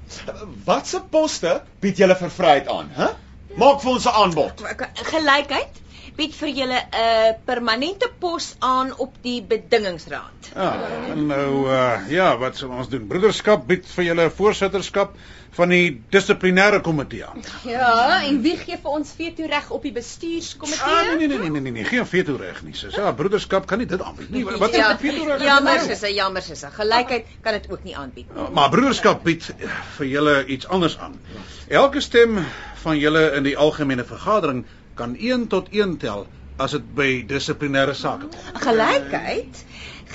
Watse 0.65 1.01
poste 1.09 1.61
bied 1.79 1.97
julle 1.97 2.15
vir 2.15 2.29
vryheid 2.29 2.67
aan, 2.67 2.89
hè? 2.99 3.09
Maak 3.55 3.81
vir 3.81 3.91
ons 3.91 4.05
'n 4.05 4.15
aanbod. 4.23 4.63
Gelykheid 4.93 5.83
bied 6.19 6.35
vir 6.35 6.51
julle 6.61 6.79
'n 6.99 7.35
permanente 7.47 8.11
pos 8.19 8.55
aan 8.59 8.93
op 8.97 9.15
die 9.23 9.41
bedingingsraad. 9.41 10.51
Ja, 10.53 10.71
en 11.13 11.27
nou 11.27 11.67
uh 11.67 12.09
ja, 12.11 12.37
wat 12.37 12.57
sal 12.57 12.69
ons 12.75 12.89
doen? 12.89 13.07
Broederskap 13.07 13.67
bied 13.67 13.85
vir 13.95 14.09
julle 14.11 14.25
'n 14.25 14.37
voorsitterskap 14.41 15.15
van 15.59 15.71
die 15.73 16.01
dissiplinêre 16.13 16.79
komitee 16.81 17.25
aan. 17.25 17.43
Ja, 17.65 18.21
en 18.23 18.41
wie 18.41 18.55
gee 18.57 18.77
vir 18.81 18.91
ons 18.91 19.11
veto 19.17 19.47
reg 19.49 19.69
op 19.69 19.83
die 19.83 19.91
bestuurskomitee? 19.91 20.85
Ah, 20.85 21.17
nee 21.17 21.27
nee 21.27 21.27
nee 21.27 21.37
nee 21.37 21.49
nee 21.49 21.61
nee, 21.61 21.71
nee, 21.71 21.83
geen 21.83 22.07
veto 22.07 22.35
reg 22.39 22.61
nie. 22.63 22.75
Sis. 22.77 22.95
Ja, 22.95 23.11
broederskap 23.13 23.65
kan 23.65 23.81
nie 23.81 23.87
dit 23.87 24.01
aanbied 24.01 24.29
nie. 24.29 24.45
Wat 24.45 24.75
ja, 24.75 24.93
is 24.93 25.01
veto 25.01 25.25
reg? 25.25 25.43
Jammer, 25.43 25.79
sis, 25.79 26.05
jammer 26.15 26.45
sis. 26.45 26.63
Gelykheid 26.77 27.25
kan 27.41 27.57
dit 27.57 27.71
ook 27.71 27.83
nie 27.83 27.97
aanbied 27.97 28.35
nie. 28.35 28.49
Maar 28.53 28.69
broederskap 28.69 29.23
bied 29.23 29.49
eh, 29.57 29.77
vir 29.97 30.11
julle 30.13 30.35
iets 30.45 30.67
anders 30.67 30.97
aan. 30.99 31.19
Elke 31.67 32.01
stem 32.01 32.39
van 32.83 32.97
julle 32.97 33.31
in 33.37 33.43
die 33.43 33.57
algemene 33.57 34.05
vergadering 34.07 34.65
kan 34.99 35.15
1 35.15 35.47
tot 35.55 35.71
1 35.75 35.97
tel 36.03 36.27
as 36.59 36.75
dit 36.75 36.87
by 36.95 37.09
dissiplinêre 37.27 37.95
sake 37.95 38.27
kom. 38.27 38.61
Gelykheid 38.63 39.63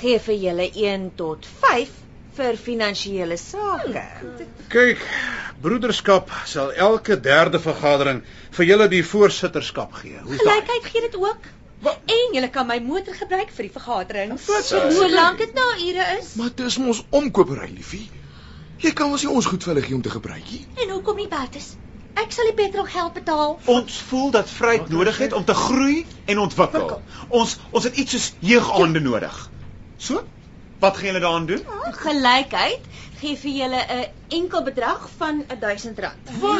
gee 0.01 0.19
vir 0.27 0.35
julle 0.47 0.67
1 0.87 1.07
tot 1.21 1.45
5 1.61 1.93
vir 2.35 2.57
finansiële 2.59 3.37
sake. 3.39 4.03
Kyk, 4.73 5.03
broederskap 5.63 6.31
sal 6.51 6.71
elke 6.87 7.15
derde 7.29 7.59
vergadering 7.63 8.21
vir 8.57 8.65
julle 8.69 8.87
die 8.91 9.03
voorsitterskap 9.07 9.93
gee. 10.01 10.17
Hoe's 10.25 10.41
daai? 10.43 10.57
Gelykheid 10.59 10.89
gee 10.91 11.05
dit 11.07 11.15
ook. 11.21 11.47
En 11.85 12.33
jy 12.35 12.47
kan 12.49 12.65
my 12.67 12.79
motor 12.81 13.13
gebruik 13.13 13.51
vir 13.53 13.67
die 13.67 13.71
vergaderings. 13.73 14.45
Wat 14.49 14.65
sê- 14.67 14.83
Solank 14.95 15.37
dit 15.43 15.53
na 15.53 15.65
ure 15.87 16.05
is. 16.19 16.33
Maar 16.39 16.49
dis 16.55 16.77
mos 16.81 17.03
omkopery, 17.09 17.69
liefie. 17.75 18.09
Jy 18.81 18.91
kan 18.91 19.09
mos 19.11 19.23
nie 19.23 19.31
ons 19.31 19.45
goed 19.45 19.63
vir 19.63 19.73
hulle 19.73 19.85
gee 19.85 19.95
om 19.95 20.01
te 20.01 20.09
gebruik 20.13 20.49
nie. 20.51 20.65
En 20.83 20.89
hoekom 20.95 21.15
nie 21.21 21.27
Bertus? 21.31 21.75
Ek 22.15 22.31
sal 22.31 22.47
die 22.51 22.55
petrolgeld 22.57 23.13
betaal. 23.17 23.57
Ons 23.71 23.97
voel 24.09 24.31
dat 24.31 24.49
vryheid 24.49 24.89
nodig 24.89 25.17
het 25.17 25.33
om 25.33 25.43
te 25.45 25.53
groei 25.53 26.05
en 26.31 26.39
ontwikkel. 26.45 27.01
Ons 27.27 27.57
ons 27.71 27.83
het 27.83 27.97
iets 27.97 28.15
soos 28.15 28.31
jeugaande 28.39 29.01
nodig. 29.03 29.35
So? 29.97 30.23
Wat 30.79 30.97
gaan 30.97 31.11
julle 31.11 31.19
daaraan 31.23 31.45
doen? 31.49 31.61
Gelykheid 32.03 32.87
gee 33.19 33.35
vir 33.41 33.51
julle 33.57 33.81
'n 33.97 34.05
enkel 34.39 34.63
bedrag 34.63 35.09
van 35.17 35.43
R1000. 35.43 36.01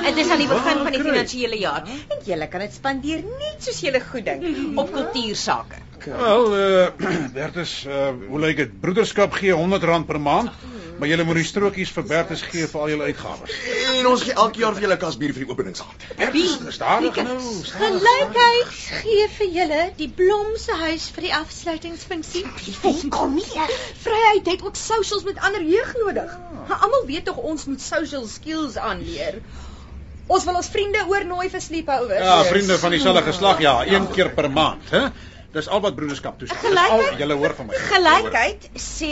Dit 0.03 0.17
is 0.17 0.29
aan 0.29 0.43
die 0.43 0.47
begin 0.47 0.83
van 0.83 0.91
die 0.91 1.01
finansiële 1.01 1.57
jaar 1.59 1.83
en 1.87 2.23
julle 2.25 2.47
kan 2.47 2.59
dit 2.59 2.73
spandeer 2.73 3.23
net 3.23 3.63
soos 3.63 3.79
julle 3.79 4.01
goeddink 4.11 4.77
op 4.79 4.91
kultuursake. 4.91 5.83
Wel, 6.05 6.57
uh 6.57 6.87
Bertus, 7.37 7.85
uh 7.87 8.09
hoe 8.29 8.39
lyk 8.39 8.57
dit? 8.57 8.79
Broederskap 8.81 9.33
gee 9.33 9.53
R100 9.53 10.05
per 10.05 10.19
maand, 10.21 10.51
maar 10.99 11.09
julle 11.09 11.25
moet 11.27 11.39
die 11.39 11.47
strokies 11.47 11.91
vir 11.95 12.05
Bertus 12.09 12.41
gee 12.45 12.67
vir 12.71 12.81
al 12.81 12.91
julle 12.93 13.09
uitgawes. 13.09 13.57
En 13.95 14.07
ons 14.09 14.23
gee 14.23 14.35
elke 14.35 14.61
jaar 14.63 14.77
vir 14.77 14.85
julle 14.87 14.97
kas 15.01 15.17
bier 15.21 15.33
vir 15.35 15.45
die 15.45 15.51
openingsaand. 15.51 16.07
Bertus, 16.19 16.55
stadig 16.77 17.19
nou. 17.27 17.37
stadig. 17.67 17.99
Gelykheid 18.05 18.79
gee 19.03 19.27
vir 19.37 19.51
julle 19.59 19.81
die 19.99 20.09
Blomse 20.21 20.79
huis 20.85 21.09
vir 21.15 21.27
die 21.27 21.35
afsluitingsfunksie. 21.39 22.45
Kom 23.17 23.37
hier. 23.39 23.75
Vryheid 24.05 24.51
het 24.53 24.65
ook 24.65 24.79
socials 24.79 25.27
met 25.27 25.39
ander 25.43 25.63
jeug 25.63 25.93
nodig. 26.05 26.33
Maar 26.67 26.87
Almal 26.87 27.05
weet 27.11 27.25
tog 27.29 27.37
ons 27.37 27.67
moet 27.69 27.81
social 27.81 28.27
skills 28.31 28.77
aanleer. 28.77 29.41
Ons 30.25 30.45
wil 30.47 30.57
ons 30.57 30.67
vriende 30.73 31.03
oornooi 31.05 31.49
vir 31.53 31.61
sleepovers. 31.61 32.25
Ja, 32.25 32.41
vriende 32.49 32.77
van 32.81 32.93
dieselfde 32.95 33.21
geslag, 33.27 33.59
ja, 33.61 33.77
een 33.85 34.07
keer 34.11 34.31
per 34.33 34.49
maand, 34.51 34.89
hè? 34.89 35.07
Dis 35.55 35.67
al 35.71 35.81
wat 35.85 35.95
broederskap 35.95 36.39
toestaan. 36.39 36.61
Dis 36.61 36.79
al 36.79 36.85
Gelykheid? 36.99 37.19
julle 37.23 37.33
hoor 37.39 37.53
van 37.55 37.65
my. 37.69 37.73
Gelykheid 37.89 38.69
sê 38.85 39.11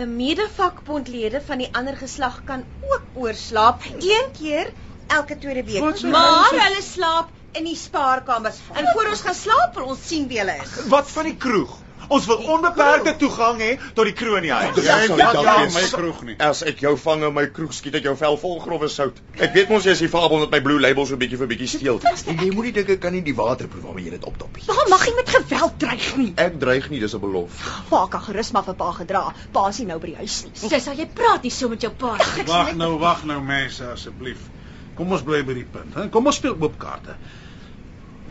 'n 0.00 0.16
medevakbondlede 0.16 1.40
van 1.46 1.58
die 1.58 1.68
ander 1.72 1.96
geslag 1.96 2.42
kan 2.44 2.64
ook 2.80 3.02
oorslaap 3.14 3.82
een 3.98 4.28
keer 4.38 4.72
elke 5.06 5.38
tweede 5.38 5.64
week. 5.64 5.80
Wat 5.82 5.98
sê 6.02 6.06
Maar 6.10 6.52
jy? 6.54 6.60
hulle 6.60 6.82
slaap 6.82 7.30
in 7.52 7.64
die 7.64 7.76
spaarkamers. 7.76 8.56
En 8.74 8.86
voor 8.92 9.08
ons 9.10 9.20
gaan 9.20 9.34
slaap, 9.34 9.74
wil 9.74 9.84
ons 9.94 10.06
sien 10.08 10.28
wie 10.28 10.38
hulle 10.38 10.56
is. 10.62 10.86
Wat 10.88 11.10
van 11.10 11.24
die 11.24 11.36
kroeg? 11.36 11.74
Ons 12.08 12.26
wil 12.26 12.42
onbeperkte 12.56 13.16
toegang 13.20 13.60
hê 13.62 13.70
tot 13.94 14.08
die 14.08 14.14
kroeg 14.16 14.40
in 14.40 14.46
die 14.48 14.52
huis. 14.52 14.74
Dis 14.76 14.88
Jy 14.88 14.98
die 15.12 15.18
ja, 15.20 15.30
dag 15.32 15.72
my 15.74 15.84
kroeg 15.92 16.22
nie. 16.28 16.36
As 16.42 16.62
ek 16.66 16.82
jou 16.84 16.94
vang 17.00 17.24
in 17.28 17.34
my 17.36 17.46
kroeg 17.56 17.74
skiet 17.76 17.98
ek 18.00 18.08
jou 18.08 18.14
vel 18.20 18.38
vol 18.40 18.58
grove 18.64 18.88
sout. 18.92 19.20
Ek 19.38 19.54
weet 19.56 19.72
mos 19.72 19.86
jy 19.86 19.94
is 19.96 20.02
die 20.04 20.10
fabel 20.12 20.44
met 20.44 20.54
my 20.56 20.60
blue 20.64 20.82
label 20.82 21.06
so 21.08 21.18
bietjie 21.20 21.40
vir 21.40 21.50
bietjie 21.50 21.70
steel. 21.76 22.00
En 22.04 22.42
jy 22.42 22.50
moenie 22.54 22.74
dink 22.76 22.92
ek 22.96 23.02
kan 23.04 23.14
nie 23.16 23.22
die 23.26 23.36
water 23.36 23.70
proe 23.70 23.84
waarmee 23.84 24.08
jy 24.08 24.16
dit 24.16 24.28
opdop 24.28 24.58
nie. 24.58 24.66
Pa 24.68 24.88
mag 24.92 25.06
nie 25.08 25.16
met 25.20 25.32
geweld 25.36 25.78
dreig 25.84 26.10
nie. 26.20 26.30
Ek 26.46 26.58
dreig 26.60 26.90
nie, 26.92 27.00
dis 27.04 27.14
'n 27.14 27.22
belofte. 27.22 27.74
Pa 27.90 28.06
kan 28.10 28.24
gerus 28.28 28.52
maar 28.52 28.66
vir 28.68 28.78
pa 28.80 28.90
gedra. 28.92 29.24
Pa 29.52 29.68
is 29.68 29.78
nie 29.78 29.86
nou 29.86 29.98
by 29.98 30.12
die 30.12 30.20
huis 30.22 30.44
nie. 30.44 30.54
Sis, 30.54 30.86
jy 30.86 31.08
praat 31.14 31.42
nie 31.42 31.50
so 31.50 31.68
met 31.68 31.80
jou 31.82 31.92
pa. 31.92 32.16
Wag 32.46 32.74
nou, 32.76 32.98
wag 32.98 33.24
nou 33.24 33.40
mense 33.40 33.84
asseblief. 33.84 34.50
Kom 34.94 35.10
ons 35.12 35.22
bly 35.26 35.42
by 35.42 35.54
die 35.54 35.66
punt, 35.66 35.94
hè? 35.94 36.08
Kom 36.14 36.26
ons 36.26 36.36
speel 36.36 36.54
oop 36.54 36.78
kaarte. 36.78 37.16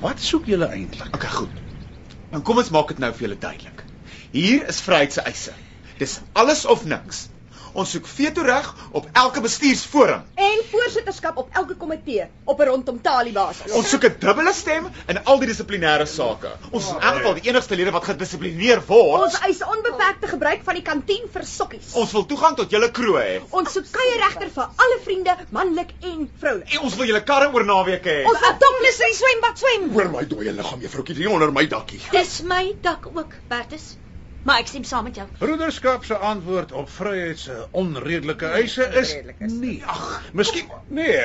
Wat 0.03 0.19
soek 0.19 0.47
julle 0.51 0.67
eintlik? 0.71 1.15
Okay, 1.15 1.29
goed. 1.29 1.72
Dan 2.33 2.41
kom 2.41 2.57
ons 2.57 2.71
maak 2.73 2.89
dit 2.89 3.01
nou 3.03 3.11
vir 3.13 3.27
julle 3.27 3.37
duidelik. 3.37 3.83
Hier 4.33 4.63
is 4.71 4.81
vryheid 4.81 5.13
se 5.13 5.21
eise. 5.29 5.53
Dis 5.99 6.15
alles 6.33 6.65
of 6.65 6.85
niks. 6.89 7.27
Ons 7.73 7.89
soek 7.95 8.05
veto 8.05 8.43
reg 8.45 8.67
op 8.91 9.07
elke 9.17 9.41
bestuursforum. 9.41 10.21
En 10.37 10.59
voorsitterskap 10.69 11.37
op 11.41 11.55
elke 11.57 11.73
komitee 11.75 12.27
op 12.45 12.59
'n 12.59 12.67
rondom 12.69 13.01
talie 13.01 13.33
basis. 13.33 13.71
Ons 13.71 13.89
soek 13.89 14.03
'n 14.05 14.15
dubbele 14.19 14.53
stem 14.53 14.89
in 15.07 15.23
al 15.23 15.39
die 15.39 15.47
dissiplinêre 15.47 16.05
sake. 16.05 16.51
Ons 16.71 16.83
is 16.85 16.91
in 16.91 16.99
elk 16.99 17.15
geval 17.15 17.33
die 17.33 17.49
enigste 17.49 17.75
lede 17.75 17.91
wat 17.91 18.03
gedissiplineer 18.03 18.83
word. 18.87 19.21
Ons 19.21 19.39
eis 19.39 19.63
onbeperkte 19.63 20.27
gebruik 20.27 20.61
van 20.63 20.73
die 20.73 20.83
kantien 20.83 21.25
vir 21.33 21.43
sokkies. 21.45 21.93
Ons 21.93 22.11
wil 22.11 22.25
toegang 22.25 22.55
tot 22.55 22.69
julle 22.69 22.91
kroeg 22.91 23.17
hê. 23.21 23.41
Ons 23.49 23.71
soek 23.71 23.89
kuierregter 23.91 24.49
vir 24.49 24.63
alle 24.75 24.99
vriende, 25.03 25.35
manlik 25.49 25.93
en 26.01 26.29
vroulik. 26.39 26.73
En 26.73 26.79
ons 26.79 26.95
wil 26.95 27.05
julle 27.05 27.23
karre 27.23 27.53
oor 27.53 27.65
naweke 27.65 28.09
hê. 28.09 28.23
Ons 28.25 28.39
wil 28.39 28.57
topless 28.59 28.99
in 28.99 29.11
die 29.11 29.17
swembad 29.17 29.57
swem. 29.57 29.91
Hoor 29.93 30.09
my 30.09 30.25
dooie 30.25 30.53
liggaam, 30.53 30.79
juffroukie, 30.79 31.15
hier 31.15 31.29
onder 31.29 31.51
my 31.51 31.65
dakkie. 31.67 32.01
Dis 32.11 32.41
my 32.41 32.75
dak 32.81 33.07
ook, 33.13 33.33
Bertus. 33.49 33.97
Maar 34.43 34.59
ek 34.59 34.67
stem 34.67 34.83
saam 34.83 35.03
met 35.07 35.15
jou. 35.15 35.27
Broederskap 35.37 36.05
se 36.05 36.17
antwoord 36.17 36.71
op 36.71 36.89
vryheid 36.89 37.39
se 37.39 37.55
onredelike 37.71 38.45
eise 38.45 38.89
is 39.01 39.15
nee. 39.37 39.79
Ag, 39.85 40.21
miskien 40.33 40.69
nee, 40.87 41.21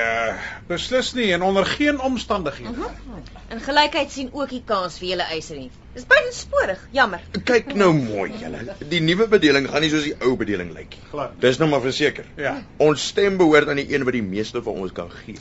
beslis 0.66 1.12
nie 1.18 1.32
en 1.32 1.42
onder 1.42 1.66
geen 1.66 2.00
omstandighede. 2.00 2.70
Uh 2.70 2.78
-huh. 2.78 3.26
En 3.48 3.60
gelykheid 3.60 4.10
sien 4.10 4.28
ook 4.32 4.48
die 4.48 4.62
kans 4.64 4.98
vir 4.98 5.08
julle 5.08 5.22
eise 5.22 5.54
nie. 5.54 5.70
Dis 5.94 6.06
buitensporig, 6.06 6.88
jammer. 6.92 7.20
Kyk 7.44 7.72
nou 7.74 7.92
mooi 7.94 8.32
julle. 8.38 8.74
Die 8.88 9.00
nuwe 9.00 9.26
bedeling 9.28 9.68
gaan 9.68 9.80
nie 9.80 9.90
soos 9.90 10.04
die 10.04 10.14
ou 10.20 10.36
bedeling 10.36 10.72
lyk 10.76 10.98
nie. 10.98 11.24
Dis 11.40 11.58
nou 11.58 11.68
maar 11.70 11.80
verseker. 11.80 12.28
Ja. 12.36 12.62
Ons 12.76 13.06
stem 13.06 13.36
behoort 13.40 13.68
aan 13.68 13.80
die 13.80 13.88
een 13.94 14.04
wat 14.04 14.12
die 14.12 14.22
meeste 14.22 14.62
vir 14.62 14.72
ons 14.72 14.92
kan 14.92 15.10
gee. 15.10 15.38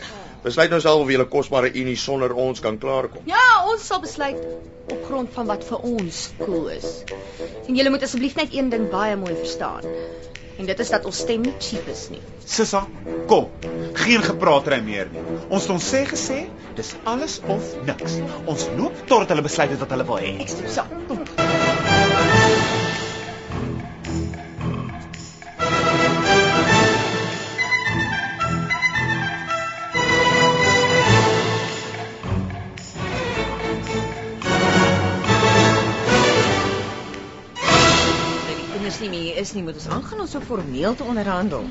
Besluit 0.47 0.71
nou 0.71 0.79
self 0.79 1.01
of 1.03 1.09
julle 1.11 1.25
kosbare 1.27 1.69
unie 1.75 1.97
sonder 1.99 2.31
ons 2.39 2.61
kan 2.63 2.77
klaarkom. 2.79 3.25
Ja, 3.27 3.43
ons 3.67 3.83
sal 3.83 3.99
besluit 3.99 4.39
op 4.87 5.01
grond 5.09 5.33
van 5.35 5.49
wat 5.49 5.65
vir 5.67 5.83
ons 5.89 6.21
cool 6.39 6.69
is. 6.71 6.87
En 7.67 7.75
julle 7.75 7.91
moet 7.91 8.05
asseblief 8.07 8.37
net 8.39 8.55
een 8.55 8.71
ding 8.71 8.87
baie 8.93 9.17
mooi 9.19 9.33
verstaan. 9.35 9.83
En 10.57 10.69
dit 10.69 10.79
is 10.79 10.93
dat 10.93 11.05
ons 11.05 11.19
stem 11.25 11.43
nie 11.43 11.53
cheap 11.59 11.89
is 11.91 12.05
nie. 12.13 12.21
Sissa, 12.47 12.85
kom. 13.27 13.51
Geen 13.99 14.23
gepraatery 14.23 14.79
meer 14.87 15.11
nie. 15.11 15.25
Ons 15.49 15.67
het 15.67 15.75
ons 15.75 15.91
sê 15.93 16.05
gesê, 16.07 16.39
dis 16.79 16.95
alles 17.03 17.41
of 17.51 17.75
niks. 17.91 18.21
Ons 18.45 18.69
loop 18.79 19.03
totdat 19.03 19.35
hulle 19.35 19.45
besluit 19.51 19.75
het 19.75 19.83
wat 19.83 19.93
hulle 19.97 20.07
wil 20.13 20.23
hê. 20.23 20.33
Ek 20.47 20.55
stem 20.55 20.71
saam. 20.79 21.46
Nie 39.03 39.09
meer 39.13 39.39
is 39.41 39.53
nie, 39.53 39.63
moet 39.63 39.79
ons 39.79 39.87
aangaan 39.97 40.25
om 40.25 40.27
so 40.27 40.41
formeel 40.41 40.95
te 40.95 41.03
onderhandel. 41.03 41.65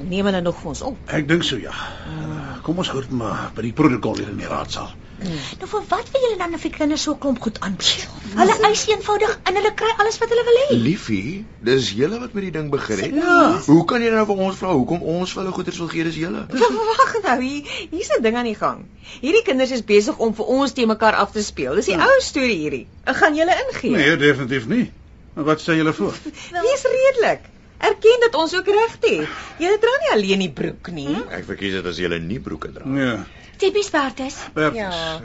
Neem 0.00 0.26
hulle 0.30 0.40
nog 0.40 0.58
vir 0.60 0.74
ons 0.74 0.82
op. 0.90 0.98
Ek 1.06 1.28
dink 1.28 1.46
so 1.46 1.60
ja. 1.60 1.74
Uh, 2.10 2.58
kom 2.66 2.78
ons 2.82 2.90
hoor 2.94 3.06
maar 3.10 3.50
by 3.56 3.68
die 3.68 3.72
protokol 3.76 4.20
hier 4.20 4.30
in 4.32 4.40
die 4.42 4.50
raadsaal. 4.50 4.92
Nou 5.24 5.68
vir 5.70 5.84
wat 5.88 6.08
wil 6.12 6.24
julle 6.24 6.36
dan 6.40 6.56
vir 6.60 6.72
kinders 6.74 7.04
so 7.06 7.14
klomp 7.20 7.38
goed 7.44 7.60
aanbied? 7.64 8.06
Hulle 8.34 8.54
eis 8.68 8.82
eenvoudig 8.90 9.34
en 9.48 9.58
hulle 9.58 9.70
kry 9.78 9.92
alles 10.02 10.18
wat 10.20 10.32
hulle 10.34 10.44
wil 10.48 10.58
hê. 10.60 10.78
Liefie, 10.86 11.44
dis 11.68 11.92
julle 11.96 12.18
wat 12.22 12.34
met 12.36 12.48
die 12.48 12.52
ding 12.56 12.70
begin 12.72 13.02
het. 13.04 13.14
Ja. 13.20 13.36
Hoe 13.68 13.84
kan 13.88 14.02
jy 14.04 14.10
nou 14.14 14.24
vir 14.30 14.42
ons 14.48 14.58
vra 14.60 14.72
hoekom 14.74 15.06
ons 15.14 15.36
vir 15.36 15.44
hulle 15.44 15.54
goeders 15.56 15.78
wil 15.84 15.92
gee 15.92 16.08
dis 16.08 16.18
julle? 16.24 16.44
Wag 16.90 17.14
nou, 17.28 17.38
hier 17.44 17.70
hier's 17.92 18.10
'n 18.18 18.22
ding 18.26 18.36
aan 18.40 18.50
die 18.50 18.58
gang. 18.58 18.84
Hierdie 19.22 19.44
kinders 19.46 19.70
is 19.70 19.86
besig 19.86 20.18
om 20.18 20.34
vir 20.34 20.52
ons 20.58 20.72
te 20.72 20.86
mekaar 20.86 21.14
af 21.22 21.32
te 21.32 21.46
speel. 21.46 21.78
Dis 21.78 21.92
die 21.92 21.96
ou 21.96 22.20
storie 22.20 22.58
hierdie. 22.58 22.86
Ek 23.04 23.16
gaan 23.22 23.38
julle 23.38 23.56
ingee. 23.64 23.96
Nee, 23.96 24.16
definitief 24.16 24.66
nie. 24.66 24.90
Wat 25.34 25.62
sê 25.62 25.78
julle 25.78 25.92
voor? 25.92 26.14
Wees 26.66 26.84
redelik. 26.96 27.48
Erken 27.84 28.20
dat 28.20 28.34
ons 28.34 28.54
ook 28.54 28.66
reg 28.66 28.92
het. 29.00 29.32
Julle 29.58 29.78
dra 29.82 29.94
nie 30.02 30.12
alleen 30.12 30.44
die 30.46 30.52
broek 30.52 30.92
nie. 30.94 31.10
Ek 31.34 31.44
verkies 31.48 31.74
dit 31.80 31.88
as 31.90 31.98
julle 32.00 32.20
nie 32.22 32.38
broeke 32.40 32.70
dra. 32.72 32.86
Ja. 32.98 33.16
Tipies 33.58 33.90
Bertus. 33.90 34.38
Bertus. 34.54 34.78
Ja. 34.78 35.18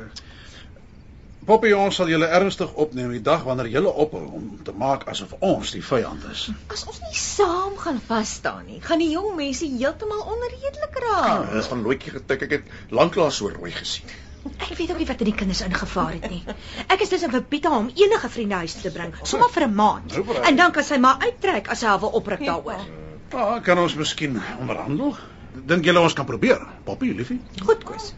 Poppy, 1.49 1.71
ons 1.73 1.95
sal 1.97 2.11
julle 2.11 2.27
ernstig 2.29 2.73
opneem 2.77 3.09
die 3.15 3.23
dag 3.25 3.45
wanneer 3.47 3.69
julle 3.73 3.89
ophou 4.03 4.21
om 4.37 4.49
te 4.65 4.73
maak 4.75 5.07
asof 5.09 5.31
ons 5.45 5.71
die 5.73 5.81
vyand 5.81 6.25
is. 6.29 6.43
As 6.69 6.83
ons 6.85 6.99
nie 7.07 7.17
saam 7.17 7.77
gaan 7.79 7.97
vas 8.09 8.35
staan 8.41 8.67
nie, 8.67 8.77
gaan 8.85 9.01
die 9.01 9.09
jong 9.15 9.31
mense 9.37 9.65
heeltemal 9.65 10.25
onredelik 10.35 10.99
raak. 11.05 11.29
Ja, 11.29 11.55
dis 11.55 11.69
van 11.71 11.81
nooitjie 11.85 12.13
getik. 12.19 12.45
Ek 12.45 12.57
het 12.59 12.93
lanklaas 12.93 13.39
so 13.41 13.49
rooi 13.49 13.71
gesien. 13.73 14.13
Ek 14.59 14.77
weet 14.77 14.91
ook 14.91 14.97
nie 15.01 15.07
wat 15.09 15.19
in 15.23 15.29
die 15.29 15.35
kinders 15.35 15.61
ingevaar 15.65 16.13
het 16.13 16.29
nie. 16.31 16.43
Ek 16.87 17.01
is 17.01 17.09
dus 17.09 17.23
in 17.27 17.31
Pepita 17.33 17.71
om 17.77 17.89
enige 17.95 18.29
vriende 18.29 18.55
huis 18.61 18.73
te 18.81 18.91
bring, 18.91 19.13
sommer 19.23 19.49
vir 19.49 19.67
'n 19.67 19.75
maand. 19.75 20.15
Nou, 20.15 20.37
En 20.47 20.55
dan 20.55 20.71
kan 20.71 20.83
sy 20.83 20.97
maar 20.97 21.17
uittrek 21.19 21.67
as 21.67 21.79
sy 21.79 21.85
haar 21.85 21.99
wil 21.99 22.09
opruk 22.09 22.39
daaroor. 22.45 22.85
Ah, 23.33 23.61
kan 23.63 23.77
ons 23.77 23.95
miskien 23.95 24.41
onderhandel? 24.59 25.15
Dink 25.65 25.85
julle 25.85 25.99
ons 25.99 26.13
kan 26.13 26.25
probeer? 26.25 26.61
Poppy, 26.83 27.11
liefie? 27.13 27.41
Goed, 27.65 27.83
Koos. 27.83 28.13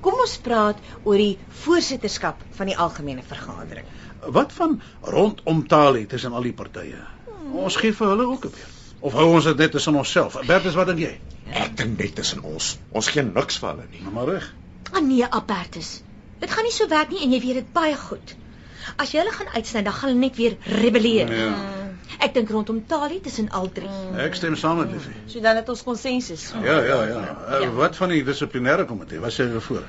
Kom 0.00 0.14
ons 0.20 0.36
praat 0.38 0.76
oor 1.04 1.16
die 1.16 1.38
voorsitterskap 1.64 2.42
van 2.56 2.66
die 2.66 2.76
algemene 2.76 3.22
vergadering. 3.22 3.86
Wat 4.26 4.52
van 4.52 4.80
rondom 5.02 5.66
talie 5.68 6.06
tussen 6.06 6.32
al 6.32 6.42
die 6.42 6.52
partye? 6.52 6.98
Ons 7.52 7.76
gee 7.76 7.92
vir 7.92 8.08
hulle 8.08 8.26
ook 8.26 8.44
'n 8.44 8.50
beurt. 8.50 8.74
Of 9.00 9.12
hou 9.12 9.26
ons 9.34 9.44
dit 9.44 9.56
net 9.56 9.70
tussen 9.70 9.94
onsself? 9.94 10.36
Bertus, 10.46 10.74
wat 10.74 10.86
dink 10.86 10.98
jy? 10.98 11.20
Ek 11.52 11.76
dink 11.76 11.98
net 11.98 12.14
tussen 12.14 12.42
ons. 12.42 12.78
Ons 12.92 13.08
gee 13.08 13.22
niks 13.22 13.58
vir 13.58 13.68
hulle 13.70 13.84
nie. 13.90 14.00
Nou 14.02 14.12
maar 14.12 14.26
reg. 14.26 14.54
Ah 14.92 15.02
nee, 15.02 15.24
Albertus. 15.26 16.00
Dit 16.38 16.50
gaan 16.50 16.64
nie 16.64 16.74
so 16.74 16.88
werk 16.88 17.10
nie 17.10 17.22
en 17.24 17.32
jy 17.32 17.40
weet 17.40 17.60
dit 17.62 17.72
baie 17.72 17.96
goed. 17.96 18.34
As 18.96 19.12
jy 19.12 19.22
hulle 19.22 19.32
gaan 19.34 19.50
uitsny, 19.54 19.82
dan 19.82 19.92
gaan 19.92 20.12
hulle 20.12 20.20
net 20.20 20.36
weer 20.36 20.56
rebelleer. 20.82 21.32
Ja. 21.32 21.50
Ek 22.22 22.34
dink 22.36 22.50
rondom 22.54 22.78
Tali 22.88 23.18
tussen 23.20 23.48
al 23.50 23.68
drie. 23.74 23.90
Ek 24.22 24.36
stem 24.38 24.54
saam 24.56 24.78
met 24.80 24.92
liefie. 24.94 25.14
So 25.26 25.42
dan 25.44 25.58
het 25.58 25.68
ons 25.68 25.82
konsensus. 25.84 26.48
Ja, 26.64 26.78
ja, 26.84 27.00
ja. 27.10 27.22
Uh, 27.60 27.72
wat 27.76 27.98
van 27.98 28.14
die 28.14 28.22
dissiplinêre 28.24 28.86
komitee? 28.88 29.20
Wat 29.20 29.34
sê 29.34 29.48
jy 29.50 29.60
voor? 29.64 29.84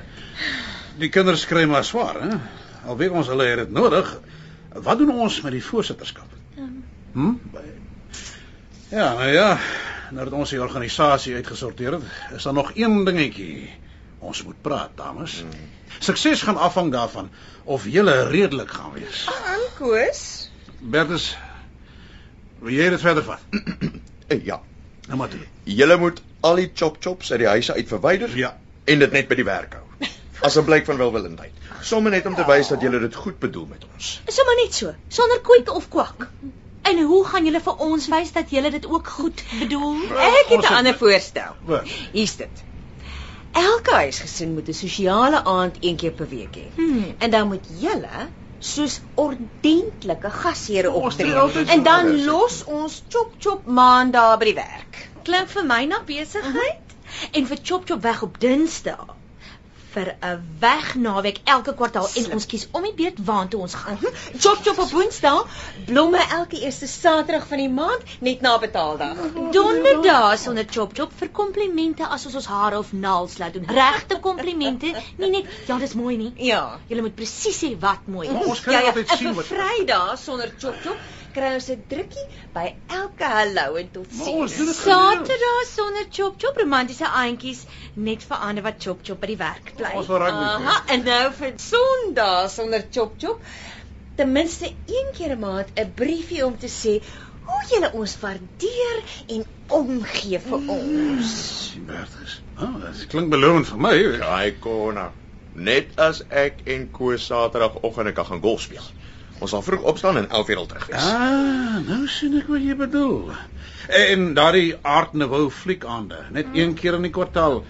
Die 0.98 1.12
kinders 1.14 1.46
kry 1.46 1.64
maar 1.70 1.86
swaar, 1.86 2.18
hè? 2.24 2.40
Al 2.88 2.98
weet 2.98 3.14
ons 3.14 3.30
hulle 3.30 3.46
het 3.46 3.62
dit 3.62 3.74
nodig. 3.74 4.10
Wat 4.74 4.98
doen 4.98 5.14
ons 5.14 5.40
met 5.44 5.54
die 5.54 5.64
voorsitterskap? 5.64 6.34
Hm? 7.12 7.34
Ja, 8.90 9.12
nou 9.14 9.28
ja, 9.32 9.48
nadat 10.14 10.32
ons 10.36 10.52
die 10.52 10.60
organisasie 10.62 11.34
uitgesorteer 11.38 11.98
het, 11.98 12.04
is 12.36 12.46
daar 12.48 12.56
nog 12.56 12.72
een 12.74 13.04
dingetjie. 13.04 13.68
Ons 14.18 14.42
moet 14.44 14.60
praat, 14.62 14.90
dames. 14.96 15.44
Sukses 15.98 16.42
gaan 16.42 16.56
afhang 16.56 16.92
daarvan 16.92 17.30
of 17.64 17.86
julle 17.86 18.28
redelik 18.28 18.70
gaan 18.70 18.92
wees. 18.92 19.26
Aan 19.46 19.60
Koos. 19.78 20.50
Bertus, 20.80 21.36
wil 22.58 22.72
jy 22.74 22.88
dit 22.90 23.00
verder 23.00 23.24
vat? 23.24 23.40
Eh, 24.28 24.44
Ja. 24.44 24.60
Nou 25.08 25.16
maar 25.18 25.28
toe. 25.32 25.40
Julle 25.64 25.96
moet 25.96 26.18
al 26.44 26.54
die 26.60 26.70
chop 26.74 26.96
chops 27.00 27.30
uit 27.32 27.38
die 27.40 27.48
huise 27.48 27.72
uit 27.72 27.88
verwyder 27.88 28.36
Ja. 28.36 28.50
en 28.84 28.98
dit 28.98 29.12
net 29.12 29.28
by 29.28 29.34
die 29.38 29.44
werk 29.44 29.72
hou. 29.78 30.08
As 30.44 30.58
'n 30.60 30.64
blyk 30.64 30.84
van 30.84 30.96
welwillendheid. 31.00 31.52
Sommige 31.80 32.14
net 32.16 32.26
om 32.26 32.34
te 32.34 32.44
wys 32.46 32.68
dat 32.68 32.80
julle 32.80 33.00
dit 33.00 33.14
goed 33.14 33.38
bedoel 33.38 33.66
met 33.66 33.86
ons. 33.94 34.20
Sommer 34.26 34.56
net 34.64 34.74
so, 34.74 34.92
sonder 35.08 35.40
kwyk 35.40 35.72
of 35.74 35.88
kwak. 35.88 36.28
En 36.82 37.00
hoe 37.04 37.24
gaan 37.26 37.44
julle 37.44 37.60
vir 37.60 37.76
ons 37.88 38.08
wys 38.08 38.32
dat 38.32 38.50
julle 38.50 38.70
dit 38.70 38.86
ook 38.86 39.08
goed 39.08 39.42
bedoel? 39.58 39.96
Ek 40.12 40.46
het 40.48 40.68
'n 40.70 40.74
ander 40.74 40.94
voorstel. 40.94 41.56
Hier's 42.12 42.36
dit. 42.36 42.64
Elke 43.58 43.94
huisgesin 43.94 44.54
moet 44.54 44.68
'n 44.68 44.78
sosiale 44.80 45.44
aand 45.44 45.76
een 45.80 45.96
keer 45.96 46.12
per 46.12 46.28
week 46.28 46.56
hê. 46.56 46.66
Hmm. 46.74 47.14
En 47.18 47.30
dan 47.30 47.48
moet 47.48 47.66
julle 47.80 48.28
soos 48.58 49.00
ordentlike 49.14 50.30
gasheere 50.30 50.90
optree. 50.90 51.64
En 51.66 51.82
dan 51.82 52.24
los 52.24 52.64
ons 52.64 53.02
chop 53.08 53.34
chop 53.38 53.66
maand 53.66 54.12
daar 54.12 54.38
by 54.38 54.44
die 54.44 54.58
werk. 54.58 55.10
Klink 55.22 55.48
vir 55.48 55.66
my 55.66 55.84
na 55.84 56.02
besigheid. 56.06 56.96
En 57.32 57.46
vir 57.46 57.58
chop 57.62 57.86
chop 57.88 58.02
weg 58.02 58.22
op 58.22 58.40
Dinsdae. 58.40 59.17
Vir 59.92 60.14
'n 60.20 60.40
wegnaweek 60.60 61.38
elke 61.44 61.74
kwartaal 61.74 62.08
en 62.20 62.32
ons 62.36 62.46
kies 62.46 62.66
om 62.76 62.82
die 62.82 62.92
beurt 62.94 63.18
waartoe 63.24 63.60
ons 63.60 63.74
gaan. 63.74 63.98
Chop 64.38 64.58
chop 64.64 64.78
op 64.78 64.90
Woensdae, 64.90 65.44
blomme 65.86 66.20
elke 66.38 66.60
eerste 66.60 66.86
Saterdag 66.86 67.46
van 67.46 67.58
die 67.62 67.68
maand 67.68 68.02
net 68.20 68.40
na 68.40 68.58
betaaldag. 68.58 69.16
Donderdae 69.56 70.36
sonder 70.36 70.66
chop 70.70 70.92
chop 70.94 71.12
vir 71.18 71.28
komplimente 71.40 72.06
as 72.06 72.26
ons 72.26 72.34
ons 72.34 72.46
hare 72.46 72.78
of 72.78 72.92
naels 72.92 73.38
laat 73.38 73.52
doen. 73.56 73.64
Regte 73.66 74.20
komplimente, 74.20 74.92
nie 75.16 75.30
net 75.30 75.46
ja, 75.66 75.78
dis 75.78 75.94
mooi 75.94 76.16
nie. 76.16 76.32
Ja. 76.36 76.78
Julle 76.88 77.02
moet 77.02 77.14
presies 77.14 77.62
sê 77.64 77.72
wat 77.80 78.06
mooi 78.06 78.28
Maar 78.30 78.42
is. 78.42 78.48
ons 78.48 78.60
kan 78.60 78.72
ja, 78.72 78.80
ja, 78.80 78.86
altyd 78.92 79.10
en 79.10 79.16
sien 79.16 79.34
wat 79.34 79.46
Vrydag 79.46 80.18
sonder 80.18 80.52
chop 80.58 80.74
chop 80.84 80.96
kry 81.34 81.54
ons 81.54 81.68
'n 81.70 81.82
drukkie 81.88 82.26
by 82.54 82.74
elke 82.88 83.24
hallo 83.24 83.76
en 83.76 83.90
tot 83.90 84.12
Maar 84.18 84.26
ons 84.28 84.56
doen 84.56 84.66
sien. 84.66 84.66
dit 84.66 84.76
gereeld. 84.76 85.26
Saterdae 85.26 85.66
sonder 85.70 86.06
chop 86.10 86.34
chop 86.42 86.56
romantiese 86.62 87.06
aantjies 87.22 87.64
net 87.94 88.22
vir 88.22 88.36
ander 88.48 88.62
wat 88.62 88.82
chop 88.84 89.00
chop 89.04 89.20
by 89.20 89.26
die 89.26 89.36
werk 89.36 89.72
bly. 89.76 89.92
Ons 89.94 90.06
wil 90.06 90.18
rugby 90.18 90.44
Aha, 90.44 90.82
en 90.94 91.04
nou 91.04 91.32
vir 91.32 91.52
Sondag 91.56 92.50
sonder 92.50 92.84
chop 92.90 93.14
chop 93.18 93.40
ten 94.16 94.32
minste 94.32 94.66
een 94.86 95.12
keer 95.14 95.32
'n 95.36 95.40
maand 95.40 95.68
'n 95.76 95.92
briefie 95.94 96.44
om 96.46 96.56
te 96.58 96.66
sê 96.68 97.00
hoe 97.48 97.62
julle 97.70 97.92
ons 97.92 98.16
waardeer 98.20 99.02
en 99.28 99.44
omgee 99.68 100.38
vir 100.40 100.58
ons. 100.68 101.30
Sien 101.70 101.86
Bertus. 101.86 102.40
Ah, 102.56 102.74
dit 102.92 103.06
klink 103.06 103.30
belovend 103.30 103.66
vir 103.68 103.78
my. 103.78 103.96
Daai 104.18 104.52
konna. 104.60 105.12
Net 105.54 105.86
as 105.98 106.22
ek 106.30 106.54
en 106.66 106.90
Koos 106.90 107.26
Saterdagoggend 107.26 108.14
kan 108.14 108.26
gaan 108.26 108.40
golf 108.40 108.60
speel. 108.60 108.82
Ons 109.38 109.52
sal 109.54 109.62
vroeg 109.62 109.84
opstaan 109.92 110.16
en 110.18 110.28
11 110.28 110.48
uur 110.52 110.60
al 110.62 110.66
terug 110.66 110.86
wees. 110.90 111.04
Ah, 111.06 111.78
nou 111.86 112.06
sien 112.10 112.34
ek 112.40 112.48
wat 112.50 112.64
jy 112.64 112.74
bedoel. 112.78 113.32
En 113.98 114.32
daardie 114.34 114.72
Art 114.82 115.14
Nouveau 115.14 115.50
fliekaande, 115.54 116.24
net 116.34 116.50
een 116.58 116.74
keer 116.78 116.98
in 116.98 117.06
die 117.06 117.14
kwartaal. 117.14 117.62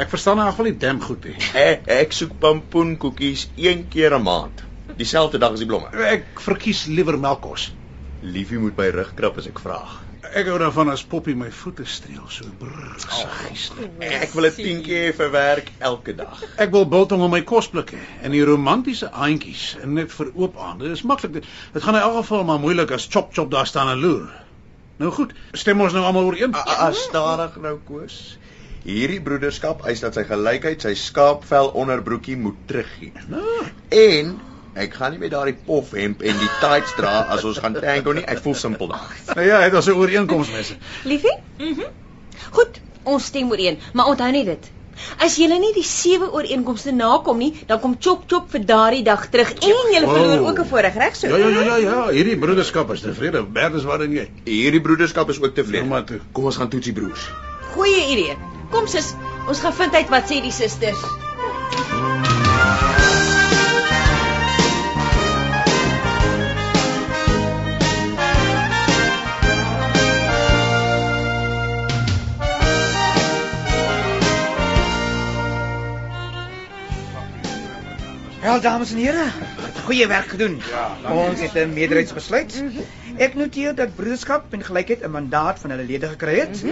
Ek 0.00 0.08
verstaan 0.08 0.40
in 0.40 0.48
geval 0.48 0.70
nie 0.70 0.78
dem 0.80 1.02
goed 1.04 1.26
nie. 1.28 1.36
Ek, 1.70 1.84
ek 1.92 2.14
soek 2.16 2.38
pampoenkoekies 2.40 3.50
een 3.60 3.84
keer 3.92 4.16
'n 4.16 4.24
maand. 4.24 4.64
Dieselfde 4.96 5.38
dag 5.38 5.52
as 5.52 5.60
die 5.60 5.68
blomme. 5.68 5.90
Ek 5.92 6.40
verkies 6.40 6.86
liewer 6.88 7.18
melkkos. 7.20 7.70
Liefie 8.20 8.58
moet 8.58 8.76
my 8.76 8.88
rug 8.96 9.12
krap 9.14 9.36
as 9.38 9.46
ek 9.50 9.60
vra. 9.60 9.82
Ek 10.20 10.46
hou 10.46 10.58
daarvan 10.60 10.90
as 10.92 11.02
Poppy 11.08 11.32
my 11.34 11.48
voete 11.54 11.86
streel 11.88 12.26
so 12.28 12.44
brrr, 12.60 12.98
saggies. 13.00 13.70
Ek 14.04 14.34
wil 14.36 14.46
'n 14.46 14.52
tientjie 14.52 14.98
hê 15.06 15.14
vir 15.16 15.30
werk 15.32 15.70
elke 15.78 16.14
dag. 16.16 16.42
Ek 16.56 16.70
wil 16.70 16.84
biltong 16.84 17.22
om 17.24 17.30
my 17.30 17.40
kosblik 17.40 17.94
hê 17.96 18.02
en 18.22 18.36
die 18.36 18.44
romantiese 18.44 19.10
aantjies 19.10 19.76
en 19.82 19.94
net 19.94 20.12
vir 20.12 20.30
oop 20.34 20.58
aande. 20.58 20.88
Dis 20.88 21.02
maklik. 21.02 21.32
Dit 21.32 21.48
dit 21.72 21.82
gaan 21.82 21.96
in 21.96 22.02
elk 22.02 22.20
geval 22.20 22.44
maar 22.44 22.60
moeilik 22.60 22.90
as 22.90 23.08
chop 23.10 23.32
chop 23.34 23.50
daar 23.50 23.66
staan 23.66 23.88
en 23.88 24.00
loer. 24.00 24.28
Nou 24.98 25.10
goed, 25.10 25.32
stem 25.52 25.80
ons 25.80 25.92
nou 25.96 26.04
almal 26.04 26.28
ooreen. 26.28 26.54
As 26.54 27.02
stadig 27.08 27.56
nou 27.56 27.78
koes. 27.88 28.36
Hierdie 28.84 29.20
broederskap 29.20 29.84
eis 29.88 30.00
dat 30.00 30.14
sy 30.14 30.24
gelykheid 30.24 30.82
sy 30.82 30.94
skaapvel 30.94 31.72
onderbroekie 31.72 32.36
moet 32.36 32.56
teruggee. 32.66 33.12
Nou, 33.28 33.64
En 33.90 34.38
ek 34.74 34.94
gaan 34.94 35.10
nie 35.12 35.18
met 35.18 35.30
daardie 35.30 35.56
pofhemp 35.66 36.22
en 36.22 36.38
die 36.38 36.50
tights 36.60 36.94
dra 36.96 37.26
as 37.28 37.44
ons 37.44 37.58
gaan 37.58 37.74
tango 37.74 38.12
nie. 38.12 38.24
Ek 38.24 38.38
voel 38.42 38.54
simpel 38.54 38.86
dan. 38.88 38.98
nou 39.34 39.46
ja, 39.46 39.60
dit 39.60 39.72
was 39.72 39.86
'n 39.88 39.92
ooreenkoms 39.98 40.50
mense. 40.50 40.74
Liefie? 41.04 41.36
Mhm. 41.58 41.82
Goed, 42.50 42.80
ons 43.04 43.24
stem 43.24 43.50
ooreen, 43.50 43.78
maar 43.92 44.06
onthou 44.06 44.30
net 44.32 44.44
dit. 44.46 44.70
As 45.18 45.36
julle 45.36 45.58
nie 45.58 45.72
die 45.72 45.82
sewe 45.82 46.30
ooreenkomste 46.32 46.92
nakom 46.92 47.38
nie, 47.38 47.54
dan 47.66 47.80
kom 47.80 47.96
chop 47.98 48.24
chop 48.28 48.50
vir 48.50 48.60
daardie 48.66 49.02
dag 49.02 49.28
terug 49.30 49.52
en 49.52 49.68
julle 49.92 50.06
Wow. 50.06 50.14
verloor 50.16 50.48
ook 50.50 50.58
'n 50.58 50.66
voorreg, 50.68 50.94
reg 50.94 51.16
so? 51.16 51.26
Ja 51.26 51.36
ja 51.36 51.48
ja 51.48 51.62
ja 51.62 51.76
ja, 51.76 52.08
hierdie 52.10 52.36
broederskap 52.38 52.90
is 52.92 53.00
tevrede. 53.00 53.42
Bertus 53.42 53.84
waarin 53.84 54.12
jy. 54.12 54.28
Hierdie 54.44 54.80
broederskap 54.80 55.28
is 55.30 55.36
ook 55.36 55.42
Nou 55.42 55.52
tevrede. 55.54 55.86
maar 55.86 56.04
toe. 56.04 56.20
Kom 56.32 56.44
ons 56.44 56.56
gaan 56.56 56.68
toetsie 56.68 56.92
broers. 56.92 57.28
Goeie 57.74 58.06
idee. 58.10 58.36
Kom 58.70 58.86
sis, 58.86 59.14
ons 59.48 59.60
gaan 59.60 59.72
vind 59.72 59.94
uit 59.94 60.08
wat 60.08 60.24
sê 60.24 60.40
die 60.42 60.52
susters. 60.52 60.98
Wel 78.50 78.60
dames 78.60 78.90
en 78.90 78.98
here, 78.98 79.24
goeie 79.86 80.06
werk 80.10 80.32
gedoen. 80.34 80.56
Ja, 80.70 80.86
ons 81.14 81.40
het 81.40 81.52
'n 81.54 81.70
meerderheidsbesluit. 81.72 82.64
Ek 83.16 83.34
noteer 83.34 83.74
dat 83.74 83.94
broederskap 83.94 84.52
en 84.52 84.64
gelykheid 84.64 85.04
'n 85.06 85.10
mandaat 85.10 85.58
van 85.58 85.70
hulle 85.70 85.84
lede 85.84 86.08
gekry 86.08 86.34
het. 86.38 86.62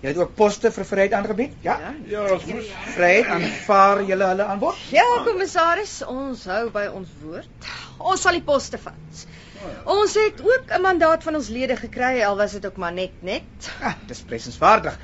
Jy 0.00 0.08
het 0.08 0.16
ook 0.16 0.34
poste 0.34 0.70
vir 0.70 0.84
vryheid 0.84 1.12
aangebied? 1.12 1.54
Ja. 1.60 1.94
Ja, 2.04 2.26
ons 2.32 2.44
moes. 2.44 2.68
Vryheid 2.84 3.26
aanvaar 3.26 4.04
julle 4.04 4.24
hulle 4.24 4.42
aanbod? 4.42 4.76
Ja, 4.90 5.06
kommissaris, 5.24 6.04
ons 6.04 6.44
hou 6.44 6.70
by 6.70 6.86
ons 6.92 7.08
woord. 7.22 7.48
Ons 7.96 8.20
sal 8.20 8.32
die 8.32 8.44
poste 8.52 8.78
vat. 8.78 9.26
Ons 9.84 10.14
het 10.14 10.44
ook 10.44 10.76
'n 10.76 10.82
mandaat 10.82 11.22
van 11.22 11.34
ons 11.34 11.48
lede 11.48 11.76
gekry, 11.76 12.22
al 12.22 12.36
was 12.36 12.52
dit 12.52 12.66
ook 12.66 12.76
maar 12.76 12.92
net 12.92 13.22
net. 13.22 13.72
Ah, 13.80 13.94
dis 14.06 14.20
prysenswaardig. 14.20 14.98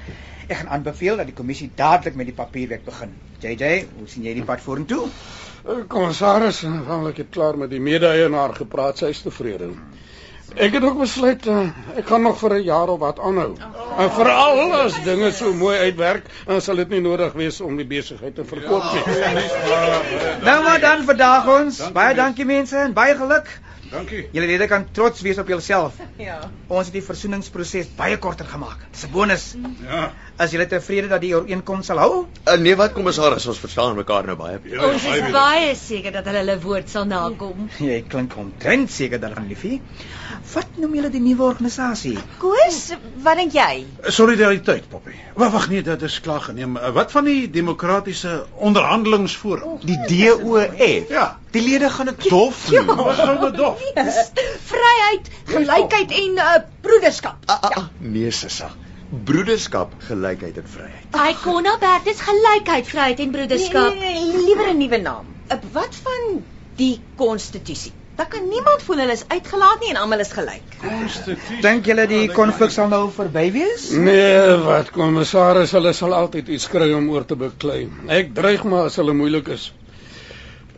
Ek 0.49 0.57
gaan 0.57 0.69
aanbeveel 0.69 1.17
dat 1.17 1.27
die 1.27 1.35
kommissie 1.35 1.71
dadelik 1.75 2.15
met 2.15 2.27
die 2.27 2.35
papierwerk 2.35 2.85
begin. 2.85 3.17
JJ, 3.39 3.87
hoe 3.97 4.09
sien 4.09 4.23
jy 4.23 4.35
die 4.35 4.45
pad 4.45 4.61
vorentoe? 4.61 5.09
Eh, 5.67 5.87
Kommissaris, 5.91 6.61
wel 6.87 7.09
ek 7.09 7.17
het 7.25 7.31
klaar 7.35 7.57
met 7.59 7.71
die 7.71 7.81
mede-eienaar 7.83 8.55
gepraat, 8.55 9.01
sy 9.01 9.11
is 9.15 9.23
tevrede. 9.25 9.73
Ek 10.57 10.73
het 10.73 10.85
ook 10.87 10.97
besluit 10.99 11.45
uh, 11.47 11.67
ek 12.01 12.07
gaan 12.09 12.23
nog 12.25 12.39
vir 12.41 12.55
'n 12.57 12.63
jaar 12.65 12.89
of 12.89 12.99
wat 12.99 13.19
aanhou. 13.21 13.51
En 13.99 14.11
veral 14.11 14.73
as 14.79 14.97
dinge 15.05 15.31
so 15.33 15.53
mooi 15.53 15.77
uitwerk, 15.79 16.31
dan 16.47 16.61
sal 16.61 16.81
dit 16.81 16.89
nie 16.89 17.01
nodig 17.01 17.33
wees 17.33 17.61
om 17.61 17.77
die 17.77 17.87
besigheid 17.87 18.35
te 18.35 18.45
verkoop 18.45 18.83
nie. 18.93 19.03
Nou 20.49 20.63
maar 20.65 20.81
dan 20.81 21.05
vandag 21.05 21.49
ons. 21.61 21.83
Baie 21.93 22.15
dankie 22.15 22.45
mense 22.45 22.77
en 22.77 22.93
baie 22.93 23.17
geluk. 23.17 23.51
Dankie. 23.91 24.27
Julle 24.33 24.47
lede 24.51 24.67
kan 24.69 24.85
trots 24.93 25.23
wees 25.25 25.39
op 25.39 25.49
julself. 25.49 25.97
Ja. 26.19 26.41
Ons 26.67 26.89
het 26.91 26.97
die 26.97 27.03
versoeningsproses 27.07 27.87
baie 27.97 28.17
korter 28.19 28.47
gemaak. 28.51 28.81
Dis 28.93 29.05
'n 29.07 29.13
bonus. 29.13 29.45
Ja. 29.85 30.13
As 30.37 30.51
julle 30.51 30.67
tevrede 30.67 31.09
dat 31.09 31.21
die 31.23 31.31
ooreenkoms 31.37 31.87
sal 31.87 31.99
hou? 32.03 32.27
Uh, 32.45 32.57
nee, 32.59 32.75
wat 32.77 32.93
kommissaris, 32.93 33.47
ons 33.47 33.61
verstaan 33.63 33.95
mekaar 33.97 34.27
nou 34.27 34.37
baie. 34.37 34.59
Ja, 34.65 34.83
Ons 34.89 35.07
is 35.07 35.31
baie 35.33 35.75
seker 35.79 36.13
dat 36.13 36.27
hulle 36.27 36.43
hulle 36.43 36.59
woord 36.61 36.91
sal 36.91 37.07
nakom. 37.07 37.69
Jy 37.91 38.03
klink 38.09 38.35
omtrent 38.37 38.91
seker 38.91 39.23
daarvan, 39.23 39.47
liefie. 39.49 39.81
Wat 40.53 40.77
noem 40.81 40.95
julle 40.95 41.11
die 41.11 41.21
nuwe 41.21 41.43
organisasie? 41.43 42.17
Koos, 42.39 42.79
wat 43.25 43.37
dink 43.41 43.53
jy? 43.57 43.85
Solidariteit, 44.15 44.89
Poppy. 44.89 45.15
Wag, 45.39 45.53
wag 45.53 45.69
nee, 45.69 45.83
dit 45.83 46.03
is 46.07 46.21
klaar 46.25 46.41
geneem. 46.41 46.77
Uh, 46.77 46.91
Wat 46.97 47.13
van 47.13 47.25
die 47.29 47.51
demokratiese 47.51 48.47
onderhandelingsforum? 48.55 49.79
Die 49.83 49.99
DOF. 50.09 50.79
Ja. 51.11 51.27
Die 51.51 51.63
lede 51.63 51.91
gaan 51.91 52.11
dit 52.13 52.29
dof. 52.31 52.65
Wat 52.71 53.17
sou 53.17 53.37
dit 53.45 53.57
dof? 53.59 53.83
Vryheid, 54.73 55.31
gelykheid 55.53 56.15
en 56.23 56.43
uh, 56.45 56.55
broederskap. 56.81 57.37
Ah, 57.47 57.63
ah, 57.63 57.77
ah, 57.83 57.89
nee, 57.99 58.31
Sissa. 58.31 58.71
Broederskap, 59.25 59.95
gelykheid 60.09 60.59
en 60.61 60.67
vryheid. 60.69 61.07
Ai 61.17 61.35
Konna 61.43 61.79
Bertus 61.81 62.21
gelykheid, 62.21 62.87
vryheid 62.87 63.23
en 63.25 63.31
broederskap. 63.33 63.95
Nee, 63.95 64.13
nee, 64.13 64.33
nee, 64.33 64.45
liewer 64.49 64.73
'n 64.75 64.79
nuwe 64.79 65.01
naam. 65.01 65.31
Uh, 65.49 65.57
Wat 65.73 65.95
van 66.05 66.43
die 66.77 67.01
konstitusie? 67.17 67.93
Dan 68.19 68.27
kan 68.29 68.49
niemand 68.51 68.83
voel 68.83 68.99
hulle 68.99 69.15
is 69.15 69.23
uitgelaat 69.31 69.83
nie 69.85 69.93
en 69.93 69.99
almal 70.03 70.23
is 70.25 70.33
gelyk. 70.35 70.73
Dink 71.63 71.87
julle 71.87 72.07
die 72.11 72.25
konflik 72.35 72.73
sal 72.75 72.89
nou 72.91 73.05
verby 73.15 73.45
wees? 73.55 73.85
Nee, 73.95 74.57
wat 74.65 74.89
kommissaris, 74.91 75.71
hulle 75.77 75.93
sal 75.95 76.17
altyd 76.17 76.49
iets 76.57 76.67
kry 76.73 76.89
om 76.97 77.07
oor 77.15 77.27
te 77.29 77.37
beklei. 77.39 77.85
Ek 78.11 78.33
dreig 78.35 78.65
maar 78.67 78.89
as 78.89 78.99
hulle 78.99 79.15
moeilik 79.15 79.53
is. 79.55 79.69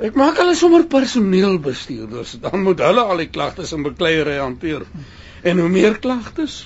Ek 0.05 0.19
maak 0.21 0.37
hulle 0.41 0.53
sommer 0.57 0.85
personeelbestuurders, 0.93 2.35
dan 2.45 2.61
moet 2.67 2.83
hulle 2.85 3.07
al 3.15 3.23
die 3.25 3.31
klagtes 3.33 3.73
en 3.77 3.89
bekleierery 3.89 4.37
hanteer. 4.43 4.85
En 5.41 5.63
hoe 5.65 5.71
meer 5.73 5.97
klagtes, 6.01 6.59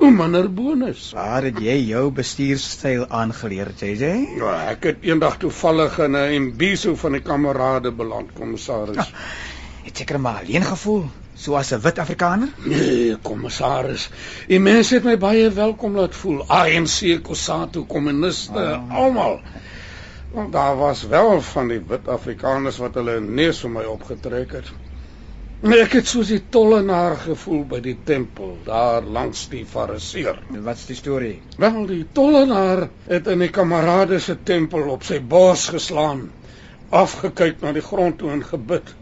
hoe 0.00 0.10
minder 0.12 0.48
bonus. 0.52 1.10
Waar 1.16 1.50
het 1.50 1.60
jy 1.60 1.76
jou 1.90 2.06
bestuurstyl 2.16 3.04
aangeleer, 3.20 3.74
JJ? 3.80 4.14
Ja, 4.40 4.54
ek 4.72 4.88
het 4.90 5.04
eendag 5.08 5.36
toevallig 5.44 6.00
in 6.08 6.16
'n 6.16 6.32
imbiso 6.40 6.96
van 7.04 7.20
die 7.20 7.22
kamerade 7.28 7.92
beland, 7.92 8.32
kommissaris. 8.32 9.12
Het 9.86 9.96
seker 9.96 10.18
maar 10.20 10.40
alleen 10.42 10.64
gevoel, 10.66 11.04
soos 11.34 11.70
'n 11.72 11.80
wit 11.80 11.98
Afrikaner? 11.98 12.48
Nee, 12.64 13.16
kommissaris. 13.22 14.08
Die 14.48 14.58
mense 14.60 14.94
het 14.94 15.04
my 15.04 15.16
baie 15.18 15.50
welkom 15.50 15.94
laat 15.96 16.14
voel. 16.14 16.42
ANC, 16.48 17.22
Kusatu, 17.22 17.84
kommuniste, 17.86 18.58
Ah. 18.58 18.94
almal. 18.94 19.40
Want 20.32 20.52
daar 20.52 20.76
was 20.76 21.02
wel 21.06 21.40
van 21.40 21.68
die 21.68 21.80
wit 21.88 22.08
Afrikaners 22.08 22.76
wat 22.76 22.94
hulle 22.94 23.20
neus 23.20 23.60
vir 23.60 23.70
my 23.70 23.84
opgetrek 23.84 24.52
het. 24.52 24.72
Nee, 25.60 25.80
Ek 25.80 25.92
het 25.92 26.06
soos 26.06 26.26
die 26.28 26.42
tollenaar 26.48 27.16
gevoel 27.16 27.64
by 27.64 27.80
die 27.80 27.96
tempel 28.04 28.58
daar 28.64 29.02
langs 29.02 29.48
die 29.48 29.64
fariseer. 29.66 30.38
Wat's 30.50 30.86
die 30.86 30.96
storie? 30.96 31.40
Wel, 31.58 31.86
die 31.86 32.06
tollenaar 32.12 32.88
het 33.06 33.26
in 33.26 33.38
die 33.38 33.48
kamerade 33.50 34.18
se 34.20 34.36
tempel 34.42 34.88
op 34.90 35.02
sy 35.02 35.20
bors 35.20 35.68
geslaan, 35.68 36.30
afgekyk 36.90 37.60
na 37.60 37.72
die 37.72 37.82
grond 37.82 38.18
toe 38.18 38.30
en 38.30 38.44
gebid. 38.44 38.94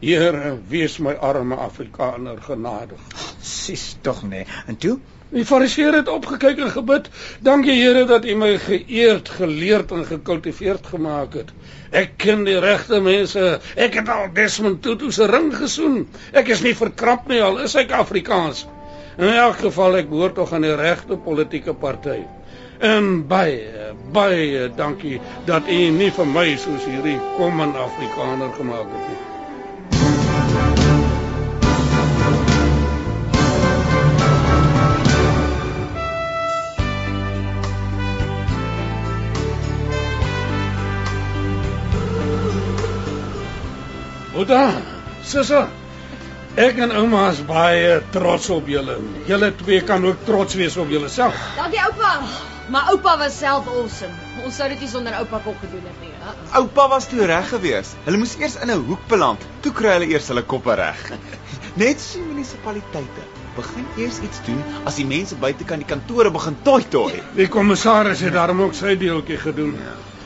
Here, 0.00 0.58
wees 0.68 0.98
my 0.98 1.14
arme 1.14 1.56
Afrikaner 1.56 2.36
genadig. 2.42 3.00
Sis 3.40 3.96
tog 4.02 4.22
nee. 4.28 4.44
En 4.66 4.76
toe? 4.76 4.98
Die 5.32 5.44
fariseer 5.48 5.94
het 5.96 6.08
opgekyk 6.08 6.58
en 6.58 6.70
gebid: 6.70 7.08
"Dankie 7.40 7.74
Here 7.80 8.04
dat 8.04 8.24
U 8.24 8.34
my 8.36 8.58
geëerd, 8.58 9.28
geleerd 9.28 9.90
en 9.90 10.04
gekultiveerd 10.06 10.86
gemaak 10.86 11.32
het. 11.34 11.52
Ek 11.90 12.12
ken 12.16 12.44
die 12.44 12.58
regte 12.60 13.00
mense. 13.00 13.60
Ek 13.74 13.96
het 13.96 14.08
al 14.08 14.28
Desmond 14.32 14.82
Tutu 14.82 15.10
se 15.10 15.26
ring 15.26 15.48
gesoen. 15.56 16.08
Ek 16.32 16.48
is 16.52 16.60
nie 16.62 16.74
verkrap 16.76 17.28
nie 17.28 17.40
al 17.42 17.58
is 17.64 17.74
ek 17.74 17.90
Afrikaans. 17.96 18.66
In 19.16 19.32
elk 19.32 19.64
geval 19.64 19.96
ek 19.96 20.10
behoort 20.10 20.34
tog 20.34 20.52
aan 20.52 20.66
die 20.68 20.76
regte 20.76 21.16
politieke 21.16 21.74
party. 21.74 22.18
En 22.78 23.26
baie, 23.26 23.94
baie 24.12 24.68
dankie 24.76 25.20
dat 25.46 25.72
U 25.72 25.80
nie 25.90 26.10
vir 26.12 26.28
my 26.34 26.52
soos 26.56 26.84
hierdie 26.84 27.16
common 27.40 27.72
Afrikaner 27.72 28.52
gemaak 28.60 28.92
het 28.92 29.08
nie." 29.08 29.25
Boeta, 44.36 44.64
sissa. 45.24 45.62
Ek 46.60 46.76
en 46.84 46.90
ouma 46.92 47.22
is 47.32 47.38
baie 47.48 47.94
trots 48.12 48.50
op 48.52 48.66
julle. 48.68 48.98
Julle 49.28 49.48
twee 49.62 49.78
kan 49.88 50.04
ook 50.04 50.26
trots 50.28 50.56
wees 50.60 50.76
op 50.76 50.90
julleself. 50.92 51.38
Dankie 51.56 51.80
oupa. 51.80 52.10
Maar 52.68 52.90
oupa 52.92 53.14
was 53.22 53.38
self 53.38 53.70
awesome. 53.72 54.12
Ons 54.44 54.58
sou 54.60 54.66
dit 54.68 54.82
nie 54.84 54.88
sonder 54.92 55.16
oupa 55.22 55.40
kon 55.44 55.56
gedoen 55.62 55.86
het 55.88 56.02
nie. 56.04 56.12
hè? 56.20 56.34
Oupa 56.60 56.84
was 56.92 57.08
toe 57.08 57.24
reg 57.30 57.48
gewees. 57.54 57.94
Hulle 58.04 58.20
moes 58.20 58.34
eers 58.36 58.58
in 58.60 58.72
'n 58.74 58.84
hoek 58.90 59.06
beland. 59.08 59.46
Toe 59.64 59.72
kry 59.72 59.94
hulle 59.96 60.08
eers 60.12 60.28
hulle 60.28 60.42
koppe 60.42 60.74
reg. 60.82 61.00
Net 61.82 62.00
so 62.00 62.20
munisipaliteite 62.20 63.24
begin 63.56 63.86
eers 63.96 64.18
iets 64.20 64.42
doen 64.44 64.60
as 64.84 65.00
die 65.00 65.06
mense 65.08 65.36
buite 65.40 65.64
kan 65.64 65.80
die 65.80 65.88
kantore 65.88 66.30
begin 66.30 66.58
toi 66.62 66.82
toi. 66.90 67.12
Die 67.40 67.48
kommissaris 67.48 68.20
het 68.20 68.36
daarom 68.36 68.60
ook 68.68 68.74
sy 68.74 68.96
deeltjie 69.00 69.40
gedoen. 69.40 69.78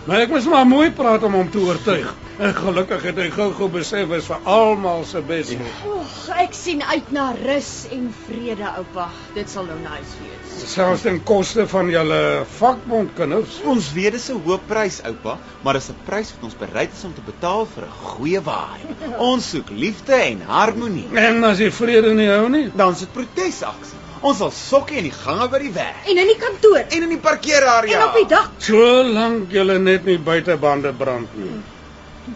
Maar 0.09 0.23
ek 0.25 0.31
moes 0.33 0.47
maar 0.49 0.65
mooi 0.65 0.89
praat 0.97 1.25
om 1.29 1.35
hom 1.37 1.49
te 1.53 1.61
oortuig. 1.61 2.09
En 2.41 2.55
gelukkig 2.57 3.03
het 3.05 3.19
hy 3.21 3.27
gou-gou 3.35 3.67
besef 3.69 4.13
is 4.17 4.29
vir 4.31 4.47
almal 4.49 5.03
se 5.05 5.21
bes. 5.29 5.51
Oeg, 5.91 6.15
ek 6.41 6.57
sien 6.57 6.81
uit 6.81 7.11
na 7.13 7.27
rus 7.37 7.69
en 7.93 8.07
vrede, 8.25 8.65
oupa. 8.81 9.11
Dit 9.37 9.53
sal 9.53 9.69
nou 9.69 9.77
nice 9.83 10.17
wees. 10.23 10.55
Selfs 10.73 11.05
ten 11.05 11.21
koste 11.29 11.67
van 11.69 11.93
julle 11.93 12.23
vakbond 12.57 13.13
kinders. 13.19 13.61
Ons 13.69 13.93
weet 13.93 14.17
dis 14.17 14.31
'n 14.33 14.41
hoë 14.47 14.61
prys, 14.73 15.03
oupa, 15.13 15.37
maar 15.61 15.77
dis 15.77 15.93
'n 15.93 16.01
prys 16.09 16.33
wat 16.33 16.49
ons 16.49 16.59
bereid 16.65 16.97
is 16.97 17.05
om 17.05 17.15
te 17.15 17.27
betaal 17.29 17.69
vir 17.77 17.85
'n 17.85 17.97
goeie 18.01 18.41
waai. 18.41 18.81
Ons 19.31 19.51
soek 19.53 19.69
liefde 19.71 20.17
en 20.17 20.41
harmonie. 20.41 21.09
En 21.13 21.45
as 21.45 21.59
jy 21.61 21.71
vrede 21.71 22.15
nie 22.15 22.33
hou 22.33 22.49
nie, 22.49 22.71
dan 22.75 22.97
is 22.97 23.05
dit 23.05 23.13
protesaksie. 23.13 24.00
Ons 24.23 24.37
sal 24.39 24.51
sokke 24.53 24.95
in 25.01 25.05
die 25.09 25.15
gange 25.25 25.49
by 25.49 25.59
die 25.59 25.71
werk 25.73 26.09
En 26.11 26.19
in 26.19 26.27
die 26.29 26.37
kantoor. 26.37 26.83
en 26.91 27.03
in 27.03 27.09
die 27.09 27.19
parkeerarea. 27.19 27.97
En 28.01 28.05
op 28.09 28.15
die 28.15 28.27
dak. 28.29 28.51
solank 28.59 29.51
julle 29.53 29.79
net 29.79 30.05
nie 30.05 30.19
buitebande 30.19 30.93
brand 30.93 31.29
nie. 31.39 31.61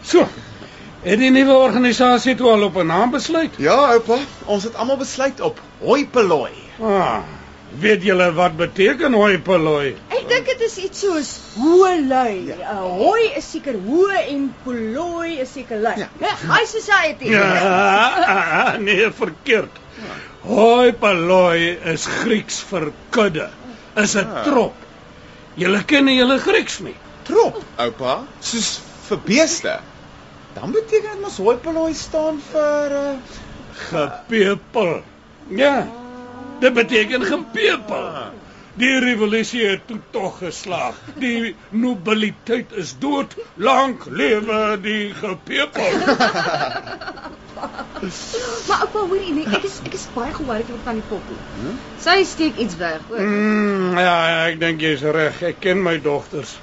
So. 0.03 0.27
Het 1.05 1.19
die 1.21 1.31
nuwe 1.31 1.53
organisasie 1.53 2.35
toe 2.35 2.49
al 2.51 2.63
op 2.65 2.77
'n 2.81 2.87
naam 2.87 3.11
besluit? 3.11 3.51
Ja, 3.59 3.75
oupa, 3.93 4.17
ons 4.47 4.63
het 4.65 4.75
almal 4.75 4.97
besluit 4.97 5.41
op 5.41 5.61
hoi 5.81 6.07
peloi. 6.09 6.51
Ah, 6.81 7.19
weet 7.79 8.03
julle 8.03 8.33
wat 8.33 8.57
beteken 8.57 9.13
hoi 9.13 9.39
peloi? 9.39 9.95
Ek 10.09 10.29
dink 10.29 10.47
dit 10.47 10.61
is 10.61 10.77
iets 10.77 11.01
soos 11.01 11.41
hoë 11.59 12.07
lui. 12.09 12.47
Ja. 12.47 12.55
Uh, 12.73 12.81
hoi 13.05 13.31
is 13.37 13.51
seker 13.51 13.75
hoë 13.75 14.25
en 14.29 14.55
poloi 14.65 15.39
is 15.41 15.53
seker 15.53 15.77
lui. 15.77 15.95
Ja. 15.99 16.09
High 16.49 16.65
society. 16.67 17.25
Ja, 17.29 18.77
nee, 18.89 19.11
verkeerd. 19.13 19.71
Hoi 20.45 20.93
peloi 20.93 21.73
is 21.93 22.05
Grieks 22.21 22.59
vir 22.69 22.91
kudde. 23.11 23.49
Is 23.97 24.15
'n 24.17 24.29
trop. 24.45 24.75
Julle 25.57 25.81
ken 25.89 26.05
nie 26.05 26.19
julle 26.19 26.39
Grieks 26.39 26.81
nie. 26.85 26.97
Trop, 27.25 27.63
oupa, 27.81 28.17
soos 28.41 28.81
vir 29.09 29.19
beeste. 29.25 29.79
Dan 30.55 30.73
beteken 30.77 31.17
dit 31.17 31.23
mos 31.23 31.39
hoi 31.41 31.57
peloi 31.57 31.95
staan 31.95 32.43
vir 32.51 32.97
uh, 32.99 33.15
Gepepel. 33.89 35.03
Ja. 35.49 35.87
Dit 36.61 36.75
beteken 36.75 37.25
gepepel. 37.25 38.05
Die 38.77 38.93
revolusie 39.01 39.65
het 39.67 39.87
toe 39.87 39.99
tog 40.11 40.39
geslaag. 40.39 41.01
Die 41.25 41.55
nobiliteit 41.71 42.73
is 42.73 42.93
dood. 42.99 43.37
Lank 43.57 44.05
lewe 44.11 44.77
die 44.83 45.15
gepepel. 45.15 45.91
Maar 48.69 48.85
oupa, 48.87 49.07
hoorie 49.09 49.33
nee, 49.37 49.47
ek 49.59 49.67
is 49.69 49.81
ek 49.85 49.97
is 49.99 50.07
baie 50.15 50.33
geworried 50.35 50.71
oor 50.73 50.83
van 50.85 51.01
die 51.01 51.07
poppie. 51.09 51.39
Hm? 51.61 51.75
Sy 52.05 52.17
steek 52.29 52.61
iets 52.65 52.79
weg, 52.81 53.01
hoor. 53.09 53.21
Mm, 53.21 53.99
ja, 54.01 54.15
ek 54.49 54.61
dink 54.63 54.85
jy's 54.85 55.05
reg. 55.17 55.43
Ek 55.51 55.61
ken 55.65 55.83
my 55.85 55.97
dogters. 56.05 56.57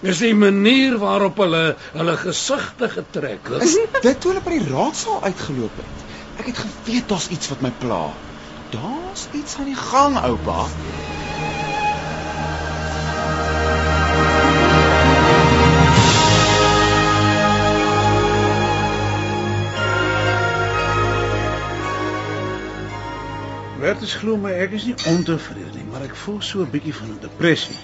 Dis 0.00 0.20
die 0.22 0.34
manier 0.38 0.94
waarop 1.02 1.40
hulle 1.42 1.62
hulle 1.96 2.16
gesigte 2.20 2.90
getrek 2.92 3.50
het. 3.50 3.66
Is 3.66 3.74
dit 4.04 4.20
toe 4.20 4.30
hulle 4.30 4.44
by 4.44 4.60
die 4.60 4.68
raadsaal 4.70 5.24
uitgeloop 5.26 5.82
het? 5.82 6.06
Ek 6.38 6.52
het 6.52 6.62
geweet 6.62 7.08
daar's 7.10 7.26
iets 7.34 7.50
wat 7.50 7.66
my 7.66 7.72
pla. 7.82 8.04
Daar's 8.70 9.26
iets 9.34 9.58
aan 9.58 9.72
die 9.72 9.80
gang, 9.80 10.18
oupa. 10.22 10.66
Bertus 23.98 24.20
glo 24.22 24.36
my, 24.38 24.52
ek 24.54 24.74
is 24.76 24.84
nie 24.86 24.92
ontevrede 25.10 25.72
nie, 25.74 25.84
maar 25.90 26.04
ek 26.06 26.12
voel 26.22 26.36
so 26.46 26.62
'n 26.62 26.70
bietjie 26.70 26.92
van 26.94 27.08
'n 27.10 27.16
depressie. 27.18 27.74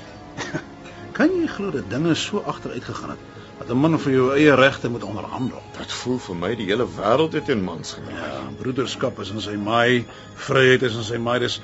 kan 1.16 1.32
jy 1.34 1.48
glo 1.50 1.72
dat 1.74 1.88
dinge 1.90 2.12
so 2.14 2.38
agteruit 2.52 2.84
gegaan 2.86 3.10
het 3.10 3.24
dat 3.58 3.72
'n 3.74 3.80
man 3.82 3.98
vir 3.98 4.12
jou 4.12 4.26
eie 4.36 4.54
regte 4.54 4.90
moet 4.94 5.02
onderhandel? 5.02 5.62
Dit 5.78 5.92
voel 5.92 6.20
vir 6.26 6.36
my 6.36 6.52
die 6.54 6.68
hele 6.68 6.86
wêreld 6.98 7.34
het 7.34 7.44
teen 7.50 7.64
mans 7.64 7.96
gegaan. 7.98 8.14
Ja, 8.14 8.38
broederskap 8.60 9.18
is 9.18 9.32
in 9.34 9.40
sy 9.40 9.56
maai, 9.56 10.06
vryheid 10.34 10.82
is 10.82 10.94
in 10.94 11.02
sy 11.02 11.18
maai. 11.18 11.40
Dis 11.40 11.60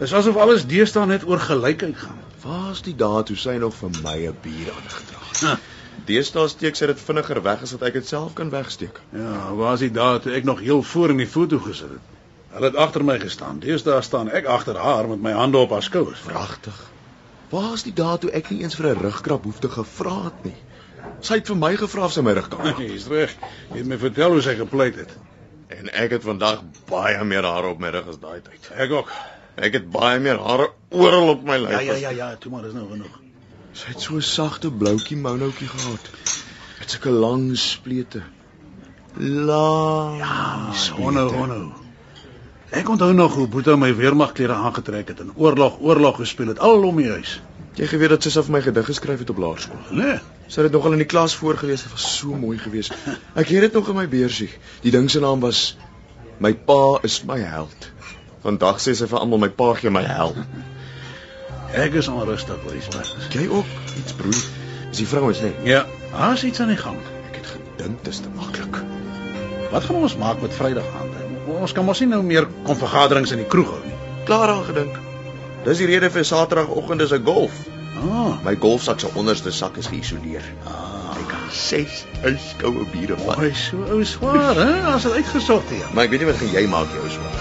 dis 0.00 0.12
asof 0.12 0.40
alles 0.40 0.64
deesdae 0.66 1.04
net 1.06 1.28
oor 1.28 1.44
gelykheid 1.50 1.96
gaan. 1.96 2.24
Waar's 2.46 2.80
die 2.88 2.96
dae 2.96 3.22
toe 3.22 3.36
sy 3.36 3.58
nog 3.60 3.74
vir 3.74 3.90
my 4.00 4.16
'n 4.24 4.38
bier 4.40 4.72
aangedra 4.72 5.20
het? 5.52 5.68
Deesdae 6.06 6.48
steek 6.48 6.80
sy 6.80 6.86
dit 6.86 7.00
vinniger 7.10 7.42
weg 7.42 7.62
as 7.62 7.76
wat 7.76 7.82
ek 7.82 8.00
dit 8.00 8.08
self 8.08 8.32
kan 8.32 8.48
wegsteek. 8.48 9.04
Ja, 9.12 9.52
waar's 9.54 9.84
die 9.84 9.92
dae 9.92 10.18
toe 10.18 10.32
ek 10.32 10.44
nog 10.44 10.64
heel 10.64 10.82
voor 10.82 11.10
in 11.10 11.16
die 11.26 11.32
foto 11.36 11.58
gesit 11.58 11.90
het? 11.90 12.21
Hulle 12.52 12.68
het 12.68 12.76
agter 12.76 13.04
my 13.04 13.18
gestaan. 13.20 13.60
Deesdae 13.62 14.02
staan 14.04 14.30
ek 14.30 14.44
agter 14.44 14.76
haar 14.76 15.08
met 15.08 15.22
my 15.24 15.32
hande 15.32 15.56
op 15.58 15.70
haar 15.72 15.82
skouers. 15.82 16.20
Pragtig. 16.26 16.76
Waar's 17.52 17.84
die 17.86 17.92
dae 17.96 18.18
toe 18.18 18.30
ek 18.30 18.50
nie 18.50 18.62
eens 18.62 18.76
vir 18.76 18.90
'n 18.90 19.00
rugkrap 19.00 19.44
hoef 19.44 19.58
te 19.58 19.68
gevra 19.68 20.24
het 20.24 20.44
nie? 20.44 20.56
Sy 21.20 21.34
het 21.40 21.46
vir 21.46 21.56
my 21.56 21.76
gevra 21.76 22.04
of 22.04 22.12
sy 22.12 22.20
my 22.20 22.32
rug 22.32 22.48
kan 22.48 22.64
maak. 22.64 22.78
Jy's 22.78 23.06
reg. 23.06 23.34
Jy 23.70 23.78
het 23.78 23.86
my 23.86 23.98
vertel 23.98 24.30
hoe 24.36 24.42
sy 24.42 24.54
gepleit 24.58 24.96
het. 24.96 25.16
En 25.68 25.88
ek 26.04 26.10
het 26.10 26.22
vandag 26.22 26.62
baie 26.88 27.24
meer 27.24 27.44
hare 27.44 27.72
op 27.72 27.78
my 27.78 27.88
rug 27.88 28.08
as 28.08 28.18
daai 28.20 28.40
tyd. 28.40 28.70
Ek 28.76 28.90
ook. 28.90 29.12
Ek 29.56 29.72
het 29.72 29.90
baie 29.90 30.20
meer 30.20 30.38
hare 30.38 30.70
oral 30.90 31.28
op 31.28 31.44
my 31.44 31.58
lyf. 31.58 31.70
Ja 31.70 31.80
ja 31.80 31.94
ja 31.94 32.10
ja, 32.10 32.36
toe 32.36 32.52
maar 32.52 32.64
is 32.64 32.72
nou 32.72 32.88
genoeg. 32.88 33.20
Sy 33.72 33.86
het 33.88 34.00
so 34.00 34.14
'n 34.14 34.22
sagte 34.22 34.70
bloukie 34.70 35.16
mounoutjie 35.16 35.68
gehad. 35.68 36.10
Met 36.78 36.90
sulke 36.90 37.10
lang 37.10 37.56
splete. 37.56 38.22
Lang. 39.16 40.18
Ja, 40.18 40.72
honno 40.96 41.28
honno. 41.28 41.81
Ek 42.72 42.88
onthou 42.88 43.12
nog 43.12 43.34
hoe 43.36 43.48
Boeta 43.52 43.74
my 43.76 43.90
weermagklere 43.92 44.54
aangetrek 44.56 45.10
het 45.12 45.18
en 45.20 45.32
oorlog 45.36 45.74
oorlog 45.84 46.16
gespeel 46.16 46.54
het 46.54 46.60
al 46.64 46.86
om 46.88 46.96
die 46.96 47.10
huis. 47.10 47.34
Jy 47.76 47.86
geweet 47.90 48.14
dat 48.14 48.24
self 48.24 48.48
vir 48.48 48.54
my 48.54 48.62
gedig 48.64 48.86
geskryf 48.88 49.20
het 49.20 49.32
op 49.32 49.42
laerskool. 49.44 49.82
Nee. 49.98 50.14
Sy 50.46 50.62
het 50.62 50.70
dit 50.70 50.76
nogal 50.78 50.96
in 50.96 51.02
die 51.04 51.08
klas 51.08 51.34
voorgeles. 51.36 51.84
Dit 51.84 51.92
was 51.92 52.06
so 52.16 52.32
mooi 52.32 52.56
geweest. 52.58 52.96
Ek 53.36 53.52
het 53.52 53.66
dit 53.68 53.76
nog 53.76 53.90
in 53.92 53.98
my 54.00 54.06
beursie. 54.08 54.48
Die 54.84 54.92
ding 54.94 55.10
se 55.12 55.20
naam 55.20 55.44
was 55.44 55.76
My 56.40 56.54
pa 56.56 56.98
is 57.04 57.20
my 57.28 57.38
held. 57.44 57.90
Vandag 58.42 58.80
sê 58.80 58.96
sy 58.96 59.06
vir 59.06 59.20
almal 59.20 59.44
my 59.44 59.52
pa 59.52 59.68
gee 59.76 59.92
my 59.92 60.02
hel. 60.08 60.32
Ek 61.76 61.94
is 62.00 62.08
onrustig, 62.08 62.64
Ysbert. 62.72 63.28
Jy 63.36 63.46
ook 63.52 63.68
iets 64.00 64.16
broer. 64.16 64.42
Is 64.88 65.04
die 65.04 65.08
vrouens 65.12 65.44
nê? 65.44 65.52
Nee? 65.52 65.76
Ja, 65.76 65.84
daar's 66.16 66.44
iets 66.48 66.64
aan 66.64 66.72
die 66.72 66.80
gang. 66.80 66.98
Ek 67.30 67.42
het 67.42 67.52
gedink 67.52 68.00
dit 68.00 68.12
is 68.16 68.24
te 68.24 68.32
maklik. 68.32 68.80
Wat 69.72 69.84
gaan 69.84 70.02
ons 70.08 70.16
maak 70.20 70.40
met 70.40 70.56
Vrydag 70.56 70.88
aand? 70.98 71.11
Ons 71.46 71.72
kan 71.72 71.84
mos 71.84 72.00
nie 72.00 72.08
nou 72.08 72.22
meer 72.22 72.46
kom 72.66 72.76
vergaderings 72.78 73.32
in 73.34 73.38
die 73.42 73.48
kroeg 73.50 73.70
hou 73.74 73.80
nie. 73.84 73.96
Klaar 74.28 74.48
aan 74.52 74.64
gedink. 74.64 74.98
Dis 75.64 75.78
die 75.78 75.86
rede 75.90 76.10
vir 76.10 76.24
Saterdagoggend 76.24 77.00
is 77.02 77.12
'n 77.12 77.24
golf. 77.24 77.52
Ah, 78.02 78.38
My 78.44 78.54
golfsak 78.56 79.00
se 79.00 79.08
onderste 79.14 79.50
sak 79.52 79.76
is 79.76 79.86
geïsoleer. 79.86 80.42
Ah, 80.66 81.14
ek 81.18 81.28
kan 81.28 81.50
6 81.50 82.04
yskoue 82.24 82.86
biere 82.92 83.16
vat. 83.16 83.38
Oi, 83.38 83.52
so 83.54 83.76
ou 83.90 84.04
swaar, 84.04 84.54
hè? 84.56 84.82
As 84.94 85.02
dit 85.02 85.12
uitgesort 85.12 85.68
het. 85.70 85.90
Maar 85.94 86.04
ek 86.04 86.10
weet 86.10 86.20
nie 86.20 86.30
wat 86.32 86.36
gaan 86.40 86.52
jy 86.52 86.66
maak 86.68 86.88
jou 86.94 87.08
swaar. 87.10 87.38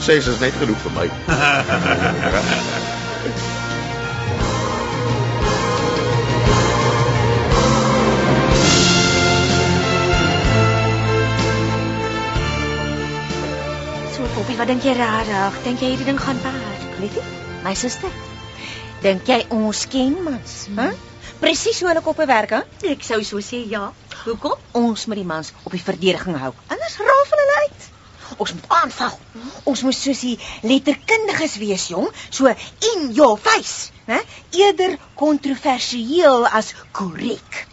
6 0.00 0.26
is 0.26 0.40
net 0.40 0.52
genoeg 0.60 0.78
vir 0.78 0.92
my. 0.96 1.08
wat 14.62 14.70
dink 14.70 14.84
jy 14.86 14.92
regtig? 14.94 15.56
Dink 15.64 15.80
jy 15.82 15.88
hierdie 15.90 16.04
ding 16.06 16.18
gaan 16.22 16.38
werk? 16.38 16.82
Liefie, 17.02 17.22
my 17.64 17.72
suster. 17.74 18.12
Dink 19.02 19.26
jy 19.26 19.40
ons 19.56 19.80
ken 19.90 20.12
mans, 20.22 20.52
hè? 20.76 20.86
Presies 21.40 21.80
hoe 21.82 21.88
hulle 21.90 22.02
koppe 22.06 22.28
werk, 22.30 22.54
hè? 22.54 22.60
Ek 22.92 23.02
sou 23.02 23.18
so 23.26 23.42
sê 23.42 23.64
ja. 23.72 23.88
Hoekom? 24.20 24.54
Ons 24.78 25.08
moet 25.10 25.18
die 25.18 25.26
mans 25.26 25.50
op 25.64 25.74
die 25.74 25.82
verdediging 25.82 26.38
hou. 26.44 26.52
Anders 26.70 26.94
van 26.94 27.10
hulle 27.10 27.58
uit. 27.64 27.88
Ons 28.36 28.54
moet 28.54 28.70
aanval. 28.78 29.18
Ons 29.72 29.82
moet 29.82 29.98
soos 29.98 30.22
die 30.28 30.36
letterkundiges 30.62 31.58
wees, 31.58 31.90
jong, 31.90 32.06
so 32.30 32.54
in 32.92 33.10
your 33.18 33.34
face, 33.42 33.90
hè? 34.06 34.22
Eerder 34.62 34.94
kontroversieel 35.18 36.46
as 36.46 36.70
korrek. 36.94 37.64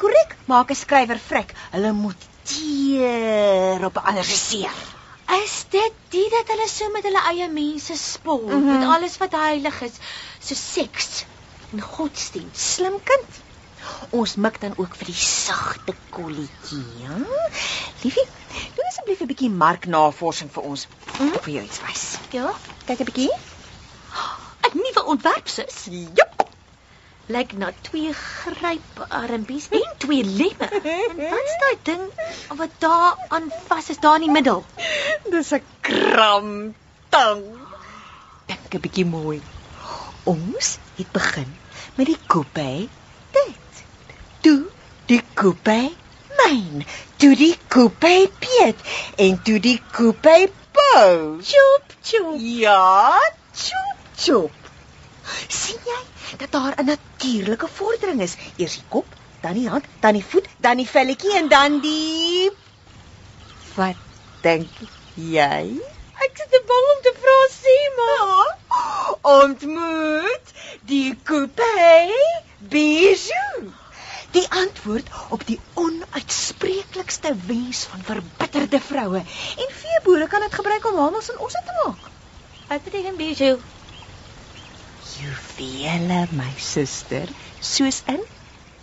Korrek 0.00 0.38
maak 0.48 0.72
'n 0.72 0.80
skrywer 0.80 1.20
vrek. 1.28 1.52
Hulle 1.76 1.92
moet 1.92 2.30
teer 2.48 3.84
op 3.84 4.00
ander 4.00 4.24
se 4.24 4.46
seer. 4.48 4.87
Is 5.28 5.64
dit 5.68 5.92
die 6.08 6.28
dat 6.32 6.48
hulle 6.48 6.68
so 6.68 6.88
met 6.90 7.02
hulle 7.04 7.20
eie 7.32 7.48
mense 7.52 7.96
spot 7.96 8.42
mm 8.42 8.48
Mhm. 8.48 8.68
-hmm. 8.68 8.78
met 8.78 8.88
alles 8.96 9.16
wat 9.18 9.32
heilig 9.32 9.80
is, 9.82 9.92
so 10.40 10.54
seks 10.54 11.24
en 11.72 11.80
godsdienst? 11.80 12.60
Slim 12.60 12.96
kind. 13.04 13.28
Ons 14.10 14.34
mik 14.36 14.60
dan 14.60 14.72
ook 14.76 14.94
vir 14.96 15.06
die 15.06 15.14
sagte 15.14 15.94
kolletjie, 16.10 16.84
ja? 17.02 17.16
Liefie, 18.02 18.26
doen 18.74 18.86
asseblief 18.88 19.20
'n 19.20 19.26
bietjie 19.26 19.50
marknavorsing 19.50 20.50
vir 20.52 20.62
ons. 20.62 20.86
Mm? 21.20 21.32
Ek 21.34 21.44
wil 21.44 21.54
jou 21.54 21.64
iets 21.64 21.80
wys. 21.80 22.16
Ja, 22.30 22.52
Kyk 22.86 23.00
'n 23.00 23.04
bietjie. 23.04 23.30
'n 24.64 24.76
nuwe 24.76 25.04
ontwerp 25.04 25.48
sis. 25.48 25.84
Jop. 26.14 26.47
Lyk 27.28 27.52
na 27.60 27.68
twee 27.84 28.12
gryparmpies 28.16 29.68
en 29.76 29.88
twee 30.00 30.24
lemme. 30.24 30.68
En 30.92 31.18
wat's 31.30 31.56
daai 31.62 31.78
ding 31.88 32.04
wat 32.56 32.76
daar 32.84 33.18
aan 33.28 33.50
vas 33.66 33.90
is 33.92 34.00
daar 34.00 34.14
in 34.16 34.24
die 34.26 34.30
middel? 34.32 34.64
Dis 35.30 35.52
'n 35.52 35.62
kramtang. 35.80 37.44
Dink 38.48 38.74
'n 38.74 38.80
bietjie 38.80 39.04
mooi. 39.04 39.42
Ons 40.24 40.78
het 40.96 41.12
begin 41.12 41.56
met 41.94 42.06
die 42.06 42.18
hè? 42.52 42.88
Dit. 43.36 43.84
Toe 44.40 44.62
die 45.06 45.22
koepie 45.34 45.96
myn, 46.40 46.86
toe 47.16 47.34
die 47.36 47.56
koepie 47.68 48.28
Piet 48.38 48.78
en 49.16 49.42
toe 49.42 49.60
die 49.60 49.82
koepie 49.92 50.52
Paul. 50.72 51.40
Chop 51.42 51.84
chop. 52.02 52.36
Ja, 52.38 53.20
chop 53.52 53.96
chop. 54.16 54.52
sien 55.48 55.80
jy 55.84 55.98
dat 56.36 56.50
daar 56.50 56.74
'n 56.76 56.84
natuurlike 56.84 57.68
vordering 57.68 58.20
is? 58.20 58.36
Eers 58.56 58.74
die 58.74 58.84
kop, 58.88 59.14
dan 59.40 59.52
die 59.52 59.68
hand, 59.68 59.84
dan 60.00 60.12
die 60.12 60.24
voet, 60.24 60.48
dan 60.56 60.76
die 60.76 60.88
velletjie 60.88 61.34
en 61.34 61.48
dan 61.48 61.80
die 61.80 62.50
Wat 63.74 63.96
dink 64.42 64.66
jy? 65.14 65.78
Ek 66.24 66.32
sit 66.34 66.50
te 66.50 66.62
bang 66.66 66.86
om 66.94 67.02
te 67.06 67.12
vra 67.20 67.36
sê 67.54 67.76
maar. 67.98 68.48
Ontmoet 69.42 70.52
die 70.90 71.18
coupé 71.22 72.10
bijou. 72.58 73.70
Die 74.30 74.46
antwoord 74.50 75.08
op 75.28 75.46
die 75.46 75.60
onuitspreeklikste 75.74 77.36
wens 77.46 77.84
van 77.92 78.02
verbitterde 78.02 78.80
vroue. 78.80 79.22
En 79.64 79.74
veeboere 79.80 80.26
kan 80.26 80.40
dit 80.40 80.54
gebruik 80.54 80.86
om 80.90 80.98
hamels 80.98 81.30
en 81.30 81.38
osse 81.38 81.62
te 81.64 81.80
maak. 81.84 82.10
Wat 82.68 82.82
beteken 82.82 83.16
bijou? 83.16 83.58
Juwele, 85.16 86.26
my 86.36 86.52
suster, 86.58 87.28
soos 87.60 88.02
in 88.06 88.20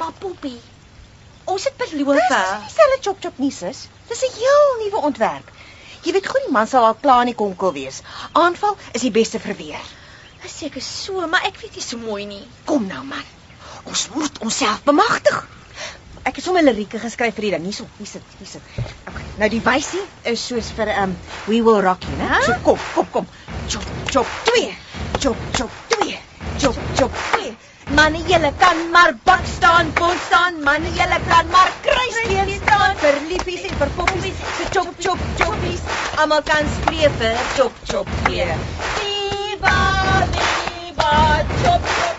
Maar 0.00 0.12
Poppy, 0.18 0.54
ons 1.44 1.64
het 1.68 1.76
beloof. 1.80 2.20
Dis 2.20 2.52
nie 2.64 2.74
selle 2.74 2.98
chop 3.04 3.22
chop 3.24 3.40
nie, 3.42 3.52
sis. 3.52 3.86
Dis 4.08 4.22
'n 4.26 4.36
heel 4.38 4.68
nuwe 4.84 5.02
ontwerp. 5.10 5.50
Jy 6.02 6.12
weet 6.16 6.26
goed 6.26 6.46
die 6.46 6.52
man 6.52 6.66
sal 6.66 6.84
al 6.88 6.94
klaar 6.94 7.26
in 7.26 7.32
die 7.32 7.36
konkel 7.36 7.72
wees. 7.76 8.00
Aanval 8.32 8.76
is 8.92 9.04
die 9.04 9.12
beste 9.12 9.40
verweer. 9.40 9.82
Is 10.44 10.56
seker 10.58 10.80
so, 10.80 11.26
maar 11.28 11.44
ek 11.44 11.60
weet 11.60 11.74
nie 11.76 11.84
so 11.84 12.00
mooi 12.00 12.24
nie. 12.24 12.44
Kom 12.64 12.86
nou 12.88 13.02
man. 13.04 13.26
Ons 13.84 14.08
moet 14.14 14.38
onsself 14.40 14.82
bemagtig. 14.88 15.42
Ek 16.22 16.36
het 16.36 16.44
sommer 16.44 16.64
lirieke 16.64 17.00
geskryf 17.00 17.36
vir 17.36 17.48
die 17.48 17.52
ding. 17.56 17.68
Hierso, 17.68 17.86
hier 17.98 18.08
sit, 18.08 18.34
hier 18.38 18.48
sit. 18.48 18.74
Okay. 19.08 19.24
Nou 19.40 19.48
die 19.52 19.62
wysie 19.64 20.02
is 20.32 20.46
soos 20.46 20.72
vir 20.76 20.92
um 21.02 21.16
We 21.46 21.62
Will 21.64 21.80
Rock 21.84 22.04
You, 22.08 22.16
né? 22.20 22.42
So 22.48 22.60
kom, 22.64 22.84
kom, 22.94 23.10
kom. 23.18 23.32
Chop 23.68 23.88
chop 24.12 24.36
2. 24.52 25.09
Chop 25.20 25.36
chop 25.52 25.70
2. 26.00 26.16
Chop 26.58 26.76
chop 26.96 27.12
2. 27.32 27.54
Manne 27.96 28.20
julle 28.28 28.52
kan 28.58 28.78
maar 28.90 29.12
bak 29.24 29.42
staan, 29.56 29.92
bon 29.98 30.16
staan. 30.26 30.62
Manne 30.64 30.88
julle 30.98 31.18
kan 31.28 31.46
maar 31.50 31.72
kruisbeen 31.84 32.48
staan 32.62 32.96
vir 33.02 33.18
liefies 33.28 33.66
en 33.68 33.76
vir 33.82 33.90
poppies. 33.98 34.38
So 34.56 34.64
chop 34.76 34.88
chop 34.98 35.18
choppies. 35.36 35.82
Almal 36.16 36.42
kan 36.42 36.64
skree 36.76 37.10
vir 37.20 37.36
chop 37.56 37.72
chop 37.90 38.08
2. 38.30 38.48
Viva, 38.96 39.76
viva, 40.32 41.12
chop 41.62 41.82
chop. 42.00 42.16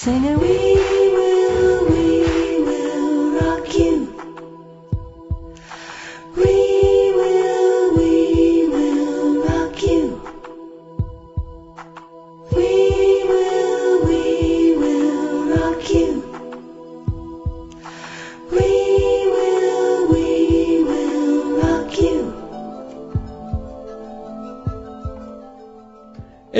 Sing 0.00 0.26
a 0.26 0.38
we 0.38 0.99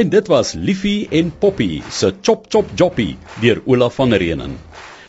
En 0.01 0.09
dit 0.09 0.29
was 0.33 0.55
Liefie 0.57 1.09
en 1.13 1.29
Poppy 1.43 1.83
se 1.93 2.09
Chop 2.25 2.47
Chop 2.49 2.71
Joppy 2.79 3.19
deur 3.43 3.59
Olaf 3.69 3.99
van 3.99 4.15
Reenen. 4.17 4.55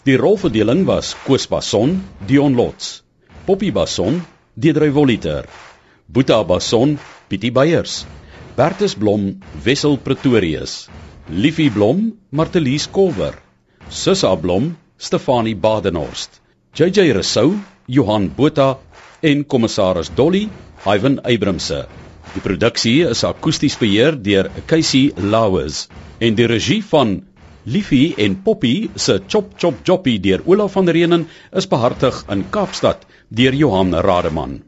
Die 0.04 0.18
rolverdeling 0.20 0.82
was 0.84 1.14
Koos 1.24 1.46
Basson, 1.48 1.94
Dion 2.28 2.58
Lots, 2.60 2.90
Poppy 3.46 3.70
Basson, 3.72 4.20
Deidre 4.54 4.90
Voliter, 4.92 5.48
Boeta 6.12 6.42
Basson, 6.44 6.98
Pietie 7.30 7.54
Beyers, 7.56 8.02
Bertus 8.58 8.98
Blom, 8.98 9.30
Wessel 9.64 9.96
Pretorius, 9.96 10.90
Liefie 11.30 11.72
Blom, 11.72 12.12
Martelies 12.30 12.90
Kolwer, 12.92 13.38
Sussa 13.88 14.36
Blom, 14.36 14.74
Stefanie 15.00 15.56
Badenhorst, 15.56 16.42
JJ 16.76 17.14
Rousseau, 17.14 17.56
Johan 17.88 18.28
Botha 18.28 18.76
en 19.24 19.46
kommissaris 19.46 20.12
Dolly, 20.18 20.50
Ivan 20.86 21.22
Abrhamse. 21.24 21.86
Die 22.32 22.40
produksie 22.44 23.02
is 23.12 23.22
akoesties 23.28 23.74
beheer 23.80 24.16
deur 24.28 24.48
Casey 24.72 25.10
Lauers 25.34 25.80
en 26.28 26.38
die 26.38 26.48
regie 26.48 26.80
van 26.92 27.12
Liefie 27.76 28.14
en 28.26 28.38
Poppy 28.46 28.76
se 28.96 29.18
Chop 29.28 29.52
Chop 29.60 29.82
Joppy 29.90 30.16
deur 30.24 30.46
Olaf 30.48 30.78
van 30.80 30.88
Reenen 30.88 31.28
is 31.62 31.68
behartig 31.68 32.24
in 32.32 32.48
Kaapstad 32.56 33.04
deur 33.28 33.58
Johan 33.64 33.92
Rademan. 34.08 34.62